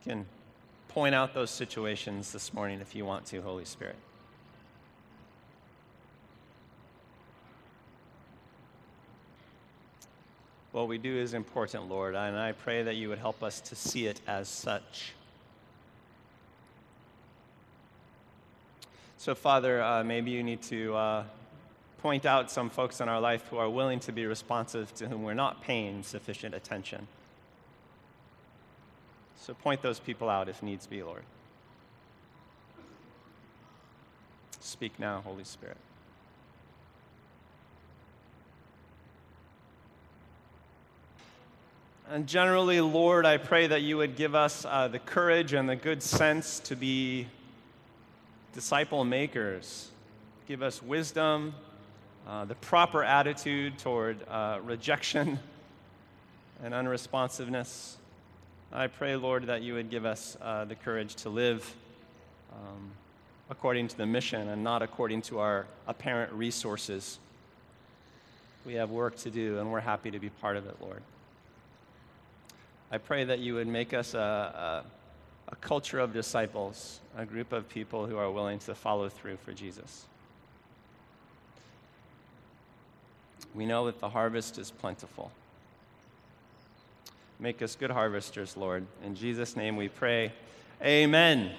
You 0.04 0.10
can 0.10 0.26
point 0.88 1.14
out 1.14 1.34
those 1.34 1.52
situations 1.52 2.32
this 2.32 2.52
morning 2.52 2.80
if 2.80 2.96
you 2.96 3.04
want 3.04 3.24
to, 3.26 3.40
Holy 3.40 3.64
Spirit. 3.64 3.94
What 10.72 10.88
we 10.88 10.98
do 10.98 11.16
is 11.16 11.32
important, 11.32 11.88
Lord, 11.88 12.16
and 12.16 12.36
I 12.36 12.50
pray 12.50 12.82
that 12.82 12.96
you 12.96 13.08
would 13.08 13.18
help 13.18 13.44
us 13.44 13.60
to 13.60 13.76
see 13.76 14.06
it 14.06 14.20
as 14.26 14.48
such. 14.48 15.12
So, 19.22 19.36
Father, 19.36 19.80
uh, 19.80 20.02
maybe 20.02 20.32
you 20.32 20.42
need 20.42 20.62
to 20.62 20.96
uh, 20.96 21.24
point 21.98 22.26
out 22.26 22.50
some 22.50 22.68
folks 22.68 23.00
in 23.00 23.08
our 23.08 23.20
life 23.20 23.46
who 23.50 23.56
are 23.56 23.70
willing 23.70 24.00
to 24.00 24.10
be 24.10 24.26
responsive 24.26 24.92
to 24.94 25.06
whom 25.06 25.22
we're 25.22 25.32
not 25.32 25.62
paying 25.62 26.02
sufficient 26.02 26.56
attention. 26.56 27.06
So, 29.36 29.54
point 29.54 29.80
those 29.80 30.00
people 30.00 30.28
out 30.28 30.48
if 30.48 30.60
needs 30.60 30.88
be, 30.88 31.04
Lord. 31.04 31.22
Speak 34.58 34.98
now, 34.98 35.20
Holy 35.24 35.44
Spirit. 35.44 35.76
And 42.10 42.26
generally, 42.26 42.80
Lord, 42.80 43.24
I 43.24 43.36
pray 43.36 43.68
that 43.68 43.82
you 43.82 43.98
would 43.98 44.16
give 44.16 44.34
us 44.34 44.64
uh, 44.64 44.88
the 44.88 44.98
courage 44.98 45.52
and 45.52 45.68
the 45.68 45.76
good 45.76 46.02
sense 46.02 46.58
to 46.58 46.74
be 46.74 47.28
disciple 48.52 49.04
makers. 49.04 49.90
Give 50.46 50.62
us 50.62 50.82
wisdom, 50.82 51.54
uh, 52.26 52.44
the 52.44 52.54
proper 52.54 53.02
attitude 53.02 53.78
toward 53.78 54.18
uh, 54.28 54.58
rejection 54.62 55.38
and 56.62 56.74
unresponsiveness. 56.74 57.96
I 58.72 58.86
pray, 58.86 59.16
Lord, 59.16 59.46
that 59.46 59.62
you 59.62 59.74
would 59.74 59.90
give 59.90 60.04
us 60.04 60.36
uh, 60.40 60.64
the 60.64 60.74
courage 60.74 61.14
to 61.16 61.28
live 61.28 61.74
um, 62.52 62.90
according 63.50 63.88
to 63.88 63.96
the 63.96 64.06
mission 64.06 64.48
and 64.48 64.64
not 64.64 64.82
according 64.82 65.22
to 65.22 65.40
our 65.40 65.66
apparent 65.86 66.32
resources. 66.32 67.18
We 68.64 68.74
have 68.74 68.90
work 68.90 69.16
to 69.18 69.30
do, 69.30 69.58
and 69.58 69.70
we're 69.72 69.80
happy 69.80 70.10
to 70.10 70.18
be 70.18 70.30
part 70.30 70.56
of 70.56 70.66
it, 70.66 70.76
Lord. 70.80 71.02
I 72.90 72.98
pray 72.98 73.24
that 73.24 73.40
you 73.40 73.54
would 73.54 73.66
make 73.66 73.92
us 73.92 74.14
a, 74.14 74.18
a, 74.18 74.84
a 75.52 75.56
culture 75.56 76.00
of 76.00 76.14
disciples, 76.14 77.00
a 77.16 77.26
group 77.26 77.52
of 77.52 77.68
people 77.68 78.06
who 78.06 78.16
are 78.16 78.30
willing 78.30 78.58
to 78.58 78.74
follow 78.74 79.08
through 79.08 79.36
for 79.36 79.52
Jesus. 79.52 80.06
We 83.54 83.66
know 83.66 83.84
that 83.86 84.00
the 84.00 84.08
harvest 84.08 84.58
is 84.58 84.70
plentiful. 84.70 85.30
Make 87.38 87.60
us 87.60 87.76
good 87.76 87.90
harvesters, 87.90 88.56
Lord. 88.56 88.86
In 89.04 89.14
Jesus' 89.14 89.54
name 89.54 89.76
we 89.76 89.88
pray. 89.88 90.32
Amen. 90.82 91.52